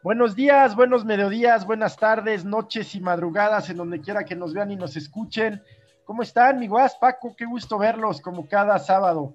[0.00, 4.70] Buenos días, buenos mediodías, buenas tardes, noches y madrugadas, en donde quiera que nos vean
[4.70, 5.60] y nos escuchen.
[6.04, 7.34] ¿Cómo están, mi guas, Paco?
[7.36, 9.34] Qué gusto verlos como cada sábado.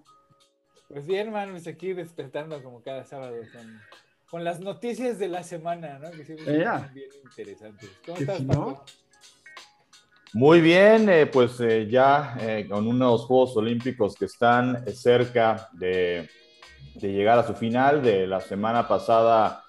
[0.87, 3.35] Pues bien, manos, aquí despertando como cada sábado
[4.29, 6.09] con, las noticias de la semana, ¿no?
[6.11, 7.89] Que siempre son bien interesantes.
[8.05, 8.85] ¿Cómo estás, Paco?
[10.31, 16.29] Muy bien, eh, pues eh, ya eh, con unos Juegos Olímpicos que están cerca de,
[16.95, 18.01] de, llegar a su final.
[18.01, 19.62] De la semana pasada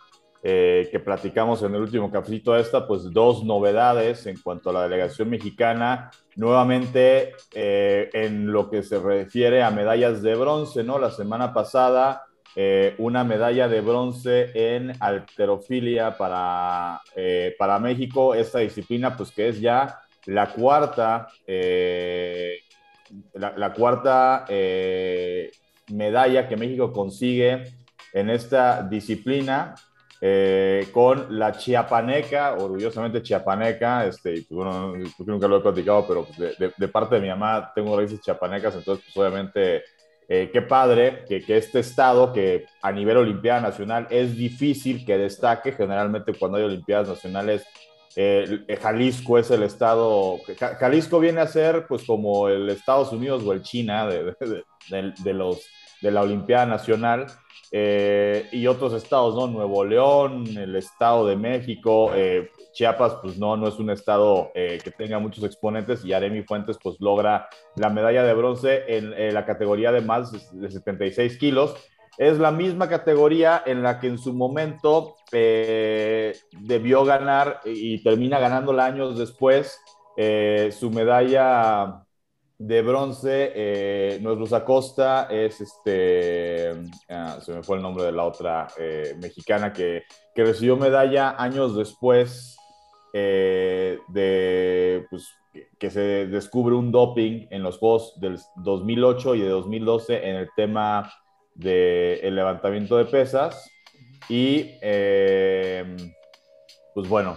[0.47, 4.83] eh, que platicamos en el último cafecito esta, pues dos novedades en cuanto a la
[4.83, 6.11] delegación mexicana.
[6.37, 10.99] Nuevamente, eh, en lo que se refiere a medallas de bronce, ¿no?
[10.99, 17.01] La semana pasada, eh, una medalla de bronce en alterofilia para,
[17.59, 18.35] para México.
[18.35, 21.27] Esta disciplina, pues que es ya la cuarta,
[23.33, 24.45] la, la, cuarta
[25.91, 27.65] medalla que México consigue
[28.13, 29.75] en esta disciplina.
[30.21, 36.57] Eh, con la chiapaneca, orgullosamente chiapaneca, este, pues, bueno, nunca lo he platicado, pero pues,
[36.57, 39.83] de, parte de mi mamá tengo raíces chiapanecas, entonces pues obviamente
[40.29, 45.19] eh, qué padre que, que, este estado que a nivel Olimpiada Nacional es difícil que
[45.19, 47.67] destaque, generalmente cuando hay Olimpiadas Nacionales
[48.17, 50.39] eh, Jalisco es el estado,
[50.79, 54.35] Jalisco viene a ser pues como el Estados Unidos o el China de,
[54.89, 55.67] de los,
[56.05, 57.27] de la Olimpiada Nacional.
[57.77, 59.49] Eh, y otros estados, ¿no?
[59.49, 64.79] Nuevo León, el Estado de México, eh, Chiapas, pues no, no es un estado eh,
[64.85, 69.45] que tenga muchos exponentes y Aremi Fuentes pues logra la medalla de bronce en, la
[69.45, 71.75] categoría de más de 76 kilos.
[72.17, 78.85] Es la misma categoría en la que en su momento debió ganar y termina ganándola
[78.85, 79.81] años después
[80.17, 82.04] su medalla
[82.59, 86.71] de bronce, eh, Nuestra Acosta es este,
[87.09, 91.35] ah, se me fue el nombre de la otra eh, mexicana que, que, recibió medalla
[91.37, 92.57] años después
[93.13, 95.29] eh, de pues,
[95.79, 100.49] que se descubre un doping en los Juegos del 2008 y de 2012 en el
[100.57, 101.13] tema
[101.55, 103.71] del levantamiento de pesas.
[104.29, 105.97] Y eh,
[106.95, 107.37] pues bueno,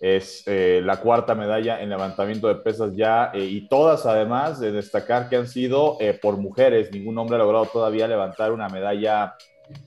[0.00, 4.72] es eh, la cuarta medalla en levantamiento de pesas ya, eh, y todas además de
[4.72, 6.92] destacar que han sido eh, por mujeres.
[6.92, 9.34] Ningún hombre ha logrado todavía levantar una medalla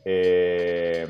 [0.03, 1.07] de,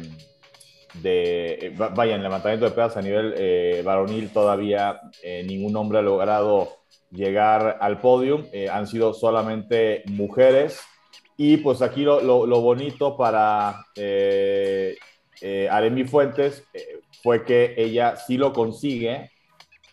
[1.96, 5.02] vaya, en levantamiento de pesas a nivel varonil todavía
[5.46, 6.70] ningún hombre ha logrado
[7.10, 8.46] llegar al podio.
[8.72, 10.81] han sido solamente mujeres.
[11.36, 13.86] Y pues aquí lo, lo bonito para
[15.72, 16.64] Aremi Fuentes
[17.24, 19.31] fue que ella sí lo consigue,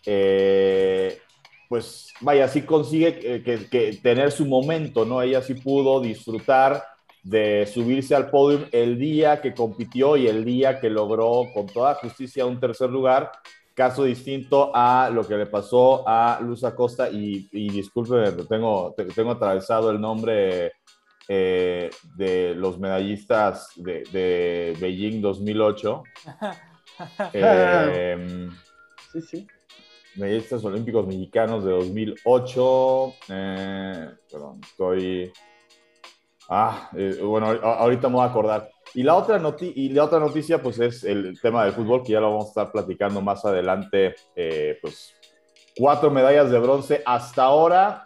[0.05, 1.19] eh,
[1.67, 5.21] pues vaya, sí consigue eh, que, tener su momento, ¿no?
[5.21, 6.83] Ella sí pudo disfrutar
[7.23, 11.95] de subirse al podio el día que compitió y el día que logró con toda
[11.95, 13.31] justicia un tercer lugar,
[13.73, 17.83] caso distinto a lo que le pasó a Luz Acosta y, y
[18.47, 20.71] tengo, tengo atravesado el nombre
[21.27, 26.03] eh, de los medallistas de, de Beijing 2008.
[27.33, 28.49] Eh,
[29.11, 29.47] sí, sí.
[30.17, 33.13] Medallistas Olímpicos Mexicanos de 2008.
[33.29, 35.31] Eh, perdón, estoy.
[36.49, 38.69] Ah, eh, bueno, ahorita me voy a acordar.
[38.93, 42.19] Y la, otra y la otra noticia, pues, es el tema del fútbol, que ya
[42.19, 44.15] lo vamos a estar platicando más adelante.
[44.35, 45.13] Eh, pues,
[45.77, 48.03] cuatro medallas de bronce hasta ahora.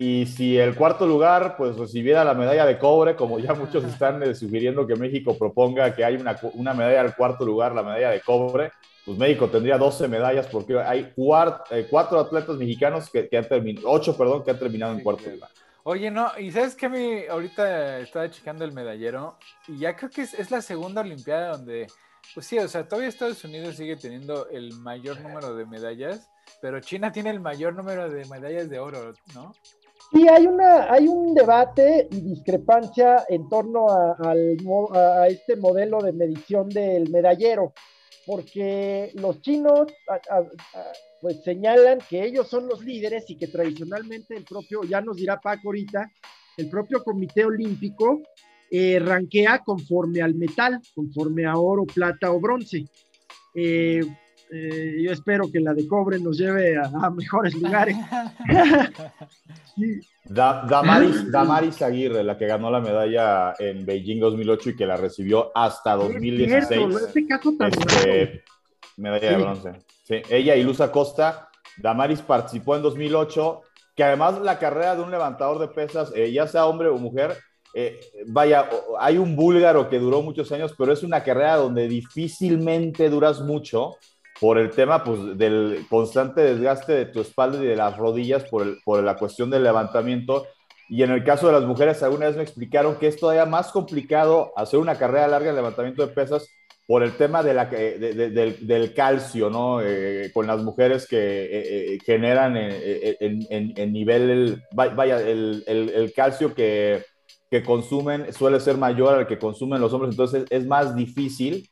[0.00, 4.22] Y si el cuarto lugar pues recibiera la medalla de cobre, como ya muchos están
[4.22, 8.10] eh, sugiriendo que México proponga que hay una, una, medalla al cuarto lugar, la medalla
[8.10, 8.70] de cobre,
[9.04, 13.90] pues México tendría 12 medallas porque hay eh, cuatro atletas mexicanos que, que han terminado,
[13.90, 15.50] ocho, perdón, que han terminado en cuarto lugar.
[15.82, 19.36] Oye, no, y sabes que a mí ahorita estaba checando el medallero
[19.66, 21.88] y ya creo que es, es la segunda Olimpiada donde,
[22.34, 26.28] pues sí, o sea, todavía Estados Unidos sigue teniendo el mayor número de medallas,
[26.60, 29.54] pero China tiene el mayor número de medallas de oro, ¿no?
[30.12, 34.34] Sí, hay, una, hay un debate y discrepancia en torno a,
[35.28, 37.74] este modelo de medición del medallero,
[38.26, 39.86] porque los chinos
[41.20, 45.40] pues señalan que ellos son los líderes y que tradicionalmente el propio, ya nos dirá
[45.40, 46.10] Paco ahorita,
[46.56, 48.22] el propio Comité Olímpico
[48.70, 52.86] eh, ranquea conforme al metal, conforme a oro, plata o bronce.
[53.54, 54.00] Eh,
[54.50, 57.96] eh, yo espero que la de cobre nos lleve a, mejores lugares.
[60.24, 65.94] Damaris, Aguirre, la que ganó la medalla en Beijing 2008 y que la recibió hasta
[65.94, 66.96] 2016.
[67.06, 68.42] este caso este,
[68.96, 69.72] medalla de bronce.
[70.04, 71.48] Sí, ella y Luz Acosta.
[71.76, 73.62] Damaris participó en 2008,
[73.94, 77.36] que además la carrera de un levantador de pesas, eh, ya sea hombre o mujer,
[77.74, 78.68] eh, vaya,
[78.98, 83.96] hay un búlgaro que duró muchos años, pero es una carrera donde difícilmente duras mucho
[84.40, 88.82] por el tema pues, del constante desgaste de tu espalda y de las rodillas por,
[88.84, 90.46] por la cuestión del levantamiento.
[90.88, 93.70] Y en el caso de las mujeres, alguna vez me explicaron que es todavía más
[93.72, 96.48] complicado hacer una carrera larga en levantamiento de pesas
[96.88, 99.82] por el tema de la, del, del, calcio, ¿no?
[99.82, 101.48] Eh, con las mujeres que eh,
[101.94, 107.04] eh, generan en, en, en, nivel, vaya, el, el, el calcio que,
[107.50, 111.68] que, consumen suele ser mayor al que consumen los hombres, entonces es más difícil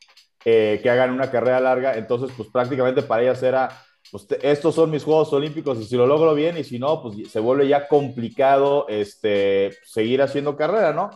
[0.81, 3.69] que hagan una carrera larga, entonces pues prácticamente para ellas era,
[4.11, 7.29] pues estos son mis Juegos Olímpicos y si lo logro bien y si no, pues
[7.29, 11.09] se vuelve ya complicado este, seguir haciendo carrera, ¿no?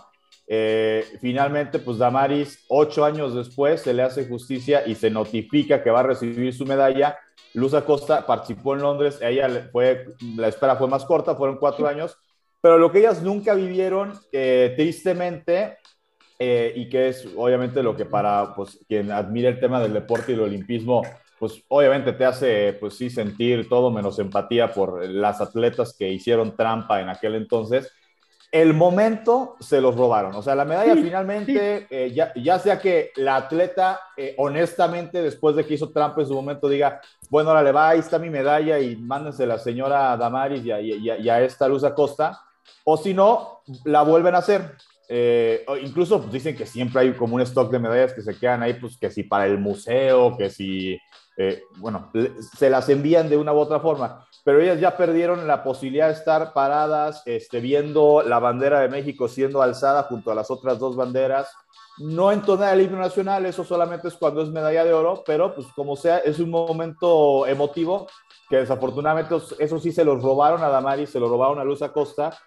[0.47, 5.91] Eh, finalmente, pues Damaris, ocho años después, se le hace justicia y se notifica que
[5.91, 7.17] va a recibir su medalla.
[7.53, 12.17] Luz Acosta participó en Londres, ella fue, la espera fue más corta, fueron cuatro años,
[12.59, 15.77] pero lo que ellas nunca vivieron, eh, tristemente,
[16.43, 20.31] eh, y que es obviamente lo que para pues, quien admira el tema del deporte
[20.31, 21.03] y el olimpismo,
[21.37, 26.55] pues obviamente te hace, pues sí, sentir todo menos empatía por las atletas que hicieron
[26.55, 27.91] trampa en aquel entonces
[28.51, 30.35] el momento se los robaron.
[30.35, 35.65] O sea, la medalla finalmente, eh, ya, sea que la atleta, eh, honestamente, después de
[35.65, 36.99] que hizo trampa en su momento, diga,
[37.29, 40.81] bueno, ahora le va, ahí está mi medalla y mándense la señora Damaris y a,
[40.81, 42.41] y, a, esta Luz Acosta,
[42.83, 44.75] o si no, la vuelven a hacer.
[45.13, 48.75] Eh, incluso dicen que siempre hay como un stock de medallas que se quedan ahí,
[48.75, 50.97] pues que si para el museo, que si,
[51.77, 52.09] bueno,
[52.57, 56.13] se las envían de una u otra forma pero ellas ya perdieron la posibilidad de
[56.13, 60.95] estar paradas este, viendo la bandera de México siendo alzada junto a las otras dos
[60.95, 61.51] banderas.
[61.99, 65.53] No en torneo del himno nacional, eso solamente es cuando es medalla de oro, pero
[65.53, 68.07] pues como sea, es un momento emotivo
[68.49, 72.37] que desafortunadamente eso sí se los robaron a Damari, se lo robaron a Luz Acosta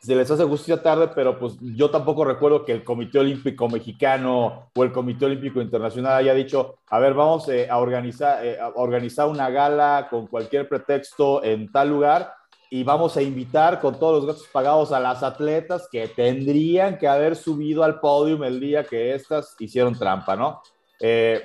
[0.00, 4.70] se les hace justicia tarde, pero pues yo tampoco recuerdo que el Comité Olímpico Mexicano
[4.74, 8.68] o el Comité Olímpico Internacional haya dicho, a ver, vamos eh, a, organizar, eh, a
[8.76, 12.32] organizar una gala con cualquier pretexto en tal lugar
[12.70, 17.06] y vamos a invitar con todos los gastos pagados a las atletas que tendrían que
[17.06, 20.62] haber subido al podio el día que estas hicieron trampa, ¿no?
[20.98, 21.42] Eh,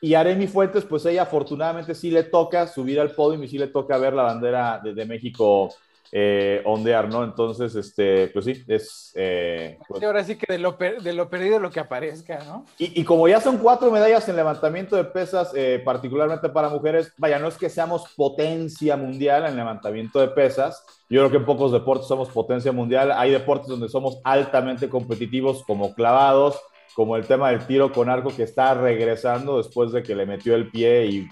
[0.00, 3.66] y Aremi Fuentes, pues ella afortunadamente sí le toca subir al podio y sí le
[3.66, 5.68] toca ver la bandera de, de México
[6.12, 7.22] eh, ondear, ¿no?
[7.22, 9.12] Entonces, este, pues sí, es...
[9.14, 12.66] Eh, pues ahora sí que de lo, de lo, perdido lo que aparezca, ¿no?
[12.78, 17.38] Y, como ya son cuatro medallas en levantamiento de pesas, eh, particularmente para mujeres, vaya,
[17.38, 21.70] no es que seamos potencia mundial en levantamiento de pesas, yo creo que en pocos
[21.70, 26.60] deportes somos potencia mundial, hay deportes donde somos altamente competitivos como clavados,
[26.94, 30.56] como el tema del tiro con arco que está regresando después de que le metió
[30.56, 31.28] el pie y,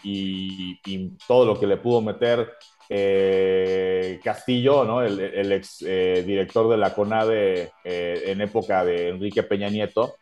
[0.84, 2.48] y todo lo que le pudo meter
[2.88, 5.02] eh, Castillo, ¿no?
[5.02, 10.16] el, ex eh, director de la CONADE eh, en época de Enrique Peña Nieto.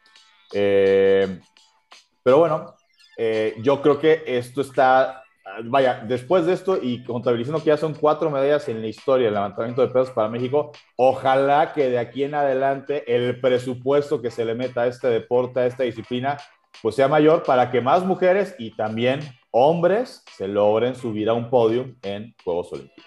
[0.51, 2.75] pero bueno,
[3.63, 5.23] yo creo que esto está,
[5.65, 9.35] vaya, después de esto y contabilizando que ya son cuatro medallas en la historia del
[9.35, 14.45] levantamiento de pesos para México, ojalá que de aquí en adelante el presupuesto que se
[14.45, 16.37] le meta a este deporte, a esta disciplina,
[16.83, 19.21] pues sea mayor para que más mujeres y también
[19.51, 23.05] hombres se logren subir a un podio en Juegos Olímpicos.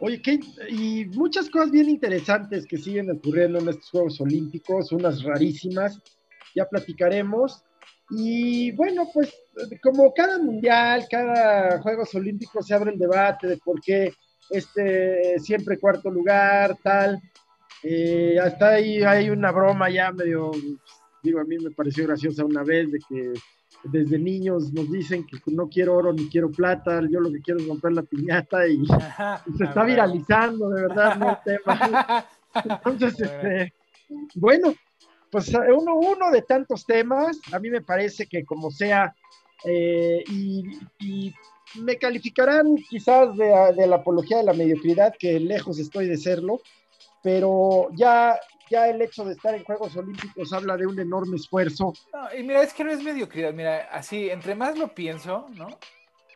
[0.00, 0.40] Oye, ¿qué?
[0.68, 6.00] y muchas cosas bien interesantes que siguen ocurriendo en estos Juegos Olímpicos, unas rarísimas,
[6.54, 7.62] ya platicaremos.
[8.10, 9.32] Y bueno, pues
[9.82, 14.12] como cada mundial, cada Juegos Olímpicos se abre el debate de por qué
[14.50, 17.20] este siempre cuarto lugar, tal.
[17.82, 20.50] Eh, hasta ahí hay una broma ya medio,
[21.22, 23.32] digo, a mí me pareció graciosa una vez de que
[23.84, 27.60] desde niños nos dicen que no quiero oro ni quiero plata, yo lo que quiero
[27.60, 31.38] es romper la piñata y, se está viralizando de verdad ¿no?
[31.44, 32.26] tema.
[32.84, 33.72] Entonces, este,
[34.34, 34.74] bueno,
[35.30, 39.14] pues uno, uno de tantos temas, a mí me parece que como sea,
[39.64, 41.32] eh, y,
[41.82, 46.60] me calificarán quizás de, de la apología de la mediocridad, que lejos estoy de serlo,
[47.22, 48.38] pero ya
[48.72, 51.92] ya el hecho de estar en Juegos Olímpicos habla de un enorme esfuerzo.
[52.36, 55.68] y mira, es que no es mediocridad, mira, así, entre más lo pienso, ¿no?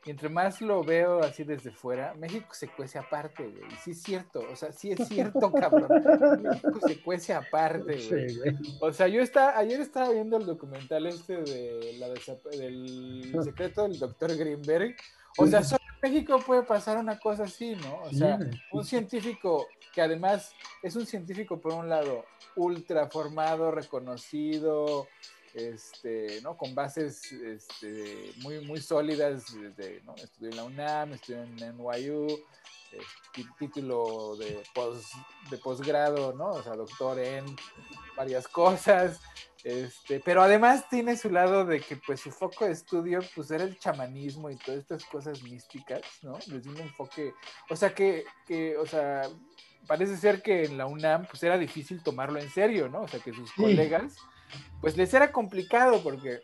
[0.04, 3.64] Y entre más lo veo así desde fuera, México se cuece aparte, güey.
[3.82, 5.88] Sí es cierto, o sea, sí es cierto, cabrón.
[6.42, 8.54] México se cuece aparte, güey.
[8.80, 13.98] O sea, yo está, ayer estaba viendo el documental este de la del secreto del
[13.98, 14.94] doctor Greenberg.
[15.38, 18.02] O sea, solo en México puede pasar una cosa así, ¿no?
[18.04, 18.38] O sea,
[18.72, 25.08] un científico que además es un científico, por un lado, ultra formado, reconocido,
[25.56, 26.56] este, ¿no?
[26.56, 30.14] Con bases este, muy, muy sólidas, desde, ¿no?
[30.14, 32.26] Estudió en la UNAM, estudió en NYU,
[32.92, 34.62] este, título de,
[35.50, 36.50] de posgrado, ¿no?
[36.50, 37.44] O sea, doctor en
[38.16, 39.20] varias cosas,
[39.64, 43.64] este, pero además tiene su lado de que pues su foco de estudio pues era
[43.64, 46.38] el chamanismo y todas estas cosas místicas, ¿no?
[46.46, 47.32] Desde un enfoque,
[47.70, 49.22] o sea que, que, o sea,
[49.86, 53.02] parece ser que en la UNAM pues era difícil tomarlo en serio, ¿no?
[53.02, 54.16] O sea que sus colegas
[54.80, 56.40] pues les era complicado porque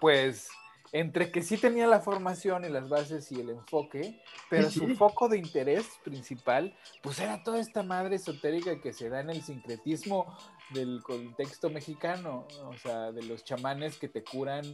[0.00, 0.48] pues
[0.92, 5.28] entre que sí tenía la formación y las bases y el enfoque, pero su foco
[5.28, 10.36] de interés principal, pues era toda esta madre esotérica que se da en el sincretismo
[10.70, 14.64] del contexto mexicano, o sea, de los chamanes que te curan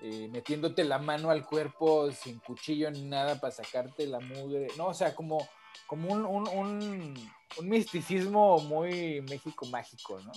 [0.00, 4.88] eh, metiéndote la mano al cuerpo sin cuchillo ni nada para sacarte la mugre, no,
[4.88, 5.48] o sea, como,
[5.86, 10.32] como un, un, un, un misticismo muy México mágico, ¿no?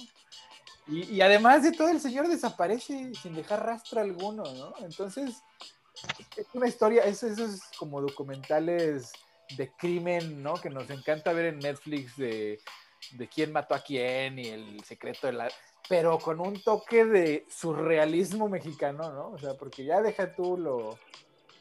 [0.89, 4.74] Y, además de todo, el señor desaparece sin dejar rastro alguno, ¿no?
[4.79, 5.44] Entonces,
[6.38, 9.12] es una historia, esos, es como documentales
[9.58, 10.53] de crimen, ¿no?
[10.56, 12.62] Que nos encanta ver en Netflix de,
[13.12, 15.50] de quién mató a quién y el secreto de la...
[15.89, 19.32] Pero con un toque de surrealismo mexicano, ¿no?
[19.32, 20.98] O sea, porque ya deja tú lo,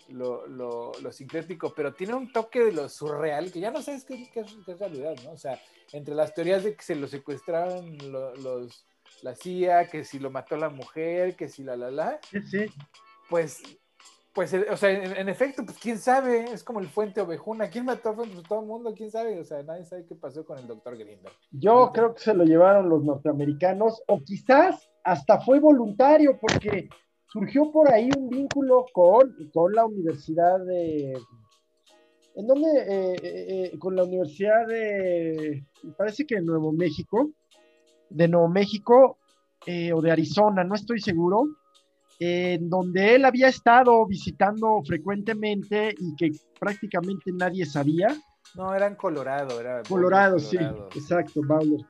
[0.08, 4.04] lo, lo, lo sincrético, pero tiene un toque de lo surreal que ya no sabes
[4.04, 5.32] qué, qué, es realidad, ¿no?
[5.32, 5.60] O sea,
[5.92, 8.84] entre las teorías de que se lo secuestraron los
[9.22, 12.20] la CIA, que si lo mató la mujer, que si la la la.
[12.30, 12.66] Sí,
[13.28, 13.62] Pues,
[14.36, 17.70] pues, eh, o sea, en, efecto, pues quién sabe, es como el Fuente Ovejuna.
[17.70, 18.34] ¿Quién mató a Fuente?
[18.34, 20.96] Pues, todo el mundo, quién sabe, o sea, nadie sabe qué pasó con el doctor
[20.96, 21.32] Grinder.
[21.50, 26.90] Yo creo que se lo llevaron los norteamericanos, o quizás hasta fue voluntario, porque
[27.32, 31.18] surgió por ahí un vínculo con, con la Universidad de.
[32.34, 32.68] ¿En dónde?
[32.76, 35.64] Eh, eh, con la Universidad de.
[35.96, 37.30] Parece que en Nuevo México
[38.10, 39.18] de Nuevo México
[39.66, 41.46] eh, o de Arizona, no estoy seguro,
[42.18, 48.08] en donde él había estado visitando frecuentemente y que prácticamente nadie sabía.
[48.54, 50.56] No, era en Colorado, era Colorado, sí,
[50.94, 51.80] exacto, Bowler.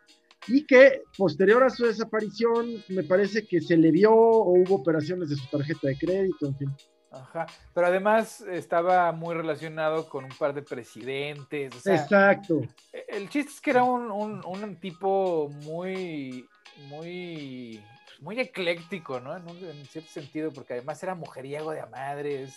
[0.49, 5.29] Y que posterior a su desaparición, me parece que se le vio o hubo operaciones
[5.29, 6.73] de su tarjeta de crédito, en fin.
[7.11, 11.87] Ajá, pero además estaba muy relacionado con un par de presidentes.
[11.87, 12.63] Exacto.
[12.93, 16.49] El chiste es que era un, un, tipo muy,
[16.89, 17.83] muy,
[18.21, 19.37] muy ecléctico, ¿no?
[19.37, 22.57] En, en, cierto sentido, porque además era mujeriego de a madres,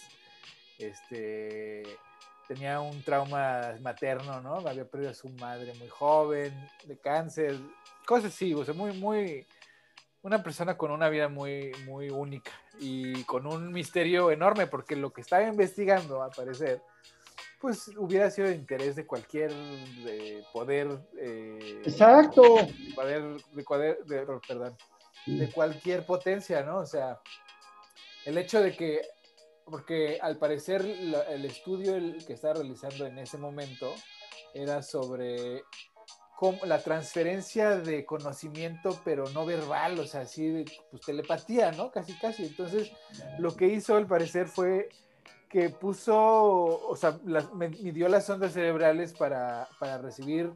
[0.77, 1.83] este,
[2.47, 4.55] tenía un trauma materno, ¿no?
[4.67, 6.53] Había perdido a su madre muy joven,
[6.85, 7.57] de cáncer,
[8.05, 9.45] cosas así, o sea, muy, muy,
[10.23, 15.11] una persona con una vida muy, muy única y con un misterio enorme, porque lo
[15.11, 16.81] que estaba investigando, al parecer,
[17.59, 20.99] pues hubiera sido de interés de cualquier de poder.
[21.19, 22.43] Eh, Exacto.
[22.55, 24.77] De, poder, de, perdón,
[25.25, 26.77] de cualquier potencia, ¿no?
[26.77, 27.19] O sea,
[28.25, 29.01] el hecho de que,
[29.65, 31.93] porque al parecer el estudio
[32.25, 33.93] que estaba realizando en ese momento
[34.53, 35.63] era sobre
[36.63, 41.91] la transferencia de conocimiento, pero no verbal, o sea, así de pues, telepatía, ¿no?
[41.91, 42.45] Casi, casi.
[42.45, 42.91] Entonces,
[43.39, 44.89] lo que hizo al parecer fue
[45.49, 47.19] que puso, o sea,
[47.81, 50.51] midió las ondas cerebrales para, para recibir,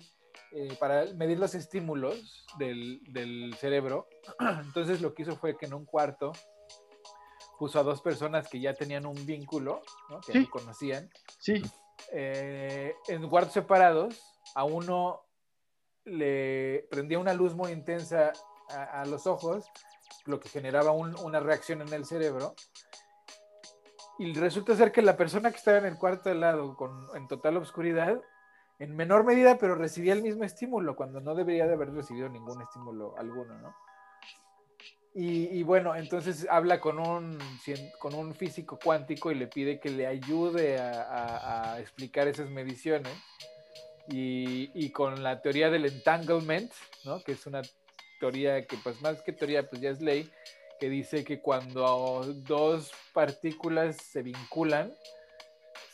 [0.52, 4.08] eh, para medir los estímulos del, del, cerebro.
[4.62, 6.32] Entonces, lo que hizo fue que en un cuarto
[7.58, 10.22] puso a dos personas que ya tenían un vínculo, ¿no?
[10.22, 10.46] que sí.
[10.48, 11.10] conocían.
[11.40, 11.62] Sí.
[12.12, 14.22] Eh, en cuartos separados,
[14.56, 15.22] a uno
[16.06, 18.34] le prendía una luz muy intensa
[18.70, 19.70] a, los ojos,
[20.26, 22.56] lo que generaba una reacción en el cerebro.
[24.20, 27.28] Y resulta ser que la persona que estaba en el cuarto de lado, con, en
[27.28, 28.22] total oscuridad,
[28.80, 32.62] en menor medida, pero recibía el mismo estímulo, cuando no debería de haber recibido ningún
[32.62, 33.76] estímulo alguno, ¿no?
[35.16, 41.78] Y, bueno, entonces habla con un físico cuántico y le pide que le ayude a
[41.80, 43.14] explicar esas mediciones
[44.08, 46.72] y, con la teoría del entanglement,
[47.06, 47.24] ¿no?
[47.24, 47.62] que es una
[48.20, 50.30] teoría que pues más que teoría pues ya es ley,
[50.80, 54.94] que dice que cuando dos partículas se vinculan,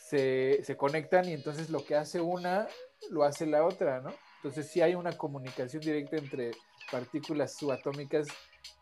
[0.00, 2.66] se, se, conectan y entonces lo que hace una
[3.10, 4.12] lo hace la otra, ¿no?
[4.36, 6.52] Entonces sí hay una comunicación directa entre
[6.90, 8.26] partículas subatómicas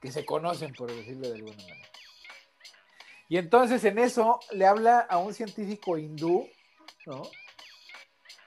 [0.01, 1.89] que se conocen, por decirlo de alguna manera.
[3.29, 6.49] Y entonces en eso le habla a un científico hindú,
[7.07, 7.23] ¿no?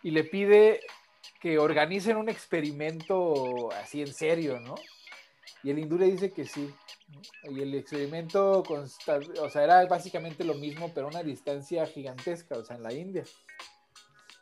[0.04, 0.82] Y le pide
[1.40, 4.76] que organicen un experimento así en serio, ¿no?
[5.64, 6.74] Y el hindú le dice que sí.
[7.44, 12.64] Y el experimento, o sea, era básicamente lo mismo, pero a una distancia gigantesca, o
[12.64, 13.24] sea, en la India.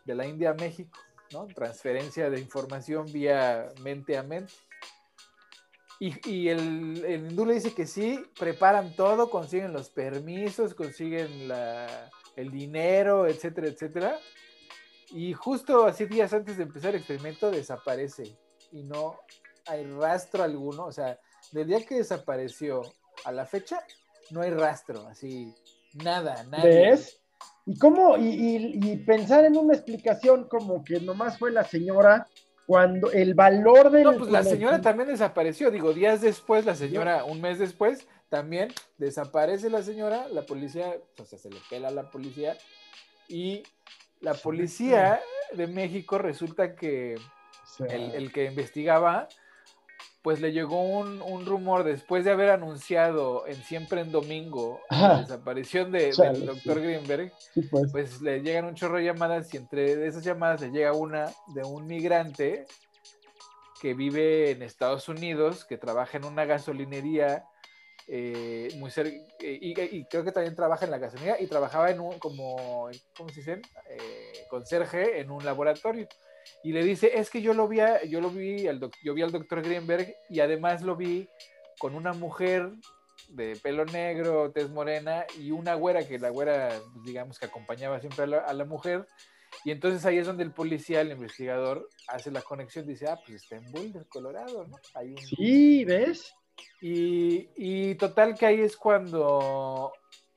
[0.06, 0.98] De la India a México,
[1.32, 1.48] ¿no?
[1.48, 4.54] Transferencia de información vía mente a mente.
[6.02, 12.10] Y, el, el, hindú le dice que sí, preparan todo, consiguen los permisos, consiguen la,
[12.38, 14.20] el dinero, etcétera, etcétera.
[15.12, 18.38] Y justo así días antes de empezar el experimento desaparece
[18.72, 19.20] y no
[19.66, 20.86] hay rastro alguno.
[20.86, 21.20] O sea,
[21.52, 22.82] del día que desapareció
[23.26, 23.80] a la fecha,
[24.32, 25.54] no hay rastro, así,
[25.94, 26.64] nada, nada.
[26.64, 27.20] ¿Ves?
[27.66, 28.16] ¿Y cómo?
[28.18, 32.28] Y, pensar en una explicación como que nomás fue la señora
[32.66, 34.04] cuando el valor del...
[34.04, 38.70] No, pues la señora también desapareció, digo, días después, la señora, un mes después, también
[38.98, 42.56] desaparece la señora, la policía, o sea, se le pela a la policía,
[43.28, 43.64] y
[44.22, 45.22] la policía
[45.54, 47.16] de México resulta que
[47.88, 49.28] el, que investigaba,
[50.22, 55.92] pues le llegó un, rumor después de haber anunciado en Siempre en Domingo la desaparición
[55.92, 57.32] de, del doctor Greenberg,
[57.72, 57.92] pues.
[57.92, 58.22] pues.
[58.22, 61.88] le llegan un chorro de llamadas y entre esas llamadas le llega una de un
[61.88, 62.66] migrante
[63.82, 67.46] que vive en Estados Unidos, que trabaja en una gasolinería
[68.12, 72.00] eh, muy cerca, eh, y, creo que también trabaja en la gasolinería y trabajaba en
[72.00, 73.62] un, como, ¿cómo se dice?
[73.88, 76.08] Eh, conserje en un laboratorio.
[76.64, 77.78] Y le dice, es que yo lo vi,
[78.10, 81.30] yo lo vi, al yo vi al doctor Greenberg y además lo vi
[81.78, 82.72] con una mujer
[83.28, 88.00] de pelo negro, tez morena y una güera, que la güera, pues, digamos que acompañaba
[88.00, 89.06] siempre a la, mujer.
[89.66, 93.44] Y entonces ahí es donde el policía, el investigador, hace la conexión, dice, ah, pues
[93.44, 94.78] está en Boulder, Colorado, ¿no?
[94.96, 96.34] Hay Sí, ¿ves?
[96.82, 99.92] Y, total que ahí es cuando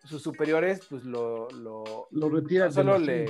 [0.05, 2.73] sus superiores pues lo, lo, retiran.
[2.73, 3.27] solo le,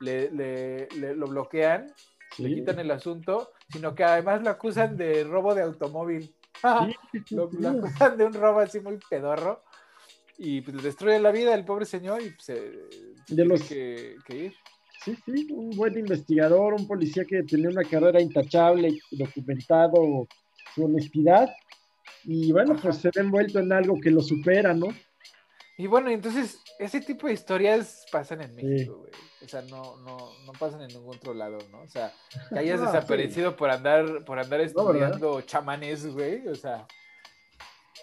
[0.00, 1.92] le, lo bloquean,
[2.38, 6.34] le quitan el asunto, sino que además lo acusan de robo de automóvil.
[7.30, 9.62] lo, acusan de un robo así muy pedorro.
[10.36, 12.72] Y pues le destruye la vida al pobre señor y pues, se,
[13.28, 13.62] de los...
[13.62, 14.54] que, que ir.
[15.04, 20.26] Sí, sí, un buen investigador, un policía que tenía una carrera intachable, documentado
[20.74, 21.50] su honestidad,
[22.24, 24.88] y bueno, pues se ve envuelto en algo que lo supera, ¿no?
[25.76, 29.12] Y bueno, entonces, ese tipo de historias pasan en México, güey.
[29.44, 30.16] O sea, no, no,
[30.46, 31.82] no pasan en ningún otro lado, ¿no?
[31.82, 32.12] O sea,
[32.48, 36.46] que hayas desaparecido por andar, por andar estudiando chamanes, güey.
[36.46, 36.86] O sea,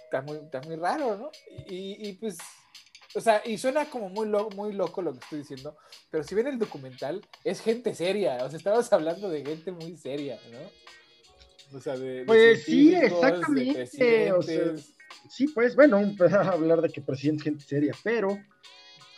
[0.04, 1.32] está muy, está muy raro, ¿no?
[1.68, 2.38] Y, y, pues,
[3.16, 5.78] o sea, y suena como muy, muy loco lo que estoy diciendo,
[6.10, 8.44] pero si ven el documental, es gente seria.
[8.44, 10.60] O sea, estamos hablando de gente muy seria, ¿no?
[12.26, 13.88] Pues sí, exactamente.
[15.30, 16.00] sí, pues bueno,
[16.46, 18.38] hablar de que presidente gente seria, pero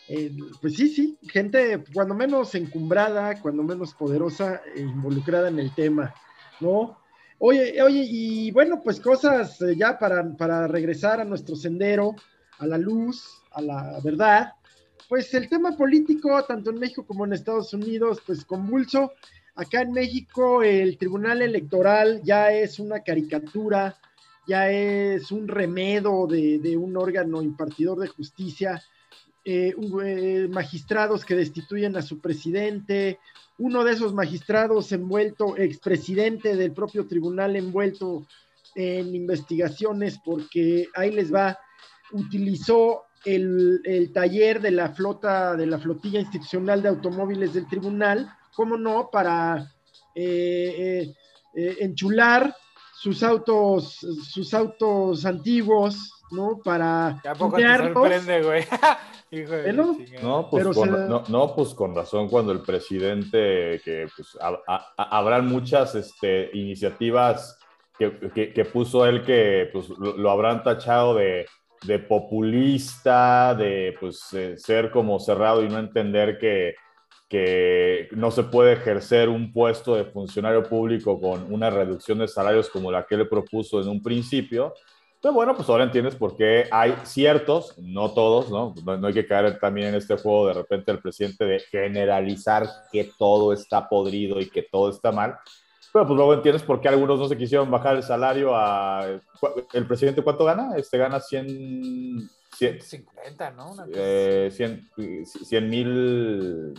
[0.08, 5.74] eh, pues sí, sí, gente cuando menos encumbrada, cuando menos poderosa e involucrada en el
[5.74, 6.13] tema,
[6.60, 6.98] ¿no?
[7.39, 12.16] Oye, oye, y bueno, pues cosas eh, ya para, para regresar a nuestro sendero,
[12.60, 14.54] a la luz, a la verdad,
[15.10, 19.12] pues el tema político, tanto en México como en Estados Unidos, pues convulso.
[19.56, 23.96] Acá en México el Tribunal Electoral ya es una caricatura,
[24.48, 28.82] ya es un remedo de, un órgano impartidor de justicia,
[29.46, 33.20] eh, eh, magistrados que destituyen a su presidente,
[33.60, 38.26] uno de esos magistrados envuelto, expresidente del propio tribunal envuelto
[38.74, 41.60] en investigaciones porque ahí les va,
[42.12, 48.36] utilizó el, el, taller de la flota, de la flotilla institucional de automóviles del tribunal
[48.56, 49.72] cómo no, para
[50.16, 51.13] eh, eh,
[51.56, 52.56] eh, enchular
[52.94, 53.98] sus autos,
[54.30, 56.60] sus autos antiguos, ¿no?
[56.63, 58.63] Para poco te sorprende, güey?
[60.24, 64.38] no, pues con, no, pues con razón cuando el presidente, que pues
[64.98, 67.58] habrán muchas este, iniciativas
[67.98, 71.46] que, puso él que pues lo, habrán tachado de,
[71.86, 74.20] de populista, de pues
[74.58, 76.76] ser como cerrado y no entender que
[77.34, 82.69] que no se puede ejercer un puesto de funcionario público con una reducción de salarios
[82.69, 84.76] como la que le propuso en un principio.
[85.19, 88.76] Pero bueno, pues ahora entiendes por qué hay ciertos, no todos, ¿no?
[88.86, 89.08] ¿no?
[89.08, 93.52] hay que caer también en este juego de repente el presidente de generalizar que todo
[93.52, 95.36] está podrido y que todo está mal.
[95.91, 99.08] Pero pues luego entiendes por qué algunos no se quisieron bajar el salario a...
[99.74, 100.78] ¿El presidente cuánto gana?
[100.78, 102.30] Este gana 100...
[102.56, 103.76] 150, ¿no?
[103.91, 106.76] Eh, 100 mil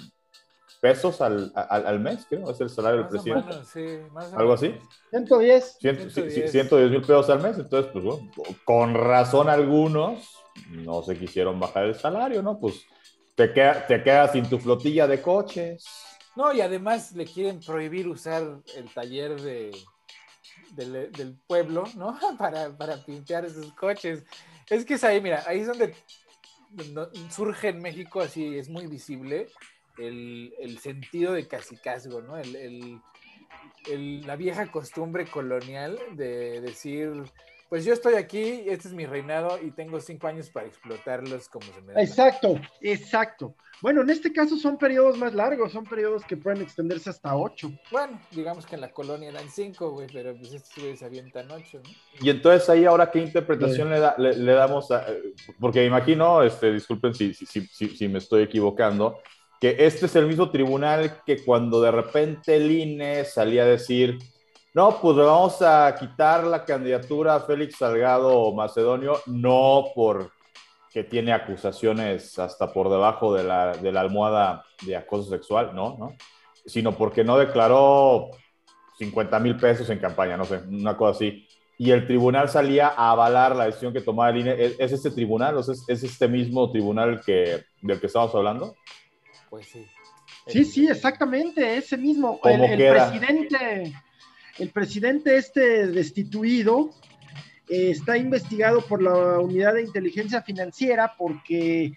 [0.84, 3.54] pesos al, al, al, mes, creo, es el salario del presidente.
[3.72, 4.74] sí, más Algo así.
[5.08, 5.78] 110.
[5.80, 8.30] 110 mil pesos al mes, entonces, pues bueno,
[8.66, 12.60] con razón algunos no se quisieron bajar el salario, ¿no?
[12.60, 12.84] Pues
[13.34, 15.86] te, queda, te quedas sin tu flotilla de coches.
[16.36, 18.42] No, y además le quieren prohibir usar
[18.76, 19.70] el taller de,
[20.72, 22.18] del, del pueblo, ¿no?
[22.38, 24.22] Para, para pintar esos coches.
[24.68, 25.94] Es que es ahí, mira, ahí es donde
[27.30, 29.48] surge en México, así es muy visible
[29.98, 32.36] el, sentido de casicazgo, ¿no?
[32.36, 33.00] El,
[34.26, 37.24] la vieja costumbre colonial de decir,
[37.68, 41.66] pues yo estoy aquí, este es mi reinado y tengo cinco años para explotarlos como
[41.66, 42.02] se me da.
[42.02, 43.54] Exacto, exacto.
[43.82, 47.72] Bueno, en este caso son periodos más largos, son periodos que pueden extenderse hasta ocho.
[47.90, 51.80] Bueno, digamos que en la colonia eran cinco, güey, pero pues estos güeyes avientan ocho,
[51.82, 51.90] ¿no?
[52.20, 55.06] Y entonces ahí ahora qué interpretación le, da, le, damos a,
[55.58, 59.18] porque me imagino, este, disculpen si, si, si, si, me estoy equivocando,
[59.64, 64.18] que este es el mismo tribunal que cuando de repente el INE salía a decir,
[64.74, 70.30] no, pues le vamos a quitar la candidatura a Félix Salgado Macedonio, no por
[70.90, 75.96] que tiene acusaciones hasta por debajo de la, de la almohada de acoso sexual, no,
[75.98, 76.12] no,
[76.66, 78.32] sino porque no declaró
[78.98, 81.48] 50 mil pesos en campaña, no sé, una cosa así.
[81.78, 84.74] Y el tribunal salía a avalar la decisión que tomaba el INE.
[84.78, 85.64] ¿Es, este tribunal?
[85.64, 88.74] Sea, ¿Es este mismo tribunal que, del que estamos hablando?
[89.54, 89.86] Pues sí.
[90.48, 92.40] Sí, sí, exactamente, ese mismo.
[92.42, 93.94] El, el presidente,
[94.58, 96.90] el presidente este destituido,
[97.68, 101.92] eh, está investigado por la Unidad de Inteligencia Financiera porque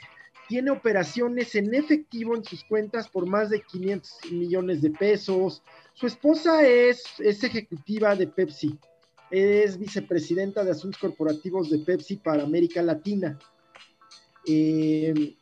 [0.48, 5.64] tiene operaciones en efectivo en sus cuentas por más de 500 millones de pesos.
[5.96, 8.78] Su esposa es, es ejecutiva de Pepsi,
[9.32, 13.40] es vicepresidenta de Asuntos Corporativos de Pepsi para América Latina.
[14.46, 15.37] Eh,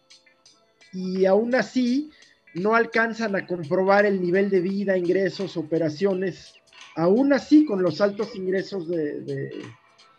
[0.95, 2.09] y aún así
[2.53, 6.53] no alcanzan a comprobar el nivel de vida, ingresos, operaciones,
[6.95, 9.61] aún así con los altos ingresos de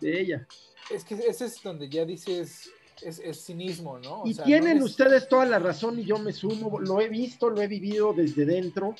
[0.00, 0.46] de ella.
[0.90, 2.70] Es que ese es donde ya dices,
[3.02, 4.22] es, es cinismo, ¿no?
[4.24, 7.66] y tienen ustedes toda la razón y yo me sumo, lo he visto, lo he
[7.66, 8.94] vivido desde dentro,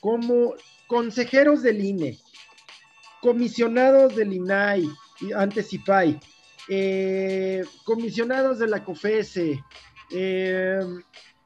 [0.00, 0.54] como
[0.86, 2.18] consejeros del INE,
[3.22, 4.88] comisionados del INAI,
[5.34, 6.20] antes IFAI,
[6.68, 9.62] eh, comisionados de la COFESE,
[10.12, 10.80] eh,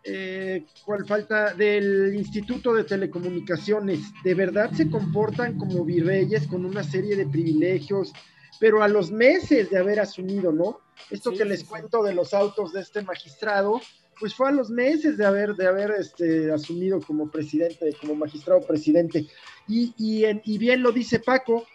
[0.06, 6.82] eh, cual falta del Instituto de Telecomunicaciones, de verdad se comportan como virreyes con una
[6.82, 8.12] serie de privilegios,
[8.60, 10.80] pero a los meses de haber asumido, ¿no?
[11.10, 13.80] Esto que les cuento de los autos de este magistrado,
[14.18, 18.60] pues fue a los meses de haber, de haber este, asumido como presidente, como magistrado
[18.60, 19.26] presidente.
[19.66, 21.66] Y, y, bien lo dice Paco,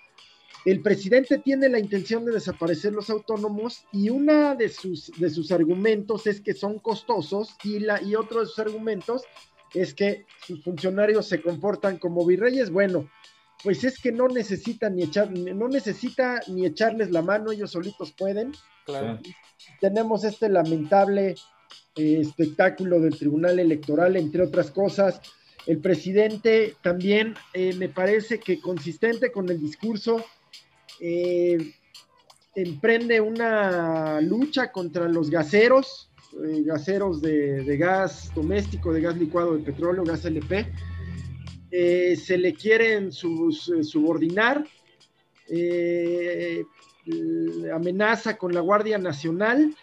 [0.66, 5.52] el presidente tiene la intención de desaparecer los autónomos y uno de sus, de sus
[5.52, 9.24] argumentos es que son costosos y, la, y otro de sus argumentos
[9.74, 12.72] es que sus funcionarios se comportan como virreyes.
[12.72, 13.10] Bueno,
[13.64, 18.12] pues es que no necesita ni echar, no necesita ni echarles la mano, ellos solitos
[18.12, 18.54] pueden.
[18.86, 19.20] Claro.
[19.80, 21.36] Tenemos este lamentable
[21.96, 25.22] eh, espectáculo del Tribunal Electoral, entre otras cosas.
[25.66, 30.24] El presidente también eh, me parece que consistente con el discurso,
[31.00, 31.74] eh,
[32.56, 36.10] emprende una lucha contra los gaseros,
[36.66, 40.68] gaseros de, gas doméstico, de gas licuado de petróleo, gas LP
[41.72, 44.66] eh, se le quieren eh, subordinar,
[45.48, 46.64] eh,
[47.74, 49.76] amenaza con la Guardia Nacional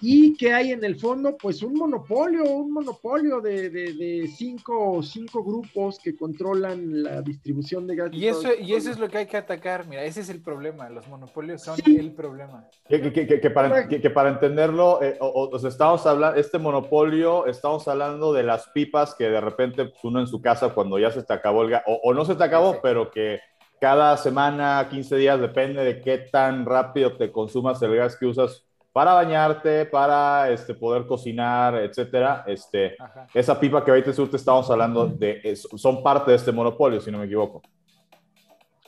[0.00, 5.98] y que hay en el fondo pues un monopolio, un monopolio de, cinco, cinco grupos
[5.98, 8.10] que controlan la distribución de gas.
[8.12, 10.88] Y eso, y eso es lo que hay que atacar, mira, ese es el problema,
[10.90, 12.68] los monopolios son el problema.
[12.88, 15.18] Que, para, entenderlo, eh,
[15.66, 20.26] estamos hablando, este monopolio, estamos hablando de las pipas que de repente pues, uno en
[20.26, 23.10] su casa cuando ya se te acabó el gas, o, no se te acabó, pero
[23.10, 23.40] que
[23.80, 28.67] cada semana, 15 días, depende de qué tan rápido te consumas el gas que usas
[28.92, 32.44] para bañarte, para este, poder cocinar, etcétera.
[32.46, 32.96] Este,
[33.34, 37.18] esa pipa que ahorita te estamos hablando de, son parte de este monopolio, si no
[37.18, 37.62] me equivoco.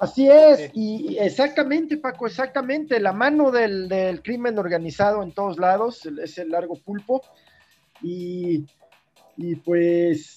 [0.00, 2.98] Así es, y exactamente, Paco, exactamente.
[3.00, 7.20] La mano del, del, crimen organizado en todos lados es el largo pulpo.
[8.02, 8.64] Y,
[9.36, 10.36] y pues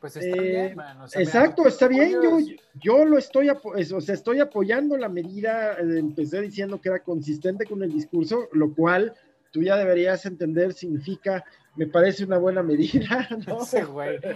[0.00, 2.12] pues está bien, eh, exacto, está bien.
[2.12, 2.38] Yo,
[2.74, 5.74] yo lo estoy, o sea, estoy apoyando la medida.
[5.74, 9.14] Eh, empecé diciendo que era consistente con el discurso, lo cual
[9.50, 11.44] tú ya deberías entender significa,
[11.76, 13.28] me parece una buena medida.
[13.46, 13.64] ¿no?
[13.64, 14.18] Sí, güey.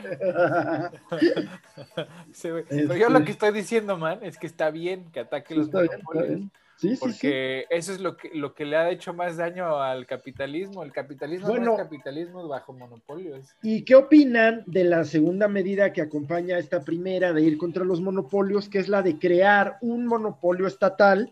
[2.68, 6.42] Pero yo lo que estoy diciendo, man, es que está bien que ataque los monopolios.
[6.80, 10.82] Sí, porque eso es lo que, lo que le ha hecho más daño al capitalismo.
[10.82, 13.54] El capitalismo no es capitalismo bajo monopolios.
[13.62, 17.84] ¿Y qué opinan de la segunda medida que acompaña a esta primera de ir contra
[17.84, 21.30] los monopolios, que es la de crear un monopolio estatal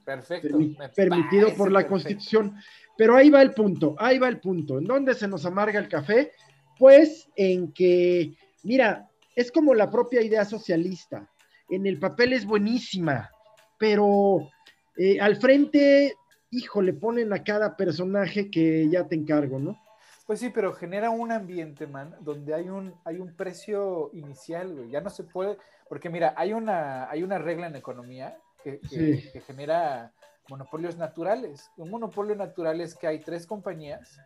[0.94, 2.54] permitido por la Constitución?
[2.98, 4.76] Pero ahí va el punto, ahí va el punto.
[4.76, 6.32] ¿En dónde se nos amarga el café?
[6.78, 8.34] Pues en que,
[8.64, 11.26] mira, es como la propia idea socialista.
[11.70, 13.30] En el papel es buenísima,
[13.78, 14.50] pero
[14.98, 16.16] eh, al frente,
[16.50, 19.80] hijo, le ponen a cada personaje que ya te encargo, ¿no?
[20.26, 24.90] Pues sí, pero genera un ambiente, man, donde hay un, hay un precio inicial, güey.
[24.90, 25.56] Ya no se puede,
[25.88, 30.12] porque mira, hay una, hay una regla en economía que, que genera
[30.48, 31.70] monopolios naturales.
[31.76, 34.18] Un monopolio natural es que hay tres compañías,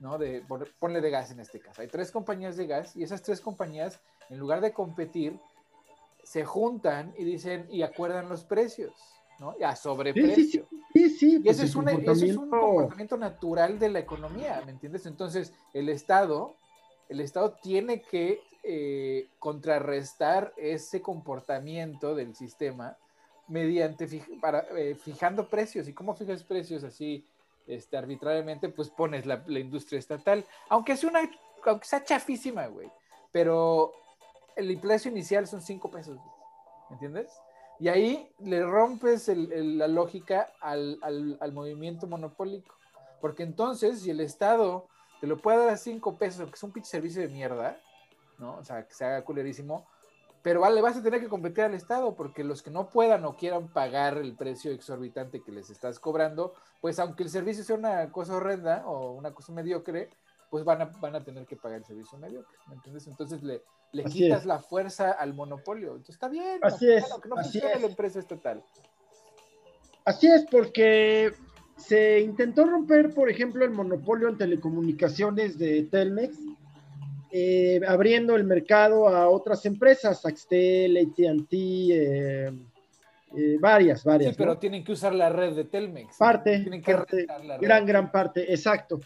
[0.00, 0.18] ¿no?
[0.18, 0.42] De,
[0.78, 1.82] ponle de gas en este caso.
[1.82, 5.38] Hay tres compañías de gas y esas tres compañías, en lugar de competir,
[6.22, 8.92] se juntan y dicen y acuerdan los precios,
[9.38, 9.54] ¿no?
[9.64, 10.66] A sobreprecio.
[10.92, 15.06] Sí, sí, y ese, es un, es un comportamiento natural de la economía, ¿me entiendes?
[15.06, 16.56] Entonces, el Estado,
[17.08, 22.96] el Estado tiene que eh, contrarrestar ese comportamiento del sistema
[23.48, 24.08] mediante
[24.40, 25.88] para, eh, fijando precios.
[25.88, 27.26] ¿Y cómo fijas precios así
[27.66, 28.68] este, arbitrariamente?
[28.68, 31.30] Pues pones la, industria estatal, aunque sea, una,
[31.66, 32.90] aunque sea chafísima, güey.
[33.32, 33.92] Pero
[34.56, 36.18] el precio inicial son 5 pesos,
[36.88, 37.30] ¿me entiendes?
[37.80, 40.98] Y ahí le rompes la lógica al,
[41.52, 42.74] movimiento monopólico.
[43.20, 44.86] Porque entonces, si el Estado
[45.20, 47.80] te lo puede dar a 5 pesos, que es un pinche servicio de mierda,
[48.38, 48.56] ¿no?
[48.56, 49.86] O sea, que se haga culerísimo,
[50.42, 53.34] pero vale, vas a tener que competir al Estado, porque los que no puedan o
[53.34, 58.12] quieran pagar el precio exorbitante que les estás cobrando, pues aunque el servicio sea una
[58.12, 60.10] cosa horrenda o una cosa mediocre,
[60.50, 63.06] pues van a, van a tener que pagar el servicio mediocre, ¿me entiendes?
[63.06, 63.62] Entonces le,
[63.94, 65.92] le quitas la fuerza al monopolio.
[65.92, 68.62] Entonces está bien, así es, que no funcione la empresa estatal.
[70.04, 71.32] Así es, porque
[71.76, 76.36] se intentó romper, por ejemplo, el monopolio en telecomunicaciones de Telmex
[77.36, 82.52] eh, abriendo el mercado a otras empresas, Axtel, ATT, eh,
[83.36, 84.30] eh, varias, varias.
[84.30, 86.16] Sí, pero tienen que usar la red de Telmex.
[86.16, 86.92] Parte, tienen que
[87.42, 89.00] la gran, gran parte, exacto.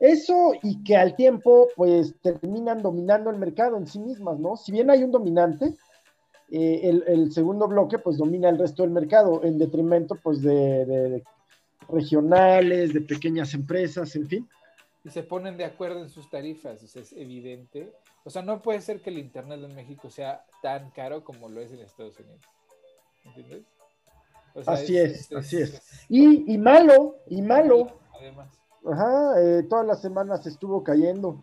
[0.00, 4.56] Eso y que al tiempo, pues terminan dominando el mercado en sí mismas, ¿no?
[4.56, 5.74] Si bien hay un dominante,
[6.50, 11.22] el, segundo bloque, pues domina el resto del mercado, en detrimento, pues, de
[11.88, 14.48] regionales, de pequeñas empresas, en fin
[15.04, 17.92] y se ponen de acuerdo en sus tarifas, o sea, es evidente.
[18.24, 21.60] O sea, no puede ser que el Internet en México sea tan caro como lo
[21.60, 22.40] es en Estados Unidos.
[23.24, 23.64] ¿Entiendes?
[24.66, 26.06] así es, así es.
[26.08, 28.00] Y, malo, y malo.
[28.18, 28.48] Además.
[28.84, 31.42] Ajá, eh, todas las semanas estuvo cayendo.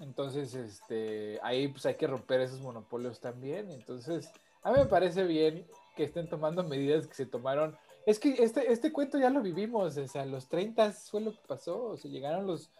[0.00, 3.70] Entonces, este, ahí pues hay que romper esos monopolios también.
[3.70, 4.30] Entonces,
[4.62, 5.66] a mí me parece bien
[5.96, 7.76] que estén tomando medidas que se tomaron
[8.08, 11.40] es que este, este cuento ya lo vivimos, o sea, los 30 fue lo que
[11.46, 12.70] pasó, o sea, llegaron los,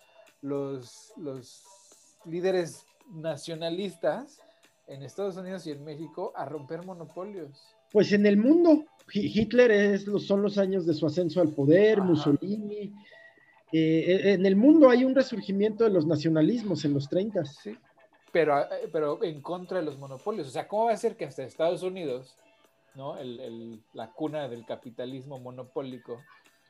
[0.40, 1.64] los, los
[2.24, 4.40] líderes nacionalistas
[4.86, 7.76] en Estados Unidos y en México a romper monopolios.
[7.92, 12.94] Pues en el mundo, Hitler es, son los años de su ascenso al poder, Mussolini.
[13.72, 17.44] Eh, eh, en el mundo hay un resurgimiento de los nacionalismos en los 30.
[17.44, 17.76] Sí,
[18.32, 20.48] pero, eh, pero en contra de los monopolios.
[20.48, 22.36] O sea, ¿cómo va a ser que hasta Estados Unidos
[22.98, 23.16] ¿no?
[23.16, 26.20] El, la cuna del capitalismo monopólico.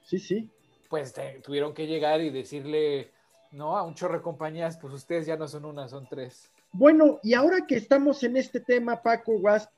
[0.04, 0.48] Sí, sí.
[0.88, 3.10] Pues tuvieron que llegar y decirle,
[3.50, 3.76] ¿no?
[3.76, 6.50] A un chorro de compañías, pues ustedes ya no son una, son tres.
[6.72, 9.70] Bueno, y ahora que estamos en este tema, Paco Wasp,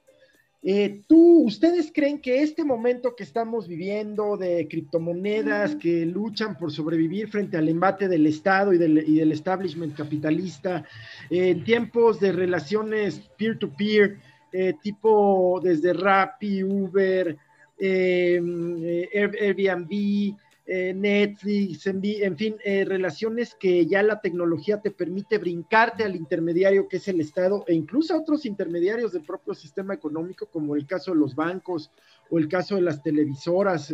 [0.63, 6.71] eh, ¿tú, ustedes creen que este momento que estamos viviendo de criptomonedas que luchan por
[6.71, 10.85] sobrevivir frente al embate del Estado y del, y del establishment capitalista,
[11.31, 17.37] en tiempos de relaciones peer-to-peer, peer to peer eh, tipo desde Rappi, Uber,
[17.79, 20.37] eh, Airbnb,
[20.73, 26.99] eh, Netflix, en, fin, relaciones que ya la tecnología te permite brincarte al intermediario que
[26.99, 31.11] es el Estado e incluso a otros intermediarios del propio sistema económico, como el caso
[31.11, 31.91] de los bancos
[32.31, 33.93] o el caso de las televisoras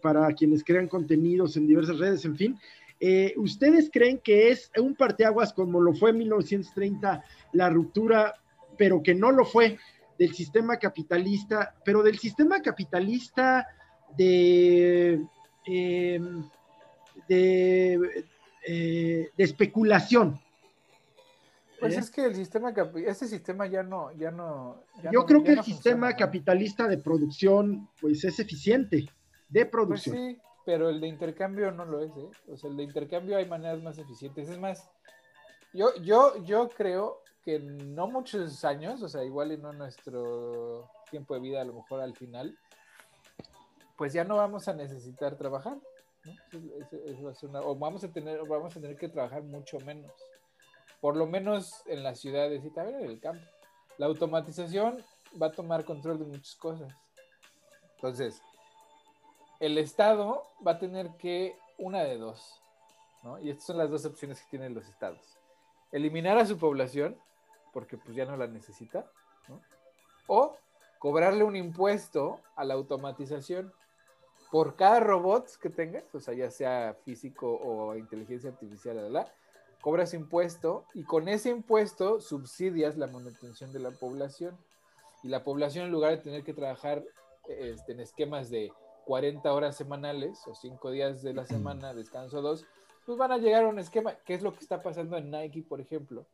[0.00, 2.58] para quienes crean contenidos en diversas redes, en fin.
[3.36, 8.34] ¿Ustedes creen que es un parteaguas como lo fue en 1930 la ruptura
[8.76, 9.78] pero que no lo fue
[10.18, 13.66] del sistema capitalista, pero del sistema capitalista
[14.16, 15.20] de,
[15.66, 16.48] em,
[17.28, 18.24] de,
[18.66, 20.40] eh, de, especulación.
[21.80, 21.98] Pues ¿Eh?
[22.00, 22.72] es que el sistema,
[23.06, 24.82] ese sistema ya no, ya no.
[25.10, 29.08] Yo creo que el sistema capitalista de producción, pues es eficiente,
[29.48, 30.16] de pues producción.
[30.16, 32.30] Pues sí, pero el de intercambio no lo es, ¿eh?
[32.48, 34.48] O sea, el de intercambio hay maneras más eficientes.
[34.48, 34.88] Es más,
[35.72, 41.34] yo, yo, yo creo que no muchos años, o sea, igual y no nuestro tiempo
[41.34, 42.56] de vida, a lo mejor al final,
[43.96, 45.78] pues ya no vamos a necesitar trabajar,
[47.64, 50.12] o vamos a tener, vamos a tener que trabajar mucho menos,
[51.00, 53.44] por lo menos en las ciudades y también en el campo.
[53.98, 55.04] La automatización
[55.40, 56.92] va a tomar control de muchas cosas.
[57.96, 58.40] Entonces,
[59.60, 62.60] el Estado va a tener que una de dos,
[63.22, 63.38] ¿no?
[63.38, 65.38] Y estas son las dos opciones que tienen los estados.
[65.92, 67.16] Eliminar a su población
[67.72, 69.06] porque pues ya no la necesita.
[70.26, 70.56] O
[70.98, 73.72] cobrarle un impuesto a la automatización
[74.52, 79.32] por cada robot que tengas, o sea, ya sea físico o inteligencia artificial, la,
[79.80, 84.54] cobras impuesto y con ese impuesto subsidias la manutención de la población.
[85.22, 87.02] Y la población, en lugar de tener que trabajar
[87.48, 88.70] este, en esquemas de
[89.06, 92.66] 40 horas semanales o 5 días de la semana, descanso 2,
[93.06, 95.64] pues van a llegar a un esquema, que es lo que está pasando en Nike,
[95.66, 96.26] por ejemplo.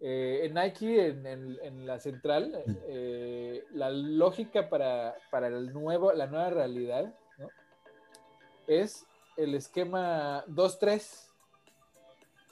[0.00, 7.14] Eh, en Nike, en, la central, eh, la lógica para, el nuevo, la nueva realidad
[8.68, 9.04] es
[9.36, 11.26] el esquema 2-3,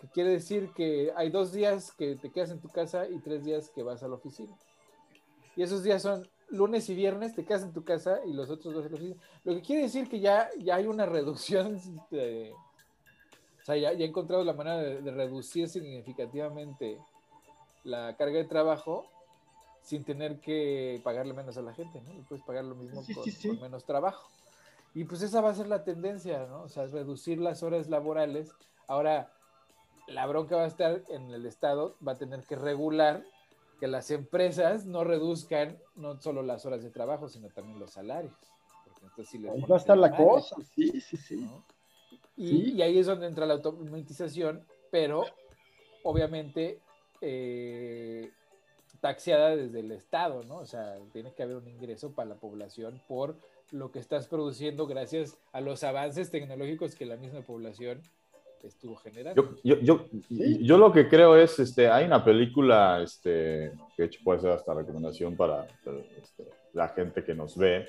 [0.00, 3.44] que quiere decir que hay dos días que te quedas en tu casa y tres
[3.44, 4.56] días que vas a la oficina.
[5.54, 8.74] Y esos días son lunes y viernes, te quedas en tu casa y los otros
[8.74, 9.22] dos en la oficina.
[9.44, 14.04] Lo que quiere decir que ya, ya hay una reducción de, o sea, ya, ya
[14.04, 16.98] he encontrado la manera de, reducir significativamente
[17.82, 19.06] la carga de trabajo
[19.82, 22.24] sin tener que pagarle menos a la gente, ¿no?
[22.28, 24.28] puedes pagar lo mismo con, menos trabajo.
[24.96, 26.62] Y pues esa va a ser la tendencia, ¿no?
[26.62, 28.50] O sea, reducir las horas laborales.
[28.86, 29.30] Ahora,
[30.08, 33.22] la bronca va a estar en el Estado, va a tener que regular
[33.78, 38.32] que las empresas no reduzcan no solo las horas de trabajo, sino también los salarios.
[39.18, 41.46] ahí va a estar la cosa, sí, sí, sí.
[42.34, 45.26] Y, ahí es donde entra la automatización, pero
[46.04, 46.80] obviamente
[47.20, 48.30] eh,
[49.02, 50.56] taxiada desde el Estado, ¿no?
[50.56, 53.36] O sea, tiene que haber un ingreso para la población por
[53.72, 58.00] lo que estás produciendo gracias a los avances tecnológicos que la misma población
[58.62, 59.56] estuvo generando.
[59.62, 64.40] Yo, yo, yo, lo que creo es, este, hay una película, este, que hecho puede
[64.40, 65.66] ser hasta recomendación para
[66.20, 67.88] este, la gente que nos ve,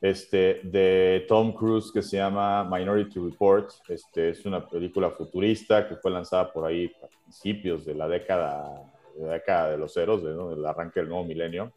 [0.00, 3.70] este, de Tom Cruise que se llama Minority Report.
[3.88, 8.92] Este, es una película futurista que fue lanzada por ahí a principios de la década
[9.16, 11.72] de, la década de los ceros, de, del arranque del nuevo milenio.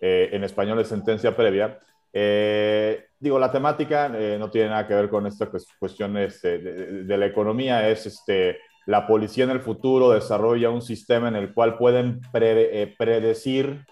[0.00, 1.78] Eh, en español es Sentencia Previa.
[2.16, 5.50] Eh, digo, la temática eh, no tiene nada que ver con esta
[5.80, 11.26] cuestión este, de, la economía, es este, la policía en el futuro desarrolla un sistema
[11.26, 13.84] en el cual pueden eh, predecir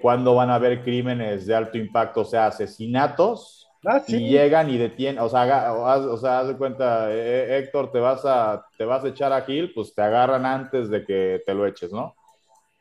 [0.00, 4.78] cuándo van a haber crímenes de alto impacto, o sea, asesinatos, ah, y llegan y
[4.78, 9.08] detienen, o sea, o, sea, haz de cuenta, Héctor, te vas, a, te vas a
[9.08, 12.14] echar a Gil, pues te agarran antes de que te lo eches, ¿no?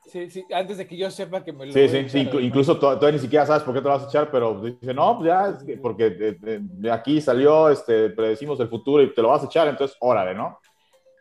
[0.07, 3.11] Sí, sí, antes de que yo sepa que me lo Sí, sí, sí, incluso todavía
[3.11, 5.49] ni siquiera sabes por qué te lo vas a echar, pero dice, no, pues ya,
[5.49, 9.67] es porque de, aquí salió, este, predecimos el futuro y te lo vas a echar,
[9.67, 10.59] entonces, órale, ¿no?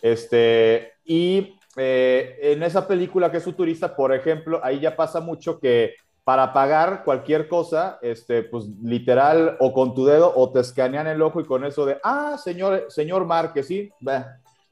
[0.01, 5.59] Este, y eh, en esa película que es futurista, por ejemplo, ahí ya pasa mucho
[5.59, 11.07] que para pagar cualquier cosa, este, pues literal, o con tu dedo, o te escanean
[11.07, 13.91] el ojo y con eso de, ah, señor, señor Márquez, sí,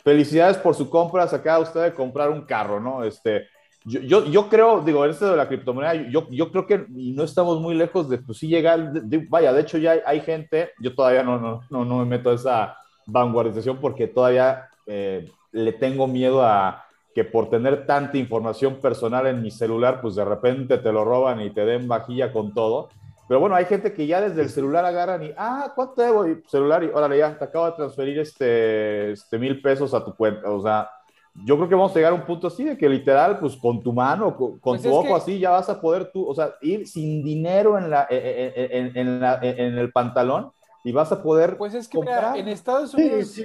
[0.05, 3.03] felicidades por su compra, se acaba usted de comprar un carro, ¿no?
[3.05, 3.47] Este,
[3.85, 7.61] yo, yo, yo, creo, digo, esto de la criptomoneda, yo, yo creo que no estamos
[7.61, 8.93] muy lejos de, pues sí llegar,
[9.29, 12.35] vaya, de hecho ya hay, gente, yo todavía no, no, no, no, me meto a
[12.35, 19.27] esa vanguardización porque todavía eh, le tengo miedo a que por tener tanta información personal
[19.27, 22.89] en mi celular, pues de repente te lo roban y te den vajilla con todo.
[23.29, 26.27] Pero bueno, hay gente que ya desde el celular agarran y, ah, ¿cuánto debo?
[26.27, 30.15] Y celular y, órale, ya, te acabo de transferir este, este mil pesos a tu
[30.15, 30.51] cuenta.
[30.51, 30.91] O sea,
[31.43, 33.83] yo creo que vamos a llegar a un punto así de que literal, pues con
[33.83, 36.87] tu mano, con, pues tu ojo así, ya vas a poder tú, o sea, ir
[36.87, 40.53] sin dinero en, la, en, en, la, en el pantalón
[40.85, 41.57] y vas a poder.
[41.57, 43.41] Pues es que Mira, en Estados Unidos.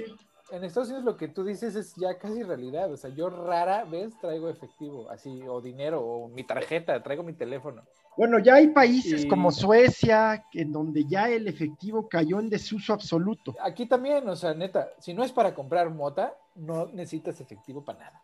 [0.52, 2.92] En Estados Unidos lo que tú dices es ya casi realidad.
[2.92, 7.34] O sea, yo rara vez traigo efectivo, así, o dinero, o mi tarjeta, traigo mi
[7.34, 7.82] teléfono.
[8.16, 13.54] Bueno, ya hay países como Suecia en donde ya el efectivo cayó en desuso absoluto.
[13.62, 18.00] Aquí también, o sea, neta, si no es para comprar mota, no necesitas efectivo para
[18.00, 18.22] nada.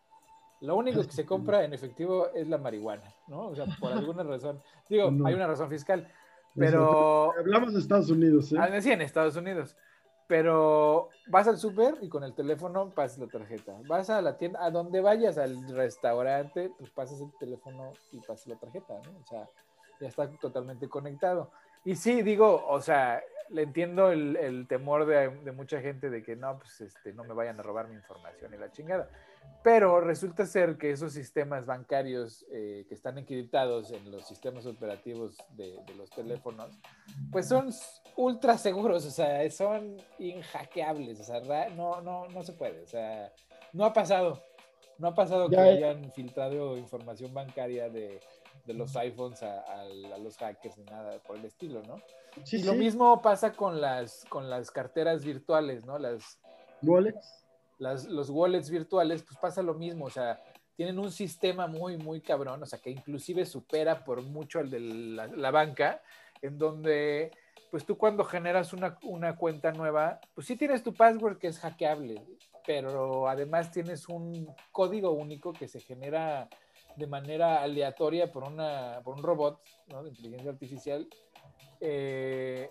[0.61, 3.49] Lo único que se compra en efectivo es la marihuana, ¿no?
[3.49, 4.63] O sea, por alguna razón.
[4.89, 6.09] Digo, hay una razón fiscal,
[6.55, 7.33] pero...
[7.39, 8.57] Hablamos de Estados Unidos, ¿eh?
[8.59, 9.77] Ah, sí, en Estados Unidos.
[10.29, 13.79] Pero vas al súper y con el teléfono pasas la tarjeta.
[13.87, 18.49] Vas a la tienda, a donde vayas, al restaurante, pues pasas el teléfono y pasas
[18.49, 19.19] la tarjeta, ¿no?
[19.21, 19.49] O sea,
[20.01, 21.53] ya está totalmente conectado.
[21.87, 26.59] Y sí, digo, o sea, le entiendo el, temor de, mucha gente de que no,
[26.59, 29.09] pues este, no me vayan a robar mi información y la chingada.
[29.63, 35.39] Pero resulta ser que esos sistemas bancarios eh, que están encriptados en los sistemas operativos
[35.51, 36.77] de, los teléfonos,
[37.31, 37.71] pues son
[38.17, 43.33] ultra seguros, o sea, son inhackeables, o sea, no, no, no se puede, o sea,
[43.73, 44.43] no ha pasado,
[44.99, 48.19] no ha pasado que hayan filtrado información bancaria de,
[48.67, 49.85] de los iPhones a,
[50.21, 52.01] los hackers ni nada por el estilo, ¿no?
[52.45, 55.99] Sí, y lo mismo pasa con las, con las carteras virtuales, ¿no?
[55.99, 56.39] Las
[56.83, 57.45] wallets.
[57.79, 60.43] Las, los wallets virtuales, pues pasa lo mismo, o sea,
[60.77, 64.81] tienen un sistema muy, muy cabrón, o sea, que inclusive supera por mucho al de
[64.81, 66.03] la, banca,
[66.43, 67.31] en donde,
[67.71, 71.59] pues tú cuando generas una, una cuenta nueva, pues sí tienes tu password que es
[71.61, 72.23] hackeable,
[72.67, 76.49] pero además tienes un código único que se genera
[76.97, 80.03] de manera aleatoria por, una, por un robot ¿no?
[80.03, 81.09] de inteligencia artificial
[81.81, 82.71] eh,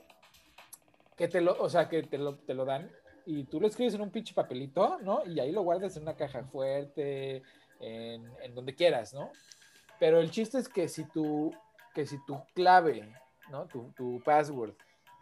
[1.15, 2.91] que te lo, o sea, que te lo, te lo dan
[3.25, 5.25] y tú lo escribes en un pinche papelito, ¿no?
[5.25, 7.41] Y ahí lo guardas en una caja fuerte,
[7.79, 9.31] en, en donde quieras, ¿no?
[9.99, 11.51] Pero el chiste es que si tu,
[11.93, 13.11] que si tu clave,
[13.49, 13.65] ¿no?
[13.67, 14.73] Tu, tu password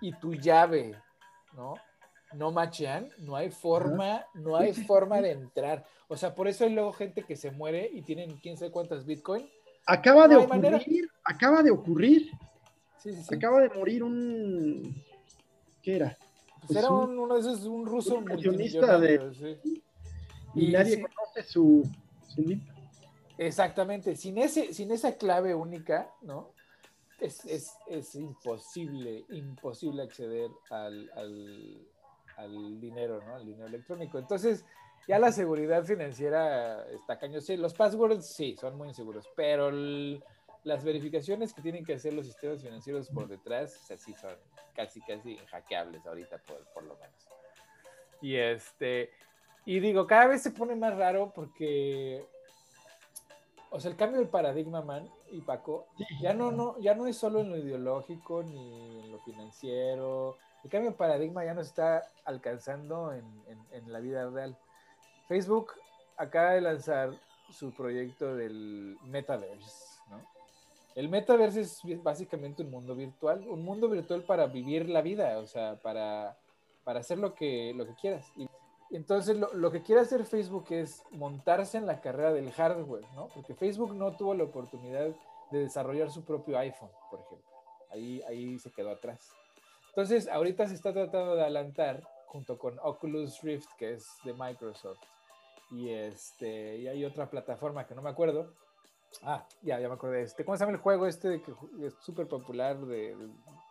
[0.02, 1.00] y tu llave,
[1.54, 1.76] ¿no?
[2.36, 5.86] No machean, no hay forma, no hay forma de entrar.
[6.08, 9.06] O sea, por eso hay luego gente que se muere y tienen quién sabe cuántas
[9.06, 9.48] Bitcoin.
[9.86, 10.82] Acaba de No ocurrir, manera.
[11.26, 12.32] acaba de ocurrir,
[13.00, 13.36] Sí, sí, sí.
[13.36, 15.04] acaba de morir un...
[15.82, 16.18] ¿Qué era?
[16.18, 18.26] Pues pues era un- un, uno de esos, un ruso un
[19.34, 19.82] sí.
[20.56, 21.84] Y, Y nadie conoce su...
[22.34, 22.62] su NIP.
[23.38, 26.52] Exactamente, sin, ese, sin esa clave única, ¿no?
[27.20, 31.88] Es, es, es imposible, imposible acceder al, al,
[32.38, 33.36] al dinero, ¿no?
[33.36, 34.18] Al dinero electrónico.
[34.20, 34.66] Entonces,
[35.08, 37.42] ya la seguridad financiera está cañón.
[37.42, 40.24] Sí, los passwords sí, son muy inseguros, pero el-
[40.64, 44.34] las verificaciones que tienen que hacer los sistemas financieros por detrás, o sea, sí son
[44.74, 47.28] casi, casi hackeables ahorita, por, por lo menos.
[48.22, 49.10] Y este,
[49.66, 52.26] y digo, cada vez se pone más raro porque
[53.76, 55.88] o sea, el cambio de paradigma, man, y Paco,
[56.22, 60.38] ya no, no, ya no es solo en lo ideológico ni en lo financiero.
[60.64, 64.58] El cambio de paradigma ya nos está alcanzando en, la vida real.
[65.28, 65.74] Facebook
[66.18, 67.12] acaba de lanzar
[67.52, 69.94] su proyecto del Metaverse.
[70.96, 75.48] El Metaverse es básicamente un mundo virtual, un mundo virtual para vivir la vida, o
[75.48, 76.38] sea, para,
[76.86, 78.32] hacer lo que, quieras.
[78.38, 78.48] Y
[78.96, 83.28] entonces, lo, lo que quiere hacer Facebook es montarse en la carrera del hardware, ¿no?
[83.30, 85.08] Porque Facebook no tuvo la oportunidad
[85.52, 87.52] de desarrollar su propio iPhone, por ejemplo.
[87.90, 89.32] Ahí, ahí se quedó atrás.
[89.96, 94.98] Entonces, ahorita se está tratando de adelantar junto con Oculus Rift, que es de Microsoft.
[95.70, 98.54] Y, este, y hay otra plataforma que no me acuerdo.
[99.22, 100.24] Ah, ya, ya me acordé.
[100.24, 101.52] Este, ¿Cómo se llama el juego este que
[101.86, 103.16] es súper popular de,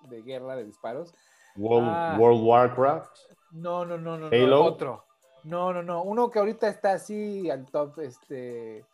[0.08, 1.12] de- guerra, de disparos?
[1.56, 2.16] World, Ah.
[2.18, 3.16] World Warcraft.
[3.50, 4.46] No, no, no, no, Halo.
[4.46, 5.04] no, otro.
[5.42, 8.86] No, no, no, uno que ahorita está así al top, este,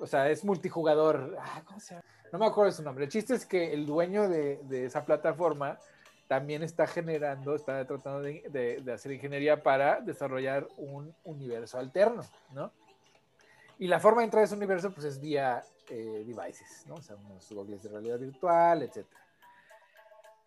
[0.00, 1.36] o sea, es multijugador.
[1.40, 2.04] Ah, ¿cómo se llama?
[2.32, 3.04] No me acuerdo de su nombre.
[3.04, 5.78] El chiste es que el dueño de, de esa plataforma
[6.32, 12.22] también está generando, está tratando de, de- hacer ingeniería para desarrollar un universo alterno,
[12.54, 12.72] ¿no?
[13.78, 16.94] Y la forma de entrar a ese universo, pues, es vía eh, devices, ¿no?
[16.94, 19.20] O sea, unos goggles de realidad virtual, etcétera.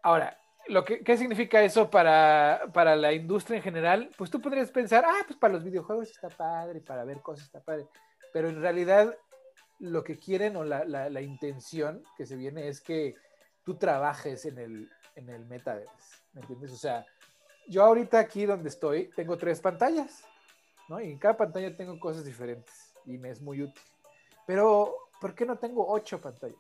[0.02, 0.36] Ahora,
[0.70, 4.10] lo que, ¿qué significa eso para, para la industria en general?
[4.18, 7.60] Pues tú podrías pensar, ah, pues para los videojuegos está padre, para ver cosas está
[7.62, 7.86] padre.
[8.34, 9.16] Pero en realidad
[9.78, 13.14] lo que quieren o la, la- la intención que se viene es que
[13.64, 15.91] tú trabajes en el, en el metaverse.
[16.34, 16.72] ¿Me entiendes?
[16.72, 17.05] O sea,
[17.68, 20.24] yo ahorita aquí donde estoy tengo tres pantallas,
[20.89, 20.99] ¿no?
[21.01, 23.82] Y en cada pantalla tengo cosas diferentes y me es muy útil.
[24.45, 26.59] Pero, ¿por qué no tengo ocho pantallas?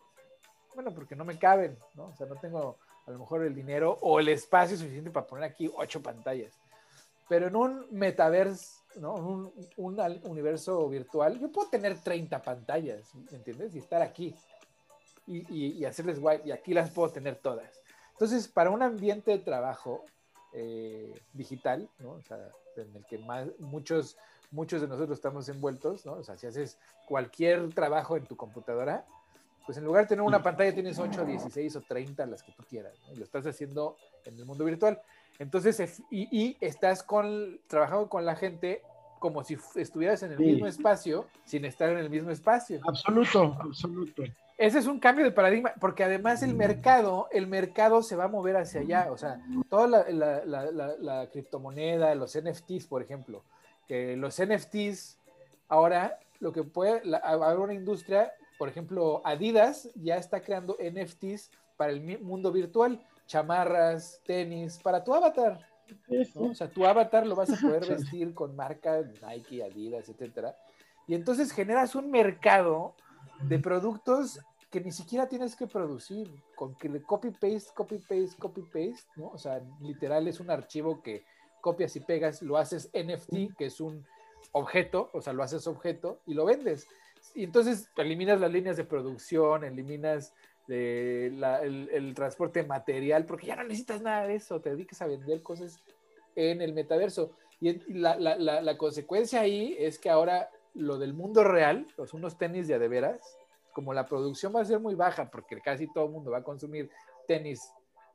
[0.73, 2.05] Bueno, porque no me caben, ¿no?
[2.07, 5.45] O sea, no tengo a lo mejor el dinero o el espacio suficiente para poner
[5.45, 6.53] aquí ocho pantallas.
[7.29, 9.13] Pero en un metaverse, ¿no?
[9.15, 13.73] Un, un al- universo virtual, yo puedo tener 30 pantallas, ¿entiendes?
[13.75, 14.35] Y estar aquí
[15.27, 17.81] y, y- y hacerles guay, y aquí las puedo tener todas.
[18.15, 20.05] Entonces, para un ambiente de trabajo
[20.53, 22.11] eh, digital, ¿no?
[22.11, 22.37] O sea,
[22.77, 24.17] en el que más, muchos,
[24.51, 26.13] muchos de nosotros estamos envueltos, ¿no?
[26.13, 29.05] O sea, si haces cualquier trabajo en tu computadora,
[29.65, 32.63] pues en lugar de tener una pantalla tienes 8, 16 o 30, las que tú
[32.69, 33.13] quieras, ¿no?
[33.13, 35.01] y lo estás haciendo en el mundo virtual.
[35.39, 38.81] Entonces, es- y, y estás con, trabajando con la gente
[39.19, 40.43] como si estuvieras en el Sí.
[40.45, 42.79] mismo espacio, sin estar en el mismo espacio.
[42.87, 44.23] Absoluto, absoluto.
[44.57, 48.29] Ese es un cambio de paradigma, porque además el mercado, el mercado se va a
[48.29, 49.07] mover hacia allá.
[49.11, 53.43] O sea, toda la, la- la- la- la criptomoneda, los NFTs, por ejemplo,
[53.87, 55.17] que los NFTs
[55.67, 61.51] ahora lo que puede, la- habrá una industria, por ejemplo, Adidas ya está creando NFTs
[61.75, 65.59] para el mundo virtual, chamarras, tenis, para tu avatar.
[66.35, 67.85] O sea, tu avatar lo vas a poder
[68.19, 70.55] vestir con marcas Nike, Adidas, etcétera.
[71.07, 72.95] Y entonces generas un mercado
[73.41, 74.39] de productos
[74.71, 79.07] que ni siquiera tienes que producir, con que le copy paste, copy paste, copy paste,
[79.15, 79.27] ¿no?
[79.27, 81.23] O sea, literal es un archivo que
[81.61, 84.05] copias y pegas, lo haces NFT, que es un
[84.51, 86.87] objeto, o sea, lo haces objeto y lo vendes.
[87.33, 90.33] Y entonces eliminas las líneas de producción, eliminas
[90.67, 95.01] de la- el, el transporte material, porque ya no necesitas nada de eso, te dedicas
[95.01, 95.79] a vender cosas
[96.35, 97.31] en el metaverso.
[97.61, 102.37] Y la- la- la consecuencia ahí es que ahora lo del mundo real, los unos
[102.37, 103.37] tenis de a de veras,
[103.73, 106.43] como la producción va a ser muy baja, porque casi todo el mundo va a
[106.43, 106.89] consumir
[107.27, 107.71] tenis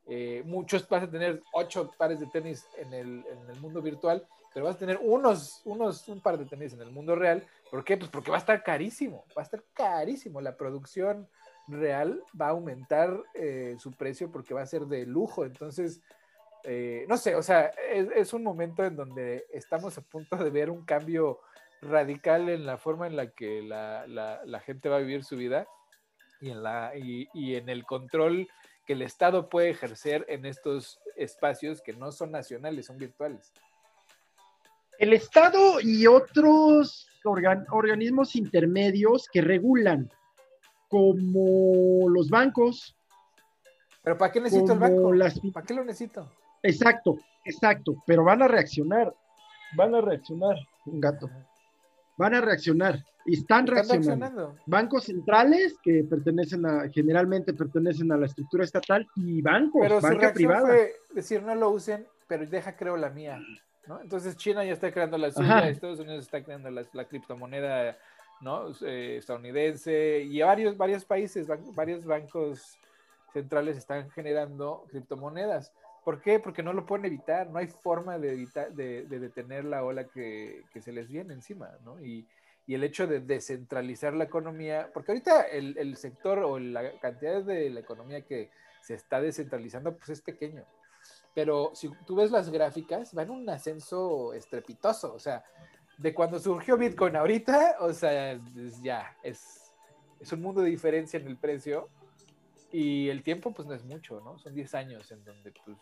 [0.06, 4.26] eh, muchos vas a tener ocho pares de tenis en el, en el, mundo virtual,
[4.52, 7.46] pero vas a tener unos, unos, un par de tenis en el mundo real.
[7.70, 7.96] ¿Por qué?
[7.96, 10.40] Pues porque va a estar carísimo, va a estar carísimo.
[10.40, 11.28] La producción
[11.68, 15.44] real va a aumentar eh, su precio porque va a ser de lujo.
[15.44, 16.00] Entonces,
[16.64, 20.50] eh, no sé, o sea, es, es, un momento en donde estamos a punto de
[20.50, 21.38] ver un cambio
[21.82, 25.36] radical en la forma en la que la, la, la gente va a vivir su
[25.36, 25.66] vida
[26.40, 28.48] y en, la, y, y en el control
[28.86, 33.52] que el Estado puede ejercer en estos espacios que no son nacionales, son virtuales.
[34.98, 40.10] El Estado y otros organ, organismos intermedios que regulan,
[40.88, 42.96] como los bancos.
[44.02, 45.12] ¿Pero para qué necesito el banco?
[45.12, 45.40] Las...
[45.52, 46.30] ¿Para qué lo necesito?
[46.62, 49.14] Exacto, exacto, pero van a reaccionar,
[49.74, 51.30] van a reaccionar, un gato,
[52.20, 54.54] van a reaccionar y están, reaccionando.
[54.66, 60.32] Bancos centrales que pertenecen a, generalmente pertenecen a la estructura estatal y bancos, pero banca
[60.32, 60.66] privada.
[60.66, 63.40] Fue decir, no lo usen, pero deja creo la mía.
[63.86, 64.02] ¿no?
[64.02, 67.96] Entonces China ya está creando la suya, Estados Unidos está creando la, la criptomoneda
[68.42, 68.68] ¿no?
[68.82, 72.78] Eh, estadounidense y varios, varios países, varios bancos
[73.32, 75.72] centrales están generando criptomonedas.
[76.04, 76.40] ¿Por qué?
[76.40, 80.04] Porque no lo pueden evitar, no hay forma de, evitar, de, de detener la ola
[80.04, 82.00] que, que, se les viene encima, ¿no?
[82.00, 82.26] Y,
[82.66, 87.42] y, el hecho de descentralizar la economía, porque ahorita el, el, sector o la cantidad
[87.42, 90.64] de la economía que se está descentralizando, pues es pequeño.
[91.34, 95.44] Pero si tú ves las gráficas, va en un ascenso estrepitoso, o sea,
[95.98, 99.74] de cuando surgió Bitcoin ahorita, o sea, es, ya, es,
[100.18, 101.90] es un mundo de diferencia en el precio
[102.72, 104.38] y el tiempo, pues no es mucho, ¿no?
[104.38, 105.78] Son 10 años en donde, pues,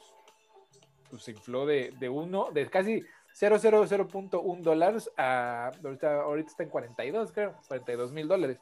[1.11, 3.03] pues se infló de, de uno, de casi
[3.35, 8.59] 0,00.1 dólares a, ahorita, ahorita está en 42, creo, 42 mil dólares,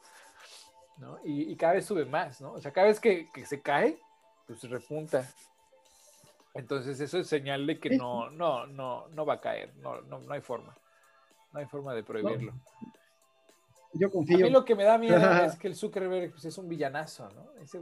[0.97, 1.19] ¿no?
[1.23, 2.53] Y, y, cada vez sube más, ¿no?
[2.53, 3.97] O sea, cada vez que, que se cae,
[4.45, 5.27] pues repunta.
[6.53, 10.19] Entonces eso es señal de que no, no, no, no va a caer, no, no,
[10.19, 10.75] no hay forma.
[11.53, 12.51] No hay forma de prohibirlo.
[12.51, 12.61] No.
[13.93, 14.37] Yo confío.
[14.37, 17.29] A mí lo que me da miedo es que el Zuckerberg pues, es un villanazo,
[17.29, 17.51] ¿no?
[17.61, 17.79] Ese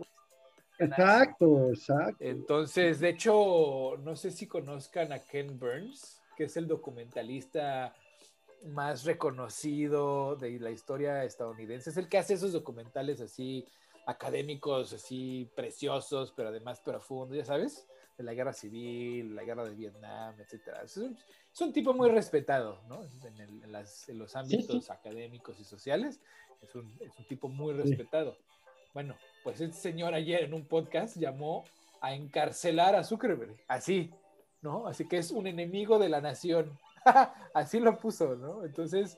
[0.79, 2.17] Exacto, exacto.
[2.19, 7.93] Entonces, de hecho, no sé si conozcan a Ken Burns, que es el documentalista
[8.65, 11.89] más reconocido de la historia estadounidense.
[11.89, 13.65] Es el que hace esos documentales así
[14.05, 19.75] académicos, así preciosos, pero además profundos, ya sabes, de la guerra civil, la guerra de
[19.75, 20.81] Vietnam, etcétera.
[20.83, 21.17] Es un,
[21.51, 23.03] es un tipo muy respetado, ¿no?
[23.03, 24.91] En, el, en, las, en los ámbitos sí, sí.
[24.91, 26.19] académicos y sociales,
[26.61, 28.37] es un, es un tipo muy respetado.
[28.95, 31.65] Bueno, pues este señor ayer en un podcast llamó
[31.99, 34.09] a encarcelar a Zuckerberg, así,
[34.61, 34.87] ¿no?
[34.87, 36.79] Así que es un enemigo de la nación.
[37.53, 38.63] así lo puso, ¿no?
[38.63, 39.17] Entonces,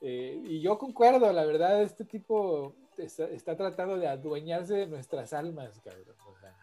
[0.00, 5.32] eh, y yo concuerdo, la verdad, este tipo está, está, tratando de adueñarse de nuestras
[5.32, 6.14] almas, cabrón.
[6.24, 6.54] O sea,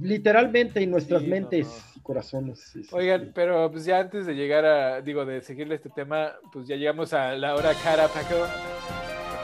[0.00, 1.82] Literalmente en nuestras sí, mentes no, no.
[1.96, 2.60] y corazones.
[2.60, 6.68] Sí, Oigan, pero pues ya antes de llegar a, digo, de seguirle este tema, pues
[6.68, 8.46] ya llegamos a la hora cara, Paco.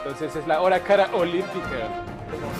[0.03, 2.05] Entonces es la hora cara olímpica.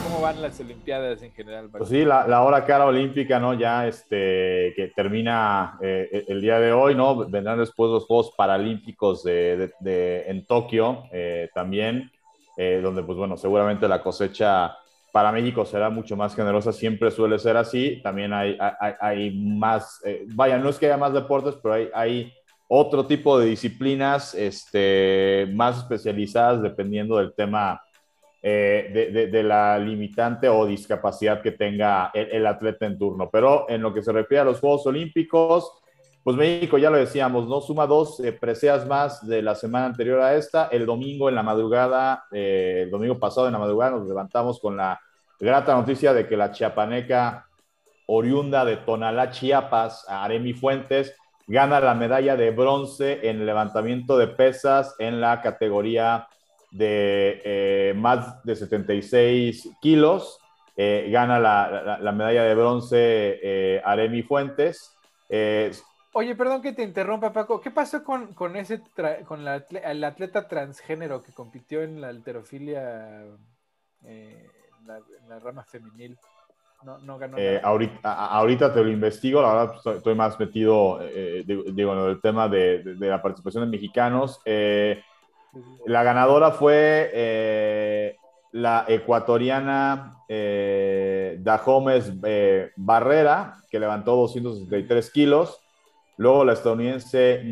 [0.03, 1.69] ¿Cómo, van las Olimpiadas en general?
[1.71, 3.55] Pues sí, la, la, hora cara olímpica, ¿no?
[3.55, 7.15] Ya este, que termina eh, el día de hoy, ¿no?
[7.27, 12.11] Vendrán después los Juegos Paralímpicos de, de, de en Tokio eh, también,
[12.57, 14.77] eh, donde pues bueno, seguramente la cosecha
[15.11, 18.01] para México será mucho más generosa, siempre suele ser así.
[18.03, 21.89] También hay, hay, hay más, eh, vaya, no es que haya más deportes, pero hay,
[21.93, 22.33] hay
[22.73, 27.81] otro tipo de disciplinas este, más especializadas dependiendo del tema
[28.41, 33.29] eh, de, la limitante o discapacidad que tenga el, el, atleta en turno.
[33.29, 35.69] Pero en lo que se refiere a los Juegos Olímpicos,
[36.23, 37.59] pues México, ya lo decíamos, ¿no?
[37.59, 40.67] Suma dos eh, preseas más de la semana anterior a esta.
[40.67, 44.77] El domingo en la madrugada, eh, el domingo pasado en la madrugada, nos levantamos con
[44.77, 44.97] la
[45.37, 47.47] grata noticia de que la chiapaneca
[48.07, 51.13] oriunda de Tonalá, Chiapas, Aremi Fuentes,
[51.51, 56.29] gana la medalla de bronce en el levantamiento de pesas en la categoría
[56.71, 60.39] de eh, más de 76 kilos.
[60.77, 64.97] Eh, gana la, la, la, medalla de bronce eh, Aremi Fuentes.
[66.13, 67.59] Oye, perdón que te interrumpa, Paco.
[67.59, 68.81] ¿Qué pasó con, con ese
[69.25, 73.25] con la, el atleta transgénero que compitió en la alterofilia
[74.03, 74.47] en
[75.27, 76.17] la rama femenil?
[76.83, 80.99] No, no ganó eh, ahorita, ahorita, te lo investigo, la verdad estoy, estoy más metido,
[81.01, 84.39] eh, digo, en el tema de, de, de, la participación de mexicanos.
[84.45, 85.01] Eh,
[85.85, 88.15] la ganadora fue eh,
[88.53, 90.17] la ecuatoriana
[91.39, 92.13] Dahomes
[92.77, 95.59] Barrera, que levantó 263 kilos.
[96.17, 97.43] Luego la estadounidense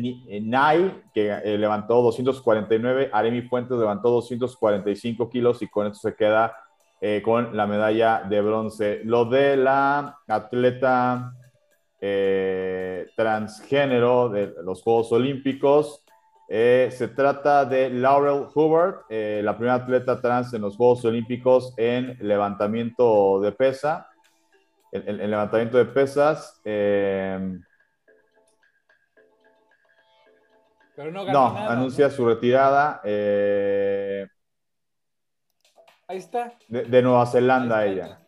[0.42, 3.10] Nai, que levantó 249.
[3.12, 6.54] Aremi Fuentes levantó 245 kilos y con esto se queda
[7.02, 9.00] eh, con la medalla de bronce.
[9.04, 11.32] Lo de la atleta
[11.98, 16.04] eh, transgénero de los Juegos Olímpicos,
[16.46, 22.18] eh, se trata de Laurel Hubert, la primera atleta trans en los Juegos Olímpicos en
[22.20, 24.06] levantamiento de pesa.
[24.92, 26.60] En, levantamiento de pesas.
[31.32, 33.00] no, anuncia su retirada.
[36.10, 36.52] Ahí está.
[36.66, 38.18] De, Nueva Zelanda ella.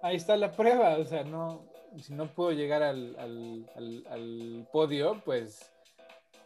[0.00, 1.66] Ahí está la prueba, o sea, no,
[1.98, 5.70] si no puedo llegar al, podio, pues,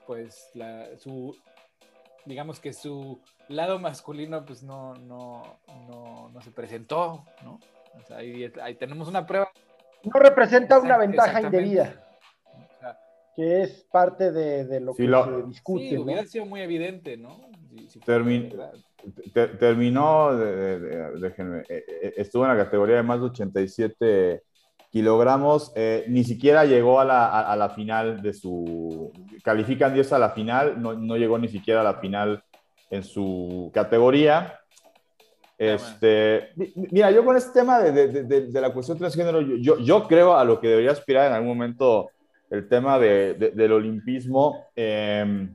[0.09, 0.51] pues
[0.99, 1.37] su,
[2.25, 7.61] digamos que su lado masculino, pues no, no, no, se presentó, ¿no?
[7.97, 9.53] O sea, ahí, tenemos una prueba.
[10.03, 12.09] No representa una ventaja indebida.
[13.37, 15.91] que es parte de, lo que se discute.
[15.91, 17.49] Sí, hubiera sido muy evidente, ¿no?
[19.59, 24.43] Terminó, déjenme, eh, eh, estuvo en la categoría de más de 87
[24.91, 30.81] kilogramos, eh, ni siquiera llegó a la, final de su, califican 10 a la final,
[30.81, 32.43] no, llegó ni siquiera a la final
[32.91, 34.59] en su categoría.
[35.59, 36.51] Este,
[36.91, 40.69] mira, yo con este tema de, la cuestión transgénero, yo, yo creo a lo que
[40.69, 42.11] debería aspirar en algún momento
[42.51, 44.67] el tema del olimpismo.
[44.75, 45.55] Em,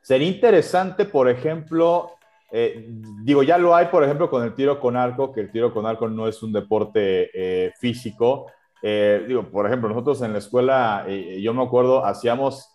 [0.00, 2.17] sería interesante, por ejemplo,
[2.50, 2.86] eh,
[3.22, 5.86] digo, ya lo hay, por ejemplo, con el tiro con arco, que el tiro con
[5.86, 8.46] arco no es un deporte eh, físico.
[8.82, 12.74] Eh, digo, por ejemplo, nosotros en la escuela, yo me acuerdo, hacíamos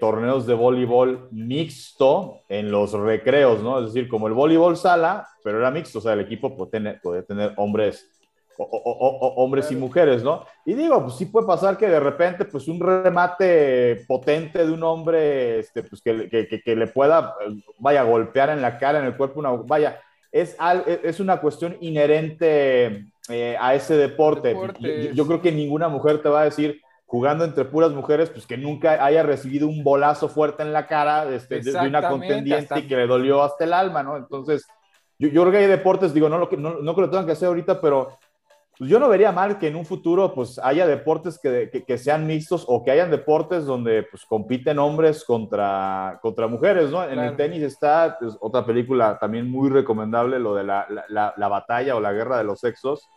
[0.00, 3.78] torneos de voleibol mixto en los recreos, ¿no?
[3.78, 7.22] Es decir, como el voleibol sala, pero era mixto, o sea, el equipo podía podía
[7.22, 8.10] tener hombres
[8.58, 10.44] o, hombres y mujeres, ¿no?
[10.64, 14.82] Y digo, pues sí puede pasar que de repente, pues un remate potente de un
[14.82, 17.34] hombre, este, pues que, que, que le pueda,
[17.78, 20.00] vaya, golpear en la cara, en el cuerpo, una, vaya,
[20.32, 20.56] es,
[21.02, 24.56] es una cuestión inherente eh, a ese deporte.
[25.14, 28.56] Yo, creo que ninguna mujer te va a decir, jugando entre puras mujeres, pues que
[28.56, 32.96] nunca haya recibido un bolazo fuerte en la cara este, de, una contendiente y que
[32.96, 34.16] le dolió hasta el alma, ¿no?
[34.16, 34.66] Entonces,
[35.18, 37.26] yo, yo creo que hay deportes, digo, no, lo que, no, no que lo tengan
[37.26, 38.18] que hacer ahorita, pero
[38.78, 42.26] pues yo no vería mal que en un futuro pues haya deportes que, que, sean
[42.26, 47.02] mixtos o que hayan deportes donde pues compiten hombres contra, contra mujeres, ¿no?
[47.02, 51.48] En el tenis está pues, otra película también muy recomendable, lo de la, la, la,
[51.48, 53.08] batalla o la guerra de los sexos,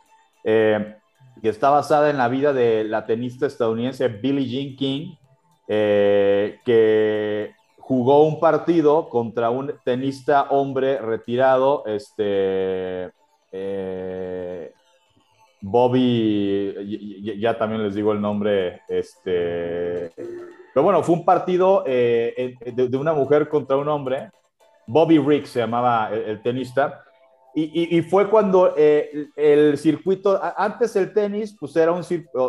[0.45, 0.95] eh,
[1.41, 5.15] que está basada en la vida de la tenista estadounidense Billie Jean King,
[5.67, 13.11] eh, que jugó un partido contra un tenista hombre retirado, este...
[13.51, 14.71] Eh,
[15.61, 16.73] Bobby,
[17.37, 20.11] ya también les digo el nombre, este,
[20.73, 24.31] pero bueno, fue un partido eh, de, una mujer contra un hombre,
[24.87, 27.03] Bobby Rick se llamaba el, tenista,
[27.53, 32.03] y, fue cuando eh, el, circuito, antes el tenis, pues era, un,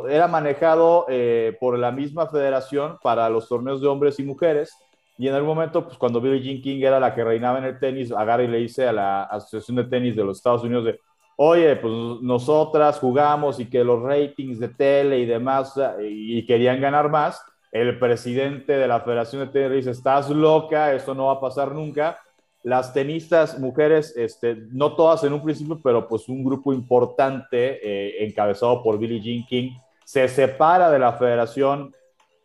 [0.08, 4.72] era manejado eh, por la misma federación para los torneos de hombres y mujeres,
[5.18, 7.78] y en algún momento, pues cuando Billie Jean King era la que reinaba en el
[7.78, 11.00] tenis, agarra y le dice a la Asociación de Tenis de los Estados Unidos de,
[11.43, 17.09] oye, pues nosotras jugamos y que los ratings de tele y demás, y querían ganar
[17.09, 21.41] más, el presidente de la Federación de Tenis dice, estás loca, esto no va a
[21.41, 22.20] pasar nunca.
[22.62, 28.22] Las tenistas mujeres, este, no todas en un principio, pero pues un grupo importante eh,
[28.26, 29.70] encabezado por Billie Jean King,
[30.05, 31.95] se separa de la Federación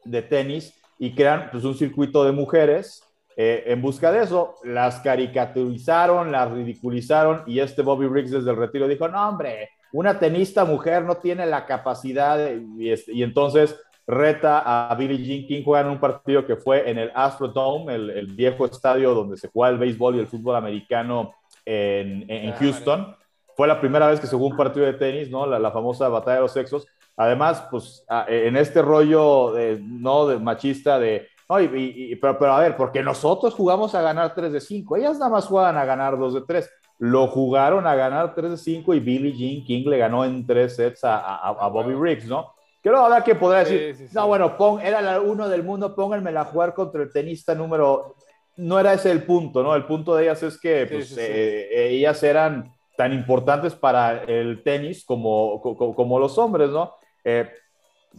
[0.05, 3.04] de Tenis y crean pues, un circuito de mujeres
[3.37, 8.55] eh, en busca de eso, las caricaturizaron, las ridiculizaron y este Bobby Riggs desde el
[8.55, 12.39] retiro dijo, no hombre, una tenista mujer no tiene la capacidad
[12.79, 13.77] este, y, entonces
[14.07, 18.09] reta a Billie Jean King, juega en un partido que fue en el Astrodome, el,
[18.11, 21.33] el viejo estadio donde se juega el béisbol y el fútbol americano
[21.65, 23.15] en, en, ah, Houston.
[23.57, 25.45] Fue la primera vez que se jugó un partido de tenis, ¿no?
[25.45, 26.85] La, la famosa batalla de los sexos.
[27.17, 30.27] Además, pues en este rollo, ¿no?
[30.27, 34.97] De machista de pero, pero a ver, porque nosotros jugamos a ganar 3 de 5,
[34.97, 36.69] ellas nada más juegan a ganar 2 de 3.
[36.97, 40.75] Lo jugaron a ganar 3 de 5 y Billie Jean King le ganó en 3
[40.75, 42.53] sets a, a, Bobby Riggs, ¿no?
[42.81, 46.41] Que luego habrá que poder decir, no, bueno, pon, era la uno del mundo, pónganmela
[46.41, 48.15] a jugar contra el tenista número.
[48.57, 49.75] No era ese el punto, ¿no?
[49.75, 55.03] El punto de ellas es que pues, eh, ellas eran tan importantes para el tenis
[55.03, 56.93] como, como, como los hombres, ¿no?
[57.23, 57.49] Eh,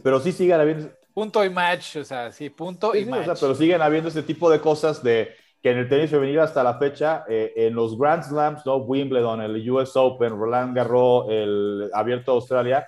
[0.03, 3.39] pero sí sigan habiendo, Punto y match, o sea, sí, punto y match.
[3.41, 6.77] pero siguen habiendo este tipo de cosas de que en el tenis femenil hasta la
[6.77, 8.75] fecha, eh, en los Grand Slams, ¿no?
[8.75, 12.87] Wimbledon, el US Open, Roland Garros, el Abierto de Australia,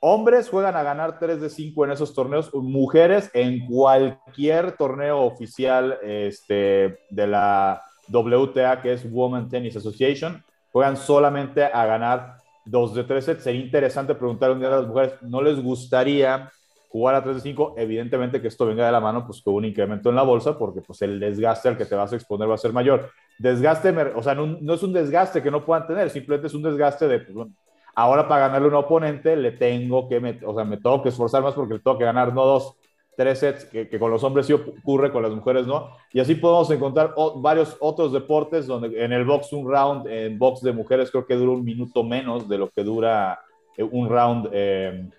[0.00, 5.98] hombres juegan a ganar 3 de 5 en esos torneos, mujeres en cualquier torneo oficial
[6.02, 13.04] este, de la WTA, que es Women Tennis Association, juegan solamente a ganar dos de
[13.04, 13.44] tres sets.
[13.44, 16.50] Sería interesante preguntar un día a las mujeres, ¿no les gustaría
[16.92, 17.74] jugar a 3 de 5?
[17.78, 20.82] Evidentemente que esto venga de la mano pues con un incremento en la bolsa, porque
[20.82, 23.10] pues el desgaste al que te vas a exponer va a ser mayor.
[23.38, 27.08] Desgaste, o sea, no, es un desgaste que no puedan tener, simplemente es un desgaste
[27.08, 27.48] de, pues,
[27.94, 31.42] ahora para ganarle a un oponente le tengo que, o sea, me tengo que esforzar
[31.42, 32.76] más porque le tengo que ganar no dos,
[33.16, 35.88] tres sets, que, con los hombres sí ocurre, con las mujeres no.
[36.12, 40.60] Y así podemos encontrar varios otros deportes donde en el box un round, en box
[40.60, 43.40] de mujeres creo que dura un minuto menos de lo que dura
[43.78, 44.50] eh, un round.
[44.52, 45.10] Em,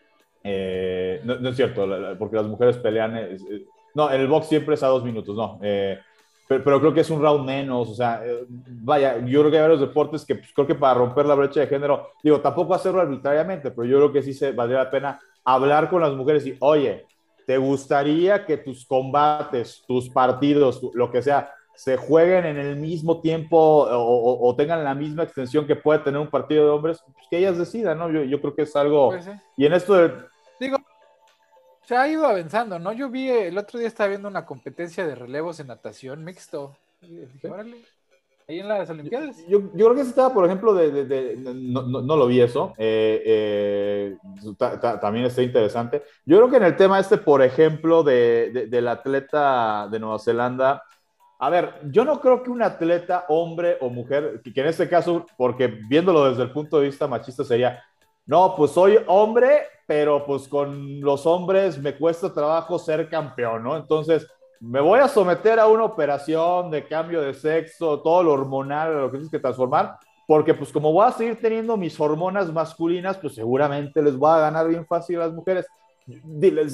[0.44, 1.88] eh, no, es cierto,
[2.20, 3.38] porque las mujeres pelean.
[3.94, 5.60] no, en el box siempre es a dos minutos, no.
[5.62, 6.00] Eh,
[6.48, 9.80] pero, creo que es un round menos, o sea, vaya, yo creo que hay varios
[9.80, 13.72] deportes que pues, creo que para romper la brecha de género, digo, tampoco hacerlo arbitrariamente,
[13.72, 17.06] pero yo creo que sí se valdría la pena hablar con las mujeres y, oye,
[17.46, 23.20] ¿Te gustaría que tus combates, tus partidos, lo que sea, se jueguen en el mismo
[23.20, 27.04] tiempo o, tengan la misma extensión que puede tener un partido de hombres?
[27.14, 28.10] Pues que ellas decidan, ¿no?
[28.10, 29.10] Yo, creo que es algo...
[29.10, 30.14] Pues y en esto de...
[30.64, 30.78] Digo,
[31.86, 32.94] se ha ido avanzando, ¿no?
[32.94, 36.74] Yo vi, el otro día estaba viendo una competencia de relevos en natación mixto.
[37.02, 37.82] Y dije, órale,
[38.48, 39.46] ahí en las Olimpiadas.
[39.50, 42.74] Yo, yo creo que se estaba, por ejemplo, de, de, no, no, lo vi eso,
[42.78, 44.18] eh, eh,
[45.02, 46.04] también está interesante.
[46.26, 50.82] Yo creo que en el tema este, por ejemplo, del atleta de Nueva Zelanda,
[51.40, 55.26] a ver, yo no creo que un atleta, hombre o mujer, que, en este caso,
[55.36, 57.84] porque viéndolo desde el punto de vista machista sería,
[58.26, 63.76] no, pues soy hombre, pero pues con los hombres me cuesta trabajo ser campeón, ¿no?
[63.76, 64.28] Entonces,
[64.60, 69.08] me voy a someter a una operación de cambio de sexo, todo lo hormonal, lo
[69.08, 73.36] que tienes que transformar, porque pues como voy a seguir teniendo mis hormonas masculinas, pues
[73.36, 75.68] seguramente les voy a ganar bien fácil a las mujeres.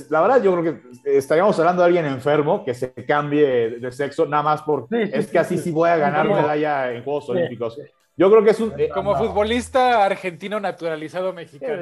[0.10, 4.26] La verdad, yo creo que estaríamos hablando de alguien enfermo que se cambie de sexo,
[4.26, 7.80] nada más porque es que así sí voy a ganar medalla en Juegos Olímpicos.
[8.20, 8.74] Yo creo que es un...
[8.78, 11.82] Eh, Como futbolista argentino naturalizado mexicano.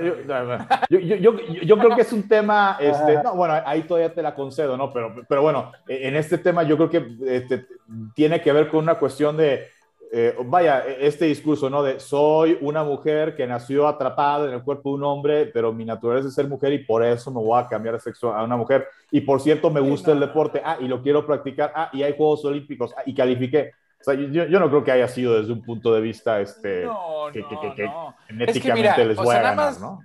[0.87, 4.21] Yo, yo, yo, yo, creo que es un tema, este, no, bueno, ahí todavía te
[4.21, 4.93] la concedo, ¿no?
[4.93, 7.65] Pero, pero bueno, en este tema yo creo que este,
[8.13, 9.65] tiene que ver con una cuestión de,
[10.11, 11.81] eh, vaya, este discurso, ¿no?
[11.81, 15.85] De soy una mujer que nació atrapada en el cuerpo de un hombre, pero mi
[15.85, 18.57] naturaleza es ser mujer y por eso me voy a cambiar de sexo a una
[18.57, 18.87] mujer.
[19.09, 22.13] Y por cierto, me gusta el deporte, ah, y lo quiero practicar, ah, y hay
[22.15, 23.71] Juegos Olímpicos, ah, y califiqué
[24.05, 26.87] yo, no creo que haya sido desde un punto de vista este,
[27.33, 27.89] que,
[28.27, 29.99] genéticamente les voy a ganar, ¿no?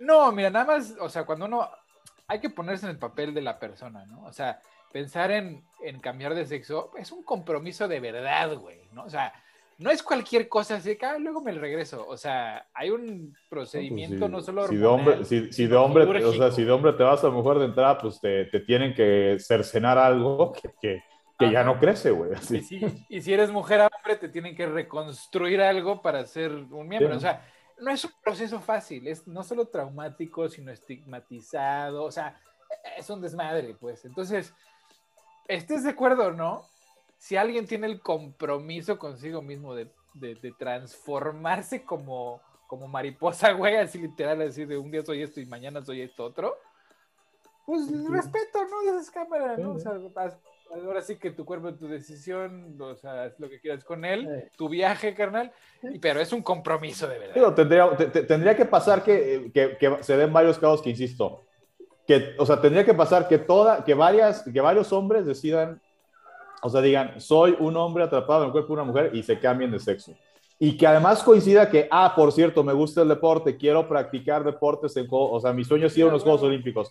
[0.00, 1.68] No, mira, nada más, o sea, cuando uno
[2.28, 4.24] hay que ponerse en el papel de la persona, ¿no?
[4.24, 4.60] O sea,
[4.92, 5.64] pensar en,
[6.00, 9.04] cambiar de sexo es un compromiso de verdad, güey, ¿no?
[9.04, 9.32] O sea,
[9.78, 12.04] no es cualquier cosa así que ah, luego me regreso.
[12.06, 16.32] O sea, hay un procedimiento no, pues solo si de hombre, si, de hombre, o
[16.32, 19.36] sea, si de hombre te vas a mujer de entrada, pues te, te tienen que
[19.38, 21.02] cercenar algo que, que
[21.46, 22.32] ya no crece, güey.
[23.08, 27.16] Y, si, eres mujer hombre, te tienen que reconstruir algo para ser un miembro.
[27.16, 27.46] O sea,
[27.78, 32.04] no es un proceso fácil, es no solo traumático, sino estigmatizado.
[32.04, 32.40] O sea,
[32.96, 34.04] es un desmadre, pues.
[34.04, 34.52] Entonces,
[35.46, 36.64] estés de acuerdo no,
[37.18, 39.90] si alguien tiene el compromiso consigo mismo de,
[40.58, 45.84] transformarse como, como mariposa, güey, así literal, así de un día soy esto y mañana
[45.84, 46.56] soy esto otro,
[47.64, 48.82] pues respeto, ¿no?
[48.90, 49.74] Esas cámaras, ¿no?
[49.74, 49.92] O sea,
[50.70, 54.50] ahora sí que tu cuerpo, tu decisión, o sea, es lo que quieras con él,
[54.56, 55.52] tu viaje, carnal,
[56.00, 57.54] pero es un compromiso de verdad.
[57.54, 57.96] tendría,
[58.26, 61.42] tendría que pasar que, que, que, se den varios casos que, insisto,
[62.06, 65.80] que, o sea, tendría que pasar que, toda, que, varias, que varios hombres decidan,
[66.62, 69.38] o sea, digan, soy un hombre atrapado en el cuerpo de una mujer y se
[69.38, 70.14] cambien de sexo.
[70.60, 74.96] Y que además coincida que, ah, por cierto, me gusta el deporte, quiero practicar deportes
[74.96, 76.90] en o sea, mi sueño es ir a los Juegos Olímpicos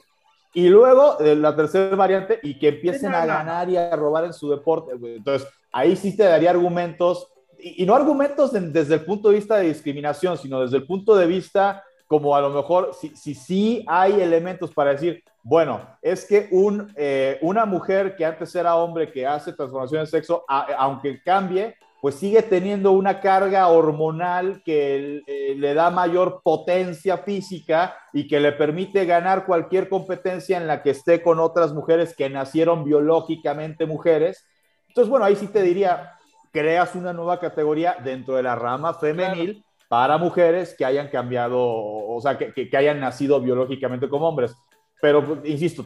[0.57, 4.33] y luego eh, la tercera variante, y que empiecen a ganar y a robar en
[4.33, 4.93] su deporte.
[4.93, 9.67] Entonces, ahí sí te daría argumentos, y, no argumentos desde el punto de vista de
[9.67, 14.19] discriminación, sino desde el punto de vista como a lo mejor, si sí si, hay
[14.19, 19.27] elementos para decir, bueno, es que un, eh, una mujer que antes era hombre que
[19.27, 25.73] hace transformación de sexo, aunque cambie, pues sigue teniendo una carga hormonal que eh, le
[25.73, 31.23] da mayor potencia física y que le permite ganar cualquier competencia en la que esté
[31.23, 34.45] con otras mujeres que nacieron biológicamente mujeres.
[34.87, 36.13] Entonces, bueno, ahí sí te diría,
[36.51, 42.19] creas una nueva categoría dentro de la rama femenil para mujeres que hayan cambiado, o
[42.21, 44.55] sea, que, que hayan nacido biológicamente como hombres.
[44.99, 45.85] Pero, insisto,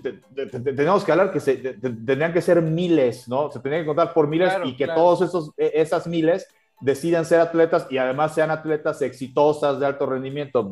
[0.64, 3.52] tenemos que hablar que se, tendrían que ser miles, ¿no?
[3.52, 6.48] Se tendrían que contar por miles y que todos esos, e, esas miles
[6.80, 10.72] decidan ser atletas y además sean atletas exitosas de alto rendimiento.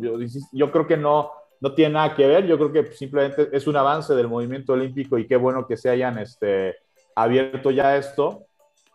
[0.54, 3.76] Yo, creo que no, no tiene nada que ver, yo creo que simplemente es un
[3.76, 6.78] avance del movimiento olímpico y qué bueno que se hayan este,
[7.16, 8.46] abierto ya esto.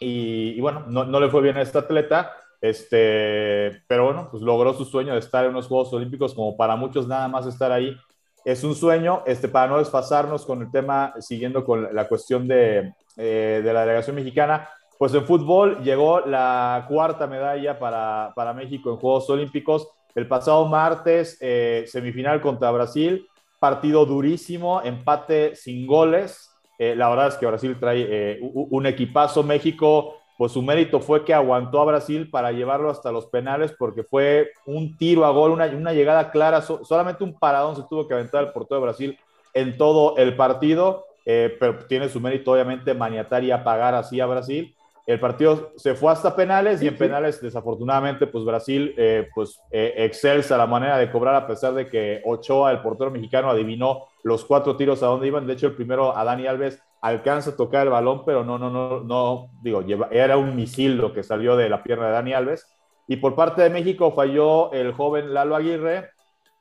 [0.01, 4.73] Y, bueno, no, no, le fue bien a este atleta, Este, pero bueno, pues logró
[4.75, 7.97] su sueño de estar en unos Juegos Olímpicos, como para muchos nada más estar ahí.
[8.45, 12.93] Es un sueño, este, para no desfasarnos con el tema, siguiendo con la cuestión de,
[13.17, 14.69] eh, de la delegación mexicana,
[14.99, 19.89] pues en fútbol llegó la cuarta medalla para, para México en Juegos Olímpicos.
[20.15, 23.27] El pasado martes, eh, semifinal contra Brasil,
[23.59, 26.51] partido durísimo, empate sin goles.
[26.79, 29.43] Eh, la verdad es que Brasil trae un equipazo.
[29.43, 34.03] México pues su mérito fue que aguantó a Brasil para llevarlo hasta los penales porque
[34.03, 38.14] fue un tiro a gol, una, una llegada clara, solamente un paradón se tuvo que
[38.14, 39.18] aventar el portero de Brasil
[39.53, 44.26] en todo el partido, eh, pero tiene su mérito obviamente maniatar y apagar así a
[44.26, 44.74] Brasil.
[45.07, 49.93] El partido se fue hasta penales y en penales desafortunadamente pues Brasil eh, pues eh,
[49.99, 54.47] excelsa la manera de cobrar a pesar de que Ochoa, el portero mexicano, adivinó los
[54.47, 55.47] cuatro tiros a dónde iban.
[55.47, 58.71] De hecho el primero a Dani Alves alcanza a tocar el balón, pero no, no,
[58.71, 62.67] no, no, digo, era un misil lo que salió de la pierna de Dani Alves.
[63.07, 66.09] Y por parte de México falló el joven Lalo Aguirre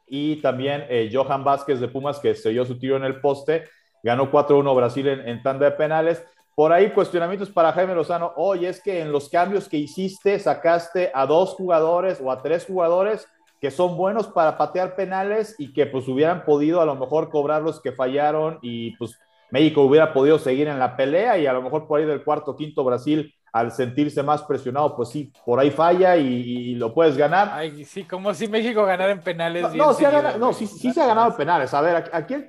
[0.05, 3.69] y también eh, Johan Vázquez de Pumas, que selló su tiro en el poste.
[4.03, 6.21] Ganó 4-1 Brasil en, tanda de penales.
[6.55, 8.33] Por ahí cuestionamientos para Jaime Lozano.
[8.35, 12.65] Oye, es que en los cambios que hiciste sacaste a dos jugadores o a tres
[12.65, 13.29] jugadores
[13.61, 17.61] que son buenos para patear penales y que pues hubieran podido a lo mejor cobrar
[17.61, 19.17] los que fallaron y pues
[19.53, 22.55] México hubiera podido seguir en la pelea y a lo mejor por ahí del cuarto,
[22.55, 27.51] quinto Brasil, al sentirse más presionado, pues sí, por ahí falla y, lo puedes ganar.
[27.53, 29.61] Ay, sí, como si México ganara en penales.
[29.75, 30.05] No, no, sí,
[30.39, 31.71] no sí, sí, se ha ganado en penales.
[31.71, 32.47] A ver, aquí el,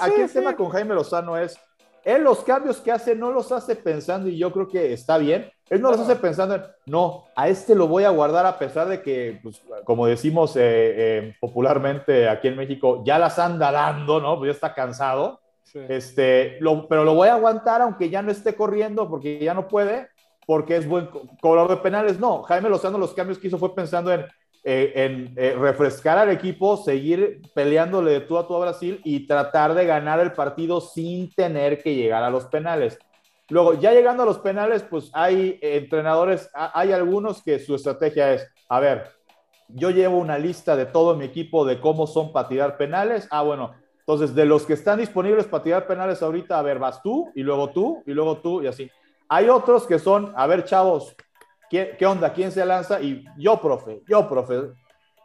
[0.00, 1.58] aquí el tema con Jaime Lozano es,
[2.04, 5.50] él los cambios que hace no los hace pensando y yo creo que está bien.
[5.68, 8.86] Él no los hace pensando en, no, a este lo voy a guardar a pesar
[8.86, 14.20] de que, pues, como decimos eh, eh, popularmente aquí en México, ya las anda dando,
[14.20, 14.38] ¿no?
[14.38, 15.39] Pues ya está cansado.
[15.74, 16.58] Este,
[16.88, 20.08] pero lo voy a aguantar aunque ya no esté corriendo porque ya no puede,
[20.46, 21.08] porque es buen
[21.40, 22.18] cobrador de penales.
[22.18, 24.26] No, Jaime Lozano los cambios que hizo fue pensando en,
[24.64, 29.26] eh, en eh, refrescar al equipo, seguir peleándole de tú a tú a Brasil y
[29.26, 32.98] tratar de ganar el partido sin tener que llegar a los penales.
[33.48, 38.48] Luego, ya llegando a los penales, pues hay entrenadores, hay algunos que su estrategia es,
[38.68, 39.10] a ver,
[39.68, 43.26] yo llevo una lista de todo mi equipo de cómo son para tirar penales.
[43.30, 43.72] Ah, bueno,
[44.12, 47.42] entonces, de los que están disponibles para tirar penales ahorita, a ver, vas tú, y
[47.44, 48.90] luego tú, y luego tú, y así.
[49.28, 51.14] Hay otros que son, a ver, chavos,
[51.70, 52.32] ¿qué, onda?
[52.32, 53.00] ¿Quién se lanza?
[53.00, 54.72] Y yo, profe, yo, profe.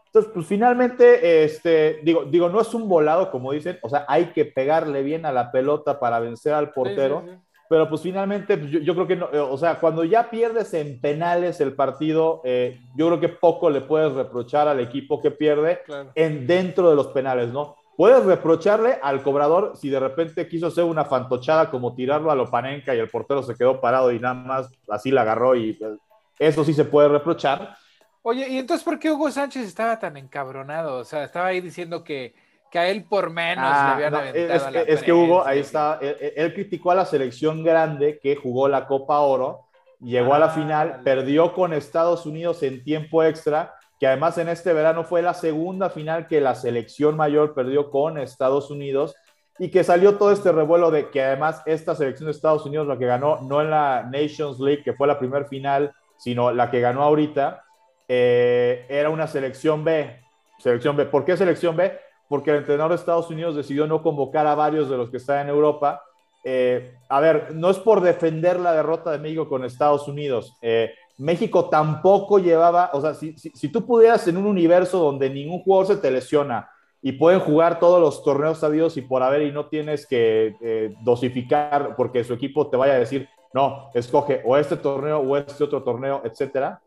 [0.05, 4.27] Entonces, pues finalmente, este, digo, digo, no es un volado, como dicen, o sea, hay
[4.27, 7.25] que pegarle bien a la pelota para vencer al portero.
[7.67, 11.01] Pero pues finalmente, pues, yo, creo que, no, eh, o sea, cuando ya pierdes en
[11.01, 15.79] penales el partido, eh, yo creo que poco le puedes reprochar al equipo que pierde
[16.13, 17.75] en dentro de los penales, ¿no?
[17.97, 22.93] Puedes reprocharle al cobrador si de repente quiso hacer una fantochada como tirarlo a Lopanenka
[22.93, 25.97] y el portero se quedó parado y nada más así la agarró y pues,
[26.37, 27.77] eso sí se puede reprochar.
[28.21, 30.97] Oye, ¿y entonces por qué Hugo Sánchez estaba tan encabronado?
[30.97, 32.35] O sea, estaba ahí diciendo que,
[32.69, 35.59] que a él por menos le ah, habían aventado es, la es que Hugo, ahí
[35.59, 39.67] está, él, criticó a la selección grande que jugó la Copa Oro,
[40.01, 44.49] llegó a la ah, final, perdió con Estados Unidos en tiempo extra que además en
[44.49, 49.15] este verano fue la segunda final que la selección mayor perdió con Estados Unidos
[49.57, 52.97] y que salió todo este revuelo de que además esta selección de Estados Unidos, la
[52.97, 56.81] que ganó no en la Nations League, que fue la primera final, sino la que
[56.81, 57.63] ganó ahorita,
[58.07, 60.21] eh, era una selección B.
[60.59, 61.05] Selección B.
[61.05, 61.97] ¿Por qué selección B?
[62.27, 65.39] Porque el entrenador de Estados Unidos decidió no convocar a varios de los que están
[65.39, 66.03] en Europa.
[66.43, 70.53] Eh, a ver, no es por defender la derrota de México con Estados Unidos.
[70.61, 75.61] Eh, México tampoco llevaba, o sea, si, si, tú pudieras en un universo donde ningún
[75.61, 76.69] jugador se te lesiona
[77.01, 80.93] y pueden jugar todos los torneos sabidos y por haber y no tienes que eh,
[81.03, 85.63] dosificar porque su equipo te vaya a decir, no, escoge o este torneo o este
[85.63, 86.81] otro torneo, etcétera.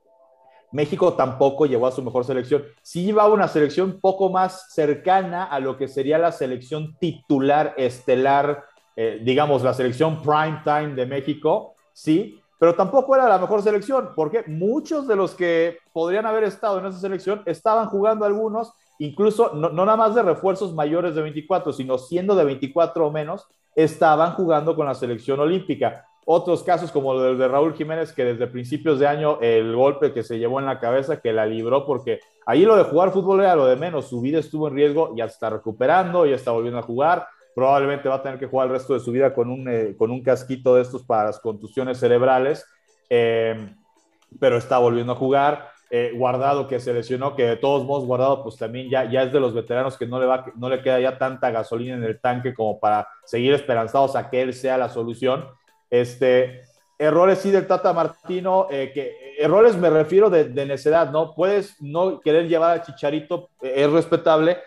[0.71, 2.63] México tampoco llevó a su mejor selección.
[2.83, 8.65] Sí llevaba una selección poco más cercana a lo que sería la selección titular estelar,
[8.97, 14.11] eh, digamos, la selección prime time de México, sí, pero tampoco era la mejor selección,
[14.17, 19.53] porque muchos de los que podrían haber estado en esa selección estaban jugando algunos, incluso
[19.55, 23.47] no, nada más de refuerzos mayores de 24, sino siendo de 24 o menos,
[23.77, 26.05] estaban jugando con la selección olímpica.
[26.31, 30.23] Otros casos como el de Raúl Jiménez, que desde principios de año el golpe que
[30.23, 33.57] se llevó en la cabeza, que la libró, porque ahí lo de jugar fútbol era
[33.57, 36.83] lo de menos, su vida estuvo en riesgo, ya está recuperando, ya está volviendo a
[36.83, 37.29] jugar,
[37.59, 40.13] probablemente va a tener que jugar el resto de su vida con un, eh, con
[40.13, 42.65] un casquito de estos para las contusiones cerebrales,
[43.11, 43.75] eh,
[44.39, 45.73] pero está volviendo a jugar.
[45.91, 49.33] Eh, guardado que se lesionó, que de todos modos Guardado pues también ya, ya es
[49.33, 52.21] de los veteranos que no le, va, no le queda ya tanta gasolina en el
[52.21, 55.49] tanque como para seguir esperanzados a que él sea la solución.
[55.91, 56.63] Este,
[56.97, 61.35] errores sí del Tata Martino, que errores me refiero de, de, necedad, ¿no?
[61.35, 64.59] Puedes no querer llevar al Chicharito, es respetable.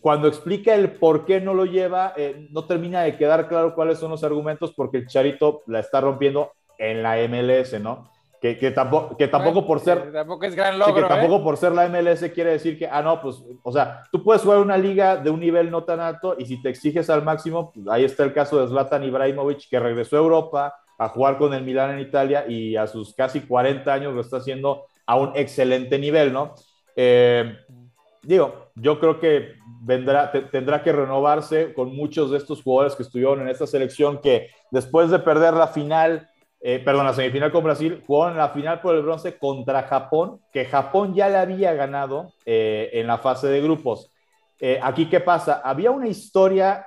[0.00, 3.98] Cuando explica el por qué no lo lleva, eh, no termina de quedar claro cuáles
[3.98, 8.10] son los argumentos porque el Chicharito la está rompiendo en la MLS, ¿no?
[8.40, 10.12] Que, que, tampoco, que tampoco por ser.
[10.12, 10.94] Tampoco es gran logro.
[10.94, 14.24] que tampoco por ser la MLS quiere decir que, ah, no, pues, o sea, tú
[14.24, 17.22] puedes jugar una liga de un nivel no tan alto y si te exiges al
[17.22, 21.36] máximo, pues, ahí está el caso de Zlatan Ibrahimovic, que regresó a Europa, a jugar
[21.36, 25.16] con el Milán en Italia y a sus casi 40 años lo está haciendo a
[25.16, 26.54] un excelente nivel, ¿no?
[26.96, 27.56] Eh,
[28.22, 33.40] digo, yo creo que vendrá, tendrá que renovarse con muchos de estos jugadores que estuvieron
[33.40, 36.28] en esta selección que después de perder la final,
[36.60, 40.64] eh, perdón, la semifinal con Brasil, jugaron la final por el bronce contra Japón, que
[40.64, 44.10] Japón ya le había ganado eh, en la fase de grupos.
[44.82, 45.62] aquí, ¿qué pasa?
[45.64, 46.86] Había una historia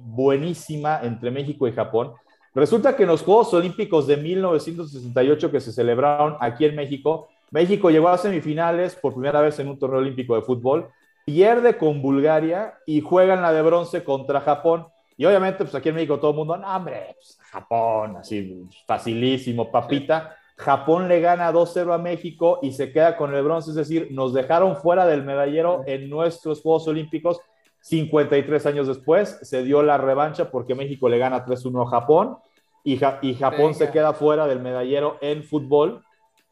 [0.00, 2.14] buenísima entre México y Japón
[2.54, 7.90] Resulta que en los Juegos Olímpicos de 1968 que se celebraron aquí en México, México
[7.90, 10.88] llegó a semifinales por primera vez en un torneo olímpico de fútbol,
[11.24, 14.86] pierde con Bulgaria y juega en la de bronce contra Japón.
[15.16, 19.70] Y obviamente, pues aquí en México todo el mundo, no, hombre, pues, Japón, así facilísimo,
[19.70, 20.36] papita.
[20.56, 24.32] Japón le gana 2-0 a México y se queda con el bronce, es decir, nos
[24.32, 27.40] dejaron fuera del medallero en nuestros Juegos Olímpicos
[27.82, 32.38] 53 años después se dio la revancha porque México le gana 3-1 a Japón
[32.84, 36.04] y, y Japón se queda fuera del medallero en fútbol.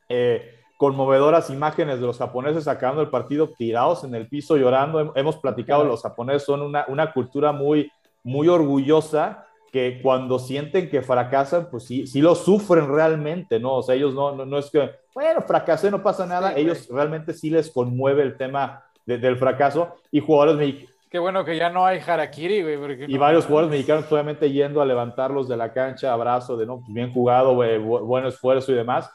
[0.08, 5.12] Eh, conmovedoras imágenes de los japoneses acabando el partido tirados en el piso llorando.
[5.14, 11.02] Hemos platicado, los japoneses son una, una cultura muy, muy orgullosa que cuando sienten que
[11.02, 13.74] fracasan, pues sí, sí lo sufren realmente, ¿no?
[13.74, 17.50] O sea, ellos no, no, es que, bueno, fracasé, no pasa nada, ellos realmente sí
[17.50, 22.62] les conmueve el tema del fracaso y jugadores Qué bueno que ya no hay harakiri,
[22.62, 23.04] güey.
[23.06, 26.94] y varios jugadores mexicanos obviamente yendo a levantarlos de la cancha, abrazo de, no, pues
[26.94, 29.10] bien jugado, buen esfuerzo y demás.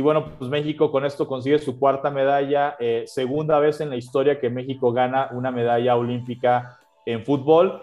[0.00, 3.96] Y bueno, pues México con esto consigue su cuarta medalla, eh, segunda vez en la
[3.96, 7.82] historia que México gana una medalla olímpica en fútbol.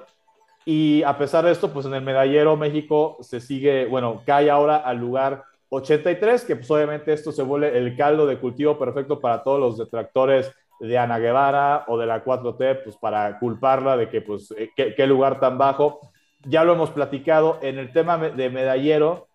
[0.66, 4.78] Y a pesar de esto, pues en el medallero México se sigue, bueno, cae ahora
[4.78, 9.44] al lugar 83, que pues obviamente esto se vuelve el caldo de cultivo perfecto para
[9.44, 14.22] todos los detractores de Ana Guevara o de la 4T, pues para culparla de que,
[14.22, 16.00] pues, eh, qué, lugar tan bajo.
[16.48, 19.28] Ya lo hemos platicado en el tema de medallero,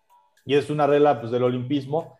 [0.45, 2.19] y es una regla pues, del olimpismo.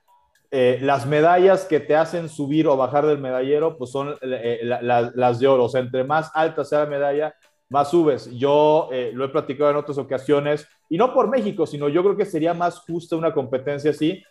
[0.56, 5.40] Eh, las medallas que te hacen subir o bajar del medallero, pues son eh, las
[5.40, 5.66] de oro.
[5.66, 7.36] O sea, entre más alta sea la medalla,
[7.70, 8.30] más subes.
[8.32, 12.26] Yo lo he platicado en otras ocasiones, y no por México, sino yo creo que
[12.26, 14.24] sería más justa una competencia así,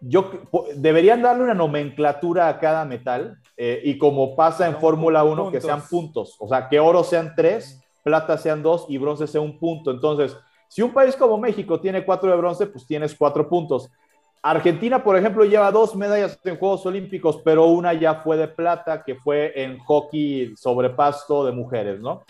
[0.00, 0.30] yo
[0.76, 5.60] deberían darle una nomenclatura a cada metal eh, y como pasa en Fórmula 1, que
[5.60, 6.36] sean puntos.
[6.38, 9.90] O sea, que oro sean tres, plata sean dos y bronce sea un punto.
[9.90, 10.36] Entonces,
[10.68, 13.90] si un país como México tiene cuatro de bronce, pues tienes cuatro puntos.
[14.46, 19.02] Argentina, por ejemplo, lleva dos medallas en Juegos Olímpicos, pero una ya fue de plata,
[19.02, 22.24] que fue en hockey sobre pasto de mujeres, ¿no?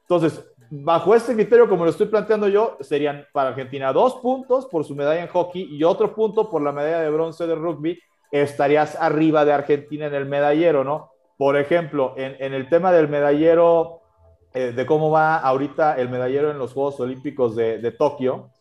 [0.00, 4.86] Entonces, bajo este criterio, como lo estoy planteando yo, serían para Argentina dos puntos por
[4.86, 8.00] su medalla en hockey y otro punto por la medalla de bronce de rugby.
[8.32, 11.10] Estarías arriba de Argentina en el medallero, ¿no?
[11.36, 14.00] Por ejemplo, en, el tema del medallero,
[14.54, 18.52] eh, de cómo va ahorita el medallero en los Juegos Olímpicos de, Tokio,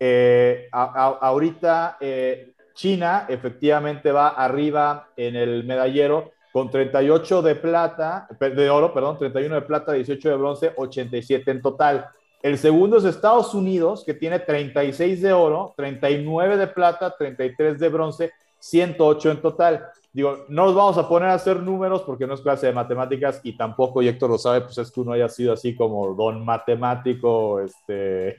[0.00, 8.70] eh, ahorita eh, China efectivamente va arriba en el medallero con 38 de plata, de
[8.70, 12.08] oro, perdón, 31 de plata, 18 de bronce, 87 en total.
[12.42, 17.88] El segundo es Estados Unidos, que tiene 36 de oro, 39 de plata, 33 de
[17.88, 19.86] bronce, 108 en total.
[20.12, 23.40] Digo, no nos vamos a poner a hacer números porque no es clase de matemáticas
[23.42, 26.44] y tampoco, y Héctor lo sabe, pues es que uno haya sido así como don
[26.44, 28.36] matemático, este,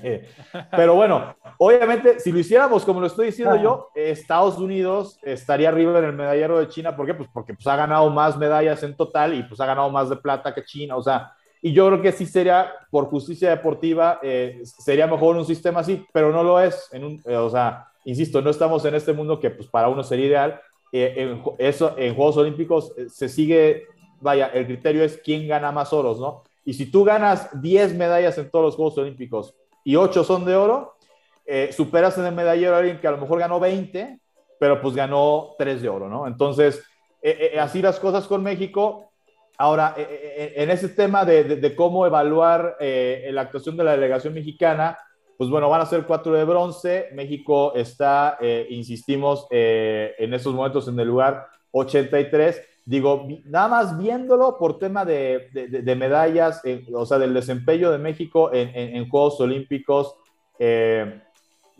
[0.70, 5.98] Pero bueno, obviamente, si lo hiciéramos como lo estoy diciendo yo, Estados Unidos estaría arriba
[5.98, 6.96] en el medallero de China.
[6.96, 7.14] ¿Por qué?
[7.14, 10.16] Pues porque pues, ha ganado más medallas en total y pues ha ganado más de
[10.16, 10.96] plata que China.
[10.96, 11.32] O sea,
[11.64, 16.04] y yo creo que sí sería, por justicia deportiva, eh, sería mejor un sistema así,
[16.12, 16.88] pero no lo es.
[16.92, 20.02] En un, eh, o sea, insisto, no estamos en este mundo que pues para uno
[20.02, 20.60] sería ideal.
[20.90, 23.86] Eh, en, eso, en Juegos Olímpicos se sigue,
[24.20, 26.42] vaya, el criterio es quién gana más oros, ¿no?
[26.64, 29.54] Y si tú ganas 10 medallas en todos los Juegos Olímpicos,
[29.84, 30.96] y 8 son de oro,
[31.44, 34.20] eh, superas en el medallero a alguien que a lo mejor ganó 20,
[34.58, 36.26] pero pues ganó 3 de oro, ¿no?
[36.26, 36.82] Entonces,
[37.20, 39.10] eh, eh, así las cosas con México.
[39.58, 44.98] Ahora, en ese tema de, cómo evaluar la actuación de la delegación mexicana,
[45.36, 47.10] pues bueno, van a ser 4 de bronce.
[47.12, 48.38] México está,
[48.70, 55.48] insistimos, en estos momentos en el lugar 83 digo, nada más viéndolo por tema de,
[55.96, 56.62] medallas,
[56.92, 60.16] o sea, del desempeño de México en, Juegos Olímpicos,
[60.58, 61.20] eh,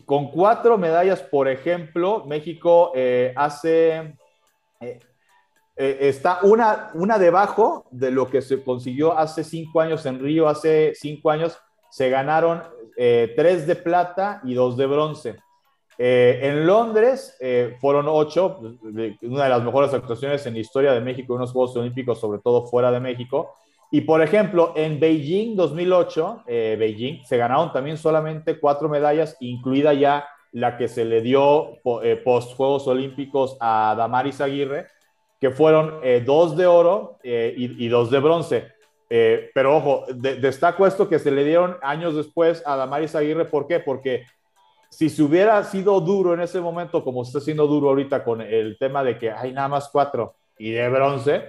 [0.04, 4.16] con cuatro medallas, por ejemplo, México eh, hace,
[4.80, 4.98] eh,
[5.76, 10.48] eh, está una, una debajo de lo que se consiguió hace cinco años en Río,
[10.48, 11.58] hace cinco años
[11.90, 12.62] se ganaron
[12.94, 15.36] tres de plata y dos de bronce.
[15.98, 17.38] En Londres
[17.80, 18.58] fueron ocho,
[19.22, 22.40] una de las mejores actuaciones en la historia de México en unos Juegos Olímpicos, sobre
[22.40, 23.54] todo fuera de México.
[23.94, 29.92] Y por ejemplo, en Beijing 2008, eh, Beijing, se ganaron también solamente cuatro medallas, incluida
[29.92, 34.86] ya la que se le dio eh, post Juegos Olímpicos a Damaris Aguirre,
[35.38, 38.68] que fueron eh, dos de oro y, dos de bronce.
[39.08, 43.44] pero ojo, destaco esto que se le dieron años después a Damaris Aguirre.
[43.44, 43.78] ¿Por qué?
[43.78, 44.24] Porque
[44.92, 48.76] si se hubiera sido duro en ese momento, como está siendo duro ahorita con el
[48.78, 51.44] tema de que hay nada más cuatro y de bronce,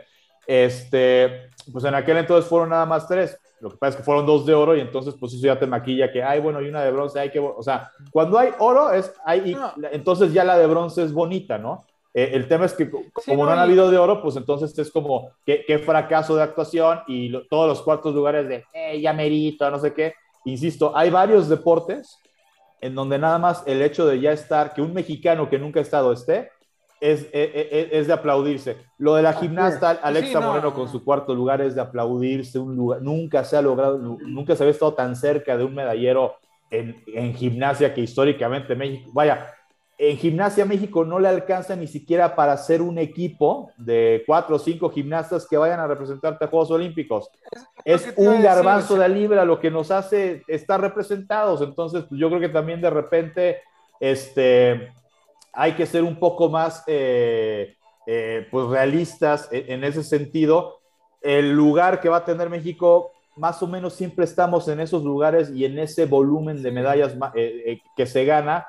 [0.47, 3.37] este, pues en aquel entonces fueron nada más tres.
[3.59, 5.67] Lo que pasa es que fueron dos de oro y entonces pues eso ya te
[5.67, 8.93] maquilla que, ay, bueno, y una de bronce, hay que, o sea, cuando hay oro
[8.93, 9.57] es, hay,
[9.91, 11.85] entonces ya la de bronce es bonita, ¿no?
[12.13, 15.31] Eh, el tema es que como no, han habido de oro, pues entonces es como,
[15.45, 19.79] qué, qué fracaso de actuación y todos los cuartos lugares de, eh, ya merito, no
[19.79, 20.13] sé qué.
[20.45, 22.19] Insisto, hay varios deportes
[22.83, 25.83] en donde nada más el hecho de ya estar, que un mexicano que nunca ha
[25.83, 26.51] estado esté,
[26.99, 28.75] es, es, de aplaudirse.
[28.97, 32.59] Lo de la gimnasta Alexa Moreno con su cuarto lugar es de aplaudirse.
[32.59, 36.35] Un lugar, nunca se ha logrado, nunca se había estado tan cerca de un medallero
[36.69, 39.47] en, en gimnasia que históricamente México, vaya,
[39.97, 44.59] en gimnasia México no le alcanza ni siquiera para ser un equipo de cuatro o
[44.59, 47.29] cinco gimnastas que vayan a representarte a Juegos Olímpicos.
[47.85, 51.61] Es, un garbanzo de libra lo que nos hace estar representados.
[51.61, 53.61] Entonces, pues, yo creo que también de repente,
[53.99, 54.91] este,
[55.53, 57.75] hay que ser un poco más eh,
[58.07, 60.79] eh, pues realistas en, ese sentido.
[61.21, 65.51] El lugar que va a tener México, más o menos siempre estamos en esos lugares
[65.51, 68.67] y en ese volumen de medallas eh, que se gana.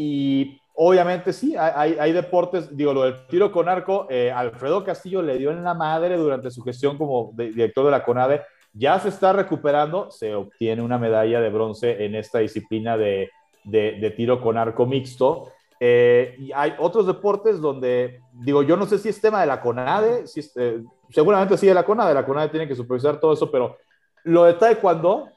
[0.00, 5.38] Y obviamente sí, hay, hay, deportes, digo, lo del tiro con arco, Alfredo Castillo le
[5.38, 8.42] dio en la madre durante su gestión como director de la CONADE.
[8.72, 13.28] Ya se está recuperando, se obtiene una medalla de bronce en esta disciplina de,
[13.64, 15.52] de, tiro con arco mixto.
[15.80, 19.60] Eh, y hay otros deportes donde, digo, yo no sé si es tema de la
[19.60, 23.50] CONADE, si eh, seguramente sí de la CONADE, la CONADE tiene que supervisar todo eso,
[23.50, 23.76] pero
[24.24, 25.28] lo de Taekwondo,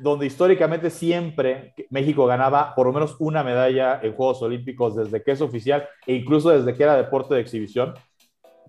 [0.00, 5.32] donde históricamente siempre México ganaba por lo menos una medalla en Juegos Olímpicos desde que
[5.32, 7.94] es oficial e incluso desde que era deporte de exhibición,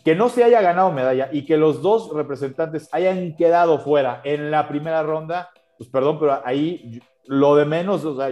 [0.03, 4.51] que no se haya ganado medalla y que los dos representantes hayan quedado fuera en
[4.51, 8.29] la primera ronda, pues perdón, pero ahí lo de menos, o sea,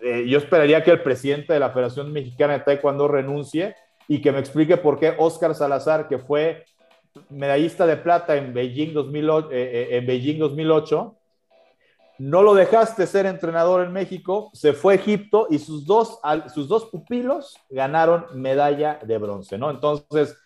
[0.00, 3.74] eh, yo esperaría que el presidente de la Federación Mexicana de Taekwondo renuncie
[4.06, 6.64] y que me explique por qué Oscar Salazar, que fue
[7.30, 11.17] medallista de plata en Beijing, 2008, eh, eh, en Beijing 2008,
[12.18, 16.20] no lo dejaste ser entrenador en México, se fue a Egipto y sus dos,
[16.52, 19.70] sus dos pupilos ganaron medalla de bronce, ¿no?
[19.70, 20.36] Entonces...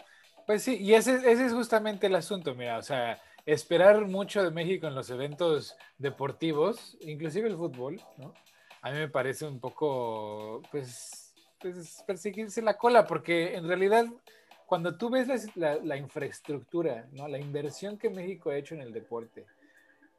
[0.46, 4.86] Pues sí, y ese, es justamente el asunto, mira, o sea, esperar mucho de México
[4.86, 8.34] en los eventos deportivos, inclusive el fútbol, ¿no?
[8.82, 14.06] a mí me parece un poco, pues, pues perseguirse la cola, porque en realidad
[14.66, 17.28] cuando tú ves la, infraestructura, ¿no?
[17.28, 19.46] la inversión que México ha hecho en el deporte,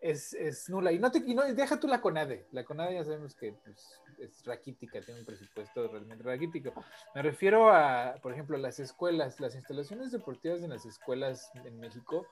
[0.03, 0.91] es, es nula.
[0.91, 2.47] Y no, te, y no deja tú la CONADE.
[2.51, 6.73] La CONADE ya sabemos que pues, es raquítica, tiene un presupuesto realmente raquítico.
[7.15, 12.27] Me refiero a, por ejemplo, las escuelas, las instalaciones deportivas en las escuelas en México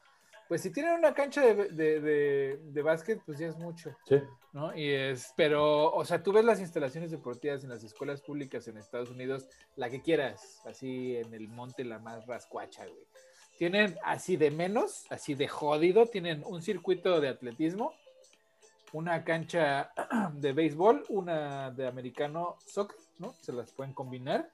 [0.51, 3.95] pues si tienen una cancha de, de, de, básquet, pues ya es mucho.
[4.05, 4.17] Sí.
[4.51, 4.75] ¿no?
[4.75, 8.75] Y es, pero, o sea, tú ves las instalaciones deportivas en las escuelas públicas en
[8.75, 9.47] Estados Unidos,
[9.77, 13.05] la que quieras, así en el monte, la más rascuacha, güey.
[13.61, 17.93] Tienen así de menos, así de jodido, tienen un circuito de atletismo,
[18.91, 19.91] una cancha
[20.33, 23.35] de béisbol, una de americano soccer, ¿no?
[23.41, 24.49] Se las pueden combinar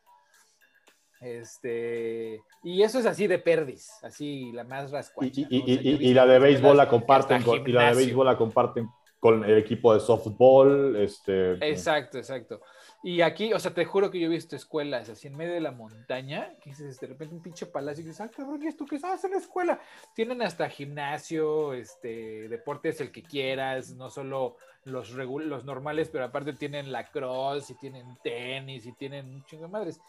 [1.21, 5.41] este, y eso es así de perdis, así la más rascuacha.
[5.49, 9.57] Y, la de béisbol la comparten con, y la de béisbol la comparten con el
[9.57, 10.97] equipo de softball.
[10.97, 12.61] Este, exacto, exacto.
[13.07, 15.61] Y aquí, o sea, te juro que yo he visto escuelas así en medio de
[15.61, 18.85] la montaña, que dices, de repente un pinche palacio y dices, ah, cabrón, ¿y esto
[18.85, 19.79] qué sabes en la escuela?
[20.13, 26.51] Tienen hasta gimnasio, este, deportes el que quieras, no solo los, los normales, pero aparte
[26.51, 30.01] tienen lacrosse y tienen tenis y tienen un chingo de madres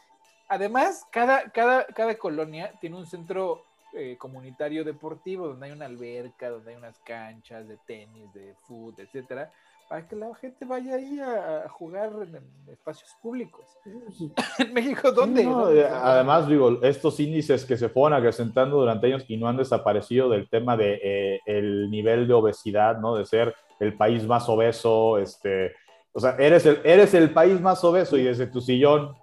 [0.48, 6.50] además, cada, cada, cada colonia tiene un centro eh, comunitario deportivo donde hay una alberca,
[6.50, 9.52] donde hay unas canchas de tenis, de fútbol, etcétera,
[9.88, 13.64] para que la gente vaya ahí a, jugar en, espacios públicos.
[14.58, 15.42] en México, ¿dónde?
[15.42, 20.28] Eh, además, digo, estos índices que se fueron acrecentando durante años y no han desaparecido
[20.28, 23.14] del tema de eh, el nivel de obesidad, ¿no?
[23.14, 25.72] De ser el país más obeso, este,
[26.12, 29.14] o sea, eres el, eres el país más obeso y desde tu sillón,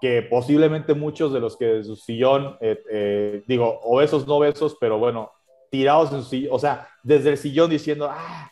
[0.00, 4.76] que posiblemente muchos de los que desde su sillón, eh, eh, digo, obesos, no obesos,
[4.80, 5.32] pero bueno,
[5.70, 8.51] tirados en su sillón, o sea, desde el sillón diciendo, ah,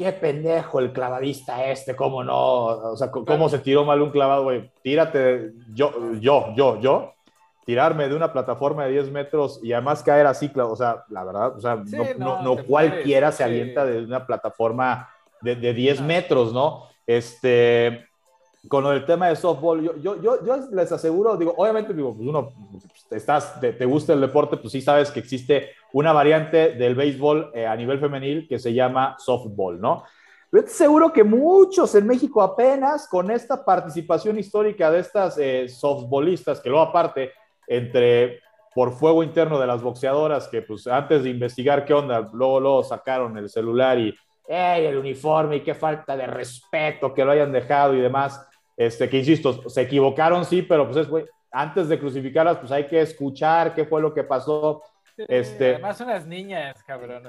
[0.00, 4.44] qué pendejo el clavadista este, cómo no, o sea, cómo se tiró mal un clavado,
[4.44, 7.12] güey, tírate, yo, yo, yo, yo,
[7.66, 11.54] tirarme de una plataforma de 10 metros y además caer así, o sea, la verdad,
[11.54, 11.82] o sea,
[12.16, 15.10] no, no, cualquiera se alienta de una plataforma
[15.42, 16.86] de, de 10 metros, ¿no?
[17.06, 18.08] Este,
[18.68, 22.28] con el tema de softball, yo, yo, yo, yo, les aseguro, digo, obviamente, digo, pues
[22.28, 22.52] uno,
[23.10, 27.52] estás, te, te, gusta el deporte, pues sí sabes que existe una variante del béisbol
[27.54, 30.04] eh, a nivel femenil que se llama softball, ¿no?
[30.50, 36.60] Pero seguro que muchos en México apenas con esta participación histórica de estas eh, softballistas,
[36.60, 37.32] que luego aparte,
[37.66, 38.40] entre
[38.74, 42.84] por fuego interno de las boxeadoras, que pues antes de investigar qué onda, luego, luego
[42.84, 44.14] sacaron el celular y,
[44.46, 45.56] ¡Ey, el uniforme!
[45.56, 48.49] Y qué falta de respeto que lo hayan dejado y demás
[48.80, 52.86] este, que insisto, se equivocaron, sí, pero pues es, güey, antes de crucificarlas, pues hay
[52.86, 54.82] que escuchar qué fue lo que pasó.
[55.18, 57.22] este, además, unas niñas, cabrón.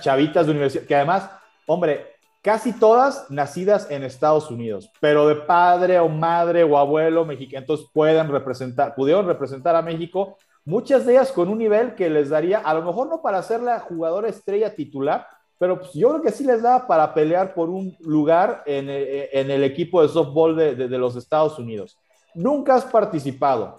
[0.00, 1.30] chavitas de universidad, que además,
[1.66, 2.06] hombre,
[2.40, 7.86] casi todas nacidas en Estados Unidos, pero de padre o madre o abuelo mexicano, entonces
[7.92, 12.60] pueden representar, pudieron representar a México, muchas de ellas con un nivel que les daría,
[12.60, 15.28] a lo mejor no para ser la jugadora estrella titular,
[15.58, 19.30] pero pues, yo creo que sí les da para pelear por un lugar en, eh,
[19.32, 21.98] en el equipo de softball de, los Estados Unidos.
[22.34, 23.78] Nunca has participado.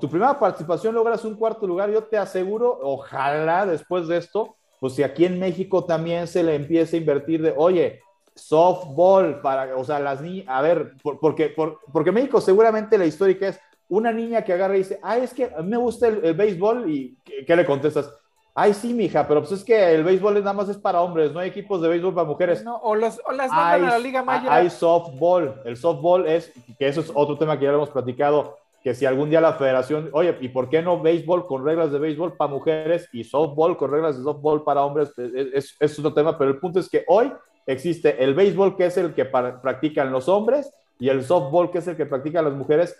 [0.00, 4.94] Tu primera participación logras un cuarto lugar, yo te aseguro, ojalá después de esto, pues
[4.94, 8.00] si aquí en México también se le empiece a invertir de, oye,
[8.34, 13.06] softball, para, o sea, las niñas, a ver, por, porque, por, porque México seguramente la
[13.06, 16.34] histórica es una niña que agarra y dice, ay, es que me gusta el, el
[16.34, 18.12] béisbol, y ¿qué, ¿qué le contestas?
[18.56, 21.40] Ay, sí, mija, pero pues es que el béisbol nada más es para hombres, no
[21.40, 22.62] hay equipos de béisbol para mujeres.
[22.62, 24.54] No, o, los, o las hay, a la Liga Maya.
[24.54, 25.60] Hay softball.
[25.64, 29.06] El softball es, que eso es otro tema que ya lo hemos platicado, que si
[29.06, 32.52] algún día la federación, oye, ¿y por qué no béisbol con reglas de béisbol para
[32.52, 35.12] mujeres y softball con reglas de softball para hombres?
[35.18, 37.32] Es, es, otro tema, pero el punto es que hoy
[37.66, 41.88] existe el béisbol, que es el que practican los hombres, y el softball, que es
[41.88, 42.96] el que practican las mujeres,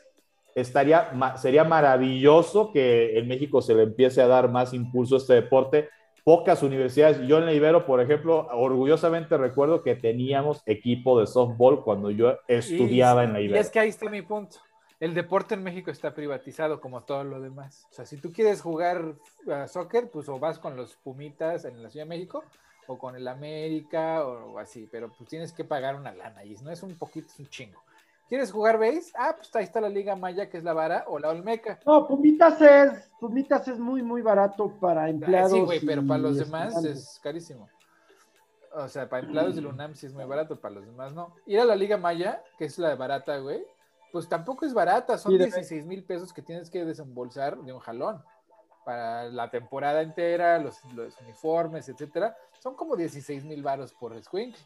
[0.54, 5.34] estaría, sería maravilloso que en México se le empiece a dar más impulso a este
[5.34, 5.88] deporte.
[6.22, 11.84] Pocas universidades, yo en la Ibero, por ejemplo, orgullosamente recuerdo que teníamos equipo de softball
[11.84, 13.56] cuando yo estudiaba y, en la Ibero.
[13.56, 14.56] Y es que ahí está mi punto.
[15.00, 17.86] El deporte en México está privatizado como todo lo demás.
[17.90, 21.82] O sea, si tú quieres jugar uh, soccer, pues o vas con los Pumitas en
[21.82, 22.44] la Ciudad de México
[22.86, 26.54] o con el América o, o así, pero pues tienes que pagar una lana y
[26.62, 27.82] no es un poquito, es un chingo.
[28.28, 29.12] ¿Quieres jugar base?
[29.14, 31.78] Ah, pues ahí está la Liga Maya, que es la vara, o la Olmeca.
[31.84, 35.52] No, Pumitas es, Pumitas es muy, muy barato para empleados.
[35.52, 37.68] Sí, güey, pero para los demás es carísimo.
[38.72, 41.34] O sea, para empleados del UNAM sí es muy barato, para los demás no.
[41.46, 43.64] Ir a la Liga Maya, que es la barata, güey,
[44.10, 47.80] pues tampoco es barata, son sí, 16 mil pesos que tienes que desembolsar de un
[47.80, 48.22] jalón.
[48.84, 54.56] Para la temporada entera, los, los uniformes, etcétera, son como 16 mil varos por squink.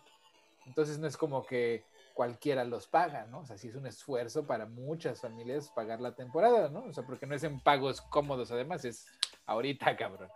[0.67, 1.85] Entonces no es como que
[2.19, 3.43] cualquiera los paga, ¿no?
[3.43, 6.83] O sea, sí es un esfuerzo para muchas familias pagar la temporada, ¿no?
[6.83, 9.07] O sea, porque no es en pagos cómodos, además es
[9.47, 10.29] ahorita, cabrón.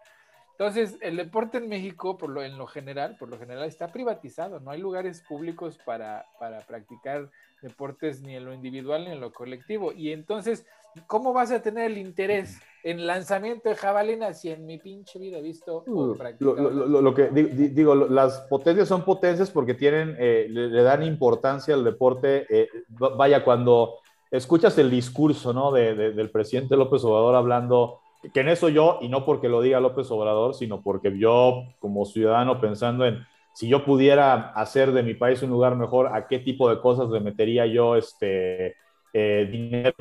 [0.53, 4.61] Entonces, el deporte en México, por lo, en lo general, por lo general está privatizado,
[4.61, 7.29] no hay lugares públicos para, para practicar
[7.63, 9.91] deportes ni en lo individual ni en lo colectivo.
[9.91, 10.65] Y entonces,
[11.07, 15.39] ¿cómo vas a tener el interés en lanzamiento de jabalina si en mi pinche vida
[15.39, 20.47] he visto uh, lo, lo, lo, que digo, las potencias son potencias porque tienen, eh,
[20.49, 22.47] le, le, dan importancia al deporte.
[22.51, 23.99] Eh, vaya, cuando
[24.31, 25.71] escuchas el discurso ¿no?
[25.71, 28.01] de, de, del presidente López Obrador hablando,
[28.35, 32.05] que en eso yo, y no porque lo diga López Obrador, sino porque yo como
[32.05, 33.25] ciudadano pensando en
[33.55, 37.11] si yo pudiera hacer de mi país un lugar mejor, a qué tipo de cosas
[37.11, 38.77] le metería yo este,
[39.13, 39.95] eh, dinero,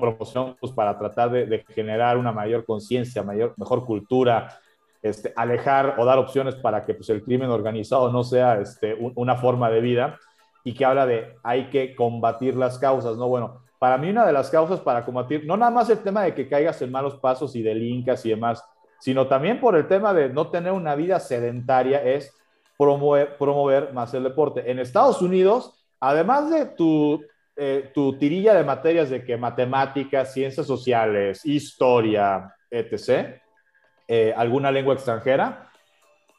[0.00, 4.60] promoción, pues para tratar de, de generar una mayor conciencia, mayor, mejor cultura,
[5.02, 9.12] este, alejar o dar opciones para que pues, el crimen organizado no sea este, un,
[9.16, 10.18] una forma de vida
[10.64, 13.28] y que habla de hay que combatir las causas, ¿no?
[13.28, 16.34] Bueno, para mí una de las causas para combatir, no nada más el tema de
[16.34, 18.64] que caigas en malos pasos y delincas y demás,
[18.98, 22.34] sino también por el tema de no tener una vida sedentaria, es
[22.78, 24.70] promover, promover más el deporte.
[24.70, 27.22] En Estados Unidos, además de tu
[27.56, 33.40] eh, tu tirilla de materias de que matemáticas, ciencias sociales, historia, etc.,
[34.08, 35.70] eh, alguna lengua extranjera,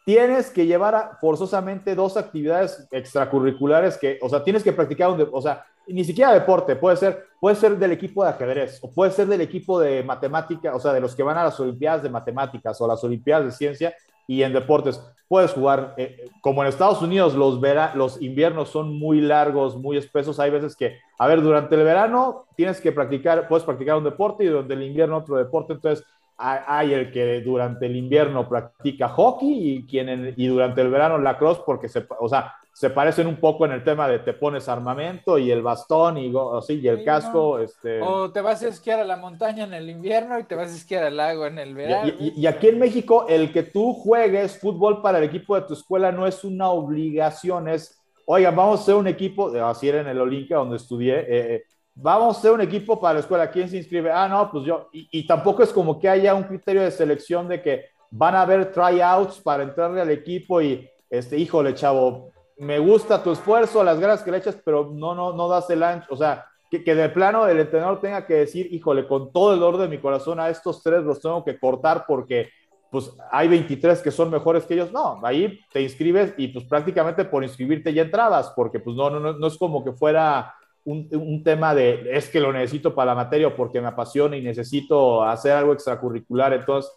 [0.05, 5.41] tienes que llevar forzosamente dos actividades extracurriculares que, o sea, tienes que practicar, un, o
[5.41, 9.27] sea, ni siquiera deporte, puede ser, puede ser del equipo de ajedrez, o puede ser
[9.27, 12.79] del equipo de matemática, o sea, de los que van a las Olimpiadas de Matemáticas
[12.81, 13.95] o las Olimpiadas de Ciencia
[14.27, 15.01] y en deportes.
[15.27, 19.97] Puedes jugar, eh, como en Estados Unidos los, vera, los inviernos son muy largos, muy
[19.97, 24.03] espesos, hay veces que, a ver, durante el verano tienes que practicar, puedes practicar un
[24.03, 26.05] deporte y durante el invierno otro deporte, entonces
[26.37, 31.61] hay el que durante el invierno practica hockey y, quien y durante el verano lacrosse
[31.65, 35.37] porque se, o sea, se parecen un poco en el tema de te pones armamento
[35.37, 37.57] y el bastón y, así, y el casco.
[37.57, 38.01] Este...
[38.01, 40.75] O te vas a esquiar a la montaña en el invierno y te vas a
[40.75, 42.11] esquiar al lago en el verano.
[42.19, 46.11] Y, aquí en México, el que tú juegues fútbol para el equipo de tu escuela
[46.11, 50.19] no es una obligación, es, oigan, vamos a ser un equipo, así era en el
[50.19, 53.77] Olinka donde estudié, eh, eh, vamos a ser un equipo para la escuela, ¿quién se
[53.77, 54.11] inscribe?
[54.11, 57.61] Ah, no, pues yo, y, tampoco es como que haya un criterio de selección de
[57.61, 63.21] que van a haber tryouts para entrarle al equipo y, este, híjole, chavo, me gusta
[63.21, 66.17] tu esfuerzo, las ganas que le echas, pero no, no, no das el ancho, o
[66.17, 69.81] sea, que, que de plano el entrenador tenga que decir, híjole, con todo el dolor
[69.81, 72.49] de mi corazón a estos tres los tengo que cortar porque
[72.95, 74.91] pues hay 23 que son mejores que ellos.
[74.91, 79.33] No, ahí te inscribes y pues prácticamente por inscribirte ya entrabas, porque pues no, no,
[79.33, 80.53] no, es como que fuera
[80.85, 84.37] un, un, tema de es que lo necesito para la materia o porque me apasiona
[84.37, 86.53] y necesito hacer algo extracurricular.
[86.53, 86.89] Entonces,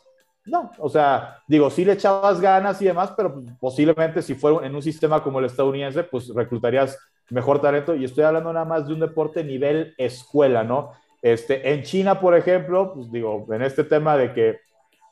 [0.48, 4.74] no, o sea, digo, sí le echabas ganas y demás, pero posiblemente si fuera en
[4.74, 6.98] un sistema como el estadounidense, pues reclutarías
[7.30, 7.94] mejor talento.
[7.94, 10.92] Y estoy hablando nada más de un deporte nivel escuela, ¿no?
[11.22, 14.60] Este, en China, por ejemplo, pues digo, en este tema de que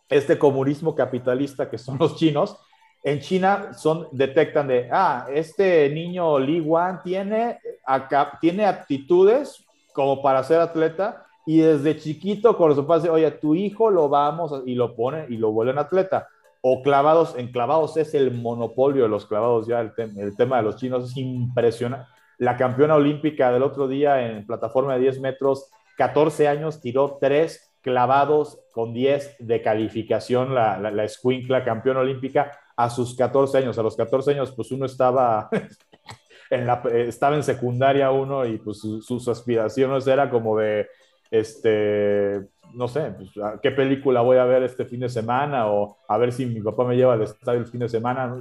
[0.08, 2.56] este comunismo capitalista que son los chinos,
[3.02, 10.22] en China son, detectan de, ah, este niño Li Wan tiene, acá, tiene aptitudes como
[10.22, 14.74] para ser atleta, y desde chiquito con su padre, oye, tu hijo lo vamos y
[14.74, 16.28] lo pone y lo vuelven atleta.
[16.60, 20.64] O clavados, en clavados es el monopolio de los clavados ya, el, el tema de
[20.64, 22.08] los chinos es impresionante.
[22.38, 27.72] La campeona olímpica del otro día en plataforma de 10 metros, 14 años, tiró tres
[27.80, 33.78] clavados con 10 de calificación, la, la, la campeona olímpica a sus 14 años.
[33.78, 35.48] A los 14 años, pues uno estaba
[36.50, 40.88] en, la, estaba en secundaria uno y pues sus aspiraciones era como de
[41.30, 43.30] este, no sé, pues,
[43.62, 46.84] qué película voy a ver este fin de semana o a ver si mi papá
[46.84, 48.36] me lleva al estadio el fin de semana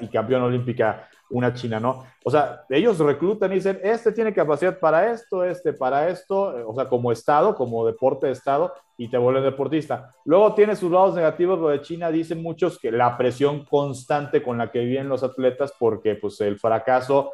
[0.00, 2.04] y campeón olímpica una china, ¿no?
[2.24, 6.74] O sea, ellos reclutan y dicen, este tiene capacidad para esto, este para esto, o
[6.74, 10.10] sea, como Estado, como deporte de Estado, y te vuelven deportista.
[10.24, 14.58] Luego tiene sus lados negativos, lo de China, dicen muchos que la presión constante con
[14.58, 17.32] la que viven los atletas, porque pues el fracaso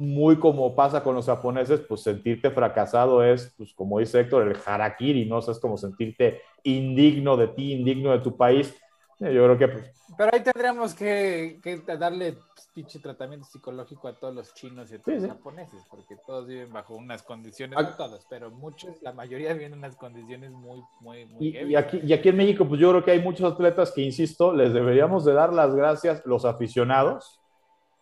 [0.00, 4.56] muy como pasa con los japoneses, pues sentirte fracasado es, pues como dice Héctor, el
[4.64, 5.38] harakiri, ¿no?
[5.38, 8.74] O es como sentirte indigno de ti, indigno de tu país.
[9.18, 9.68] Yo creo que...
[9.68, 14.90] Pues, Pero ahí tendríamos que, que darle pues, pinche tratamiento psicológico a todos los chinos
[14.90, 19.02] y a todos los japoneses, porque todos viven bajo unas condiciones, no todos, pero muchos,
[19.02, 21.48] la mayoría viven en unas condiciones muy, muy, muy...
[21.48, 24.00] Y, y, aquí, y aquí en México, pues yo creo que hay muchos atletas que,
[24.00, 27.38] insisto, les deberíamos de dar las gracias los aficionados,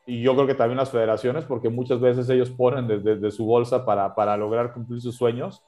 [0.09, 3.31] y yo creo que también las federaciones, porque muchas veces ellos ponen desde de, de
[3.31, 5.63] su bolsa para, para, lograr cumplir sus sueños,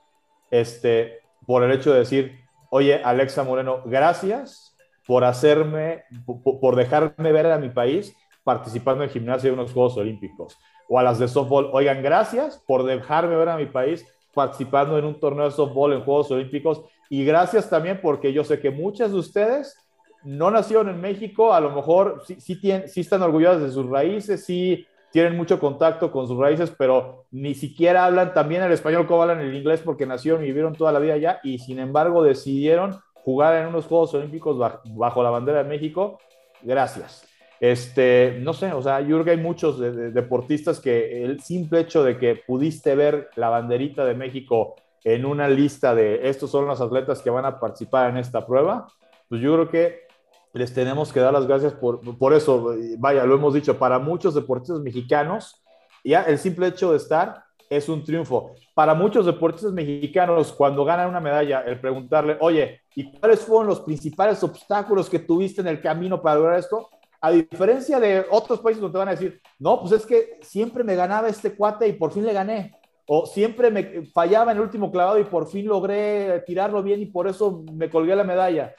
[0.50, 2.40] este, por el hecho de decir,
[2.70, 4.74] oye, Alexa Moreno, gracias
[5.06, 9.98] por hacerme, por, por dejarme ver a mi país participando en gimnasia de unos Juegos
[9.98, 10.56] Olímpicos.
[10.88, 15.04] O a las de softball, oigan, gracias por dejarme ver a mi país participando en
[15.04, 16.82] un torneo de softball en Juegos Olímpicos.
[17.10, 19.76] Y gracias también porque yo sé que muchas de ustedes
[20.24, 24.44] no nacieron en México, a lo mejor sí, sí, tienen, están orgullosas de sus raíces,
[24.44, 29.22] sí tienen mucho contacto con sus raíces, pero ni siquiera hablan también el español como
[29.22, 33.00] hablan el inglés porque nacieron y vivieron toda la vida allá y sin embargo decidieron
[33.14, 36.18] jugar en unos Juegos Olímpicos bajo, la bandera de México.
[36.62, 37.26] Gracias.
[37.58, 41.40] Este, no sé, o sea, yo creo que hay muchos de, de, deportistas que el
[41.42, 46.50] simple hecho de que pudiste ver la banderita de México en una lista de estos
[46.50, 48.86] son los atletas que van a participar en esta prueba,
[49.28, 50.09] pues yo creo que
[50.52, 54.34] les tenemos que dar las gracias por, por eso, vaya, lo hemos dicho, para muchos
[54.34, 55.62] deportistas mexicanos,
[56.04, 58.54] ya el simple hecho de estar es un triunfo.
[58.74, 63.80] Para muchos deportistas mexicanos, cuando ganan una medalla, el preguntarle, oye, ¿y cuáles fueron los
[63.80, 66.88] principales obstáculos que tuviste en el camino para lograr esto?
[67.20, 70.82] A diferencia de otros países donde te van a decir, no, pues es que siempre
[70.82, 72.74] me ganaba este cuate y por fin le gané.
[73.06, 77.06] O siempre me fallaba en el último clavado y por fin logré tirarlo bien y
[77.06, 78.74] por eso me colgué la medalla.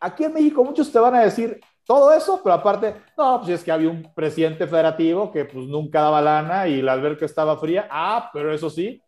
[0.00, 3.64] Aquí en México muchos te van a decir todo eso, pero aparte, no, pues es
[3.64, 7.86] que había un presidente federativo que pues nunca daba lana y la alberca estaba fría.
[7.90, 9.00] Ah, pero eso sí,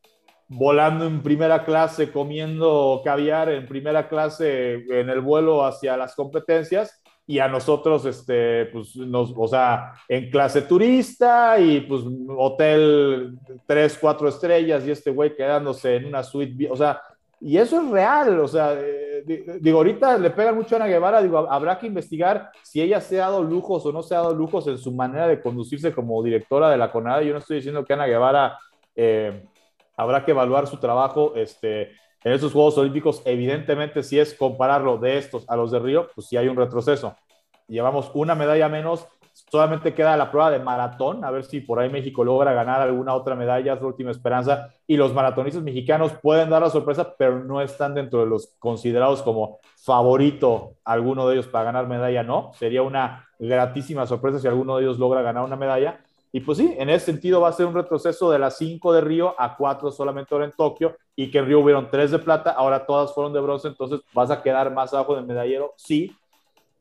[0.47, 7.03] volando en primera clase, comiendo caviar en primera clase en el vuelo hacia las competencias,
[7.31, 13.99] y a nosotros, este, pues, nos, o sea, en clase turista y pues hotel tres,
[14.01, 17.03] cuatro estrellas y este güey quedándose en una suite, o sea,
[17.41, 19.23] y eso es real, o sea, eh,
[19.61, 23.21] digo, ahorita le pegan mucho a Ana Guevara, digo, habrá que investigar si ella se
[23.21, 26.23] ha dado lujos o no se ha dado lujos en su manera de conducirse como
[26.23, 27.27] directora de la CONADE.
[27.27, 28.59] Yo no estoy diciendo que Ana Guevara
[28.97, 29.45] eh,
[29.97, 31.93] habrá que evaluar su trabajo este,
[32.25, 33.23] en esos Juegos Olímpicos.
[33.25, 37.17] Evidentemente, si es compararlo de estos a los de Río, pues sí hay un retroceso.
[37.69, 39.07] Llevamos una medalla menos
[39.51, 43.15] Solamente queda la prueba de maratón, a ver si por ahí México logra ganar alguna
[43.15, 44.69] otra medalla, es la última esperanza.
[44.87, 49.23] Y los maratonistas mexicanos pueden dar la sorpresa, pero no están dentro de los considerados
[49.23, 52.51] como favorito alguno de ellos para ganar medalla, no.
[52.55, 56.01] Sería una gratísima sorpresa si alguno de ellos logra ganar una medalla.
[56.31, 59.01] Y pues sí, en ese sentido va a ser un retroceso de las cinco de
[59.01, 62.51] Río a cuatro solamente ahora en Tokio y que en Río hubieron tres de plata,
[62.51, 66.15] ahora todas fueron de bronce, entonces vas a quedar más abajo del medallero, sí,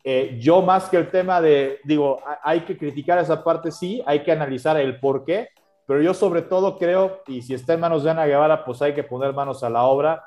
[0.10, 4.24] eh, yo más que el tema de, digo, hay que criticar esa parte, sí, hay
[4.24, 5.50] que analizar el por qué,
[5.86, 8.94] pero yo sobre todo creo, y si está en manos de Ana Guevara, pues hay
[8.94, 10.24] que poner manos a la obra,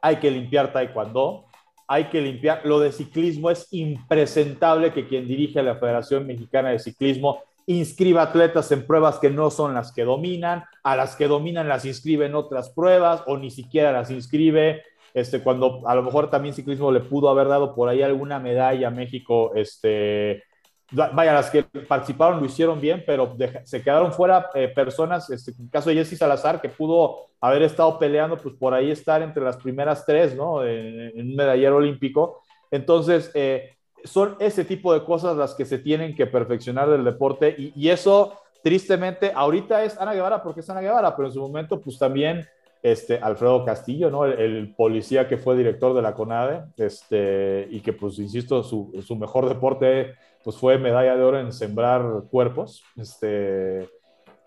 [0.00, 1.46] hay que limpiar taekwondo,
[1.88, 6.78] hay que limpiar, lo de ciclismo es impresentable que quien dirige la Federación Mexicana de
[6.78, 11.66] Ciclismo inscriba atletas en pruebas que no son las que dominan, a las que dominan
[11.66, 14.84] las inscribe en otras pruebas o ni siquiera las inscribe
[15.14, 18.88] este, cuando a lo mejor también ciclismo le pudo haber dado por ahí alguna medalla
[18.88, 20.42] a México, este,
[20.90, 25.64] vaya, las que participaron lo hicieron bien, pero se quedaron fuera eh, personas, este, en
[25.64, 29.44] el caso de Jessy Salazar, que pudo haber estado peleando, pues por ahí estar entre
[29.44, 30.64] las primeras tres, ¿no?
[30.64, 32.42] En, un medallero olímpico.
[32.70, 37.54] Entonces, eh, son ese tipo de cosas las que se tienen que perfeccionar del deporte
[37.58, 41.40] y, y, eso, tristemente, ahorita es Ana Guevara porque es Ana Guevara, pero en su
[41.40, 42.46] momento, pues también
[42.82, 44.24] este, Alfredo Castillo, ¿no?
[44.24, 49.16] El, policía que fue director de la CONADE, este, y que, pues, insisto, su, su,
[49.16, 50.14] mejor deporte,
[50.44, 52.84] pues, fue medalla de oro en sembrar cuerpos.
[52.96, 53.88] Este,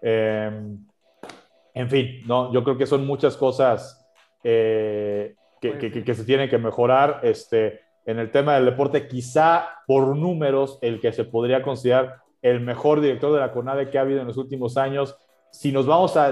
[0.02, 0.86] em,
[1.74, 2.52] en fin, ¿no?
[2.54, 4.06] Yo creo que son muchas cosas
[4.44, 7.20] eh, que, que, que, se tienen que mejorar.
[7.24, 12.60] Este, en el tema del deporte, quizá por números, el que se podría considerar el
[12.60, 15.16] mejor director de la CONADE que ha habido en los últimos años
[15.52, 16.32] si nos vamos a,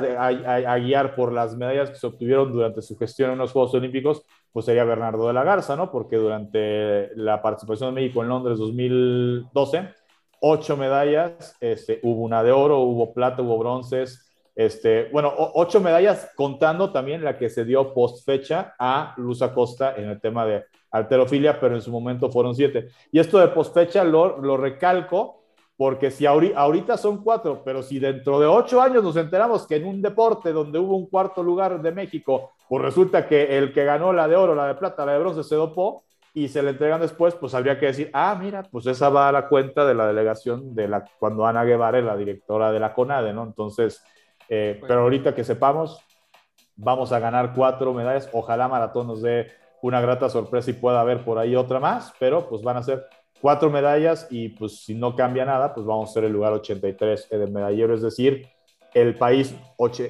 [0.77, 4.65] guiar por las medallas que se obtuvieron durante su gestión en los Juegos Olímpicos, pues
[4.65, 5.91] sería Bernardo de la Garza, ¿no?
[5.91, 9.89] Porque durante la participación de México en Londres 2012,
[10.41, 14.25] ocho medallas, este, hubo una de oro, hubo plata, hubo bronces,
[14.55, 19.95] este, bueno, ocho medallas contando también la que se dio post fecha a Luz Acosta
[19.95, 22.89] en el tema de alterofilia, pero en su momento fueron siete.
[23.11, 25.43] Y esto de post fecha lo, lo recalco
[25.79, 29.85] porque si ahorita son cuatro, pero si dentro de ocho años nos enteramos que en
[29.85, 34.11] un deporte donde hubo un cuarto lugar de México, pues resulta que el que ganó
[34.11, 36.03] la de oro, la de plata, la de bronce se dopó
[36.33, 39.31] y se le entregan después, pues habría que decir, ah, mira, pues esa va a
[39.31, 42.93] la cuenta de la delegación de la, cuando Ana Guevara es la directora de la
[42.93, 43.43] CONADE, ¿no?
[43.43, 44.03] Entonces,
[44.49, 46.01] eh, pues pero ahorita que sepamos,
[46.75, 49.47] vamos a ganar cuatro medallas, ojalá Maratón nos dé
[49.81, 53.05] una grata sorpresa y pueda haber por ahí otra más, pero pues van a ser
[53.41, 57.29] cuatro medallas y pues si no cambia nada, pues vamos a ser el lugar 83
[57.29, 58.47] del medallero, es decir,
[58.93, 59.55] el país,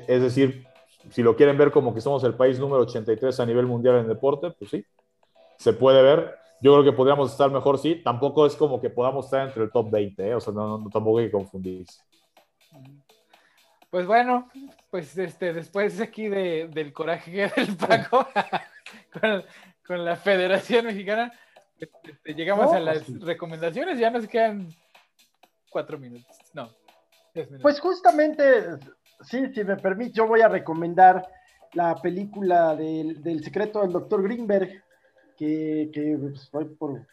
[0.07, 0.65] es decir,
[1.11, 4.07] si lo quieren ver como que somos el país número 83 a nivel mundial en
[4.07, 4.85] deporte, pues sí,
[5.57, 6.35] se puede ver.
[6.61, 8.01] Yo creo que podríamos estar mejor, sí.
[8.03, 10.35] Tampoco es como que podamos estar entre el top 20, ¿eh?
[10.35, 12.01] o sea, no, tampoco hay que confundirse.
[13.89, 14.49] Pues bueno,
[14.91, 18.27] pues este, después aquí de, del coraje del Paco
[19.19, 19.43] con,
[19.85, 21.31] con la Federación Mexicana,
[21.79, 24.69] este, llegamos a las recomendaciones, ya nos quedan
[25.69, 26.35] cuatro minutos.
[26.53, 26.69] No.
[27.61, 28.43] Pues justamente,
[29.21, 31.25] sí, si me permite, yo voy a recomendar
[31.73, 34.83] la película del, secreto del doctor Greenberg,
[35.37, 37.05] que, que pues, por, por,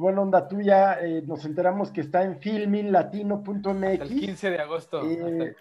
[0.00, 4.00] buena onda tuya, eh, nos enteramos que está en filminlatino.mx.
[4.00, 5.02] Hasta el 15 de agosto.
[5.04, 5.54] Eh,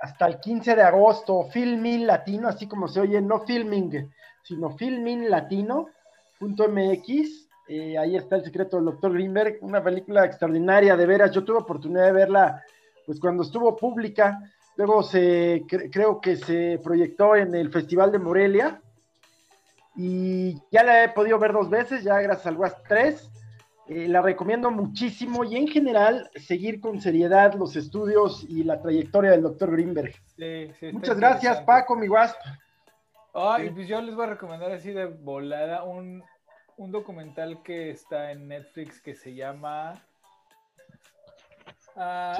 [0.00, 0.76] hasta, el 15.
[0.76, 4.08] de agosto, Filmin Latino, así como se oye, no filming,
[4.42, 11.32] sino filminlatino.mx eh, ahí está el secreto del doctor Greenberg, una película extraordinaria, de veras.
[11.32, 12.64] Yo tuve oportunidad de verla
[13.04, 14.40] pues cuando estuvo pública,
[14.76, 18.80] luego se creo que se proyectó en el Festival de Morelia
[19.96, 23.30] y ya la he podido ver dos veces, ya gracias al WAS 3.
[23.88, 29.30] Eh, la recomiendo muchísimo y en general seguir con seriedad los estudios y la trayectoria
[29.30, 30.12] del doctor Greenberg.
[30.92, 32.36] Muchas gracias, Paco, mi WASP.
[33.32, 36.24] Ay, pues yo les voy a recomendar así de volada un,
[36.76, 40.02] un documental que está en Netflix que se llama.
[41.96, 42.36] Ah,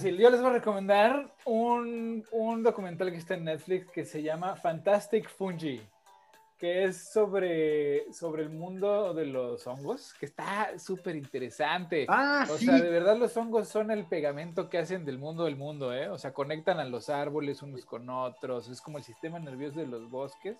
[0.00, 2.24] yo les voy a recomendar un,
[2.62, 5.80] documental que está en Netflix que se llama Fantastic Fungi.
[6.58, 12.06] que es sobre, sobre el mundo de los hongos, que está súper interesante.
[12.08, 12.64] Ah, o sí.
[12.64, 16.08] sea, de verdad los hongos son el pegamento que hacen del mundo del mundo, ¿eh?
[16.08, 19.86] O sea, conectan a los árboles unos con otros, es como el sistema nervioso de
[19.86, 20.58] los bosques.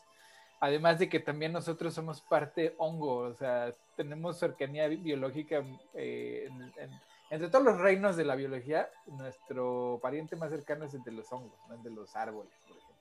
[0.61, 5.63] Además de que también nosotros somos parte hongo, o sea, tenemos cercanía bi- biológica
[5.95, 7.01] eh, en- en-
[7.31, 11.31] entre todos los reinos de la biología, nuestro pariente más cercano es el de los
[11.33, 12.97] hongos, no el de los árboles, por ejemplo.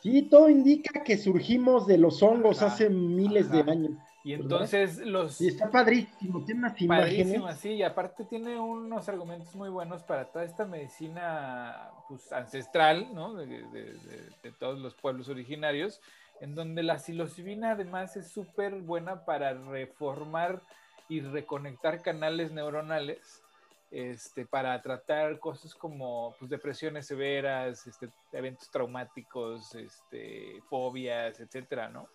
[0.00, 3.70] Sí, todo indica que surgimos de los hongos Ajá, hace miles de ajá.
[3.72, 3.92] años.
[4.24, 4.44] Y ¿Verdad?
[4.44, 5.40] entonces los...
[5.40, 7.58] Y está padrísimo, tiene unas Padrísimo, imágenes.
[7.60, 13.34] sí, y aparte tiene unos argumentos muy buenos para toda esta medicina pues, ancestral, ¿no?
[13.34, 16.00] De, de- de- de todos los pueblos originarios,
[16.42, 20.60] en donde la psilocibina además es súper buena para reformar
[21.08, 23.44] y reconectar canales neuronales,
[23.92, 32.08] este, para tratar cosas como pues, depresiones severas, este, eventos traumáticos, este, fobias, etcétera, ¿no?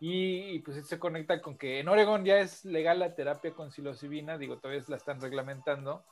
[0.00, 3.70] Y, y, pues se conecta con que en Oregon ya es legal la terapia con
[3.70, 6.04] psilocibina, digo, todavía la están reglamentando,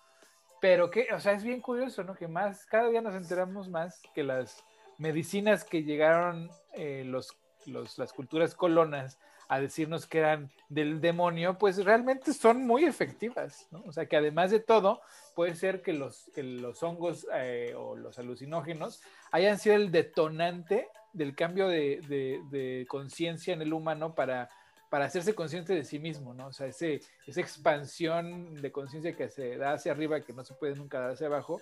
[0.61, 2.15] pero que, o sea, es bien curioso, ¿no?
[2.15, 4.65] Que más, cada día nos enteramos más que las
[4.99, 7.37] medicinas que llegaron eh, los,
[7.67, 9.19] las culturas colonas
[9.49, 13.83] a decirnos que eran del demonio, pues realmente son muy efectivas, ¿no?
[13.87, 15.01] O sea, que además de todo,
[15.35, 21.35] puede ser que los, los hongos eh, o los alucinógenos hayan sido el detonante del
[21.35, 24.49] cambio de, de, de conciencia en el humano para,
[24.91, 26.49] para hacerse consciente de sí mismo, ¿no?
[26.49, 30.55] O sea, ese, esa expansión de conciencia que se da hacia arriba, que no se
[30.55, 31.61] puede nunca dar hacia abajo,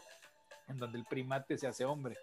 [0.68, 2.16] en donde el primate se hace hombre,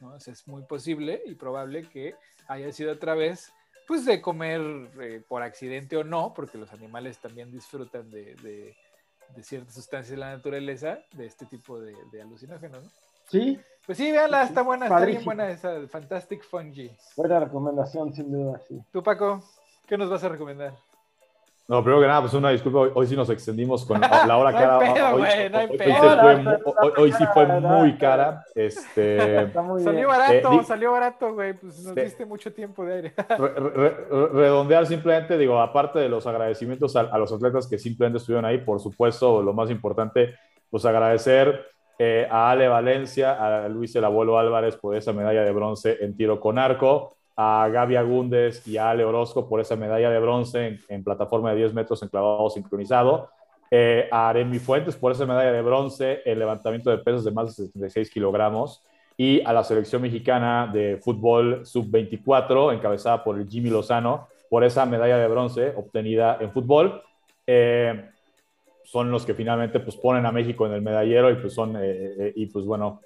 [0.00, 0.14] ¿no?
[0.14, 2.14] O sea, es muy posible y probable que
[2.48, 3.52] haya sido otra vez,
[3.86, 4.60] pues, de comer
[5.00, 8.76] eh, por accidente o no, porque los animales también disfrutan de, de,
[9.34, 12.90] de ciertas sustancias de la naturaleza, de este tipo de, de alucinógenos, ¿no?
[13.30, 16.90] Sí, Pues sí, véanla, está buena, está bien buena esa Fantastic Fungi.
[17.16, 18.80] buena recomendación, sin duda, sí.
[18.90, 19.42] Tú, Paco,
[19.86, 20.74] ¿qué nos vas a recomendar?
[21.70, 24.50] No, primero que nada, pues una disculpa, hoy, hoy sí nos extendimos con la hora
[24.52, 24.78] No hay cara.
[24.94, 27.18] pedo, hoy, güey, no hay hoy- hoy pedo.
[27.18, 28.44] sí fue muy cara.
[28.54, 30.18] Este, Está muy Salió bien.
[30.18, 31.52] barato, Eh, salió barato, güey.
[31.52, 33.14] Pues nos diste mucho tiempo de aire.
[33.28, 37.76] re- re- re- redondear simplemente, digo, aparte de los agradecimientos a, a los atletas que
[37.78, 40.36] simplemente estuvieron ahí, por supuesto, lo más importante,
[40.70, 41.66] pues agradecer
[41.98, 46.16] eh, a Ale Valencia, a Luis el Abuelo Álvarez por esa medalla de bronce en
[46.16, 50.80] tiro con arco, a Gaby Agúndez y a Ale Orozco por esa medalla de bronce
[50.88, 53.30] en, plataforma de 10 metros en clavado sincronizado,
[53.70, 57.46] eh, a Aremi Fuentes por esa medalla de bronce en levantamiento de pesos de más
[57.46, 58.82] de 76 kilogramos,
[59.16, 64.84] y a la selección mexicana de fútbol sub-24, encabezada por el Jimmy Lozano, por esa
[64.84, 67.02] medalla de bronce obtenida en fútbol.
[67.46, 68.04] Eh,
[68.82, 72.32] son los que finalmente pues, ponen a México en el medallero y pues son, eh,
[72.34, 73.02] y pues bueno,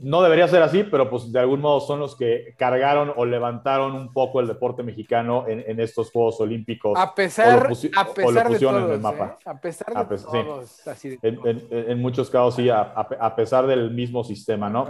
[0.00, 3.94] no debería ser así, pero pues de algún modo son los que cargaron o levantaron
[3.94, 6.98] un poco el deporte mexicano en, en estos Juegos Olímpicos.
[6.98, 7.66] A pesar,
[7.96, 9.36] a de en el mapa.
[9.38, 9.42] ¿eh?
[9.48, 10.38] A pesar de A pesar- sí.
[10.44, 10.86] todos.
[10.88, 11.46] Así de En, todos.
[11.48, 14.88] en- en muchos casos sí, a, pesar del mismo sistema, ¿no?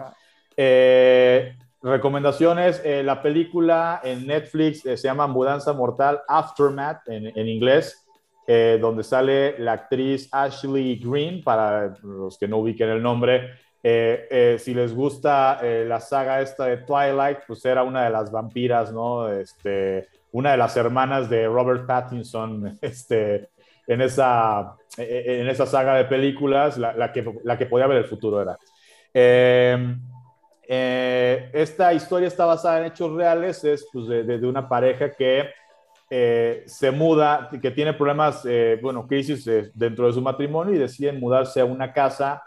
[0.56, 7.48] Eh, recomendaciones, eh, la película en Netflix eh, se llama Mudanza Mortal Aftermath en, en
[7.48, 8.06] inglés,
[8.46, 13.50] eh, donde sale la actriz Ashley Green, para los que no ubiquen el nombre.
[13.86, 18.10] Eh, eh, si les gusta eh, la saga esta de Twilight, pues era una de
[18.10, 19.28] las vampiras, ¿no?
[19.30, 23.50] Este, una de las hermanas de Robert Pattinson, este,
[23.86, 27.98] en esa, eh, en esa saga de películas, la, la que, la que podía ver
[27.98, 28.56] el futuro era.
[29.12, 29.96] Eh,
[30.66, 35.50] eh, esta historia está basada en hechos reales, es pues, de- de una pareja que
[36.10, 40.78] eh, se muda, que tiene problemas, eh, bueno, crisis eh, dentro de su matrimonio y
[40.78, 42.42] deciden mudarse a una casa,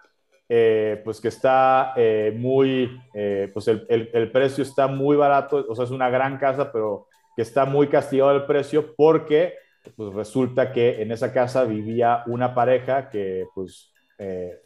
[0.50, 5.66] eh, pues que está eh, muy, eh, pues el, el- el precio está muy barato,
[5.70, 9.54] o sea, es una gran casa, pero que está muy castigado el precio porque
[9.96, 14.60] pues resulta que en esa casa vivía una pareja que pues eh,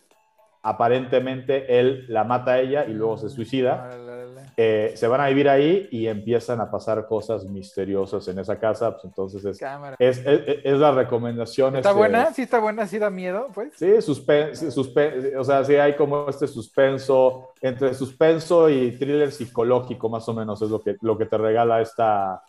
[0.64, 3.86] aparentemente él la mata a ella y luego se suicida.
[3.88, 4.42] Órale, órale.
[4.58, 8.92] Eh, se van a vivir ahí y empiezan a pasar cosas misteriosas en esa casa,
[8.92, 9.62] pues entonces es,
[9.98, 11.76] es, es- es la recomendación.
[11.78, 12.34] ¿Está este, buena?
[12.34, 13.74] Sí, está buena, sí da miedo, pues.
[13.78, 19.32] Sí, suspen- sí, suspen- o sea, sí hay como este suspenso, entre suspenso y thriller
[19.32, 22.44] psicológico, más o menos, es lo que, lo que te regala esta,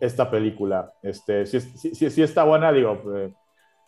[0.00, 0.92] esta película.
[1.02, 3.32] Este, sí, sí, sí- sí está buena, digo, eh,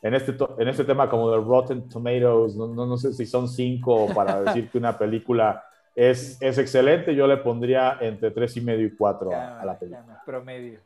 [0.07, 3.49] en este, en este tema como de Rotten Tomatoes, no, no, no sé si son
[3.49, 5.65] cinco para decir que una película
[5.95, 10.03] es, es excelente, yo le pondría entre tres y medio y cuatro a, la película.
[10.03, 10.79] cámara, promedio.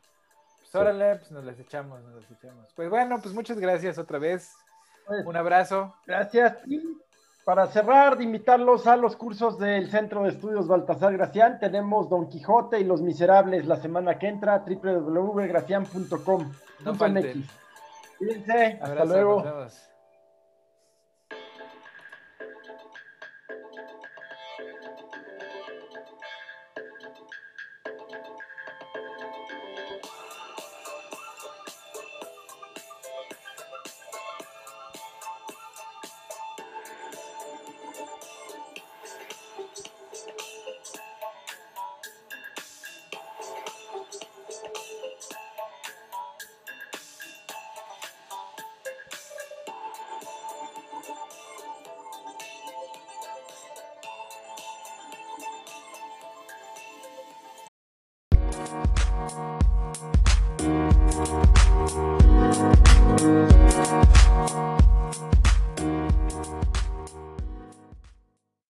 [0.60, 2.66] Pues órale, pues nos las echamos, nos las echamos.
[2.74, 4.54] Pues bueno, pues muchas gracias otra vez.
[5.06, 5.94] Pues, Un abrazo.
[6.06, 6.56] gracias.
[6.66, 6.80] Y
[7.44, 12.28] para cerrar, de invitarlos a los cursos del Centro de Estudios Baltasar Gracián, tenemos Don
[12.28, 16.52] Quijote y Los Miserables la semana que entra, www.gracian.com.
[16.84, 17.44] No falten.
[18.20, 19.42] Cuídense, hasta luego.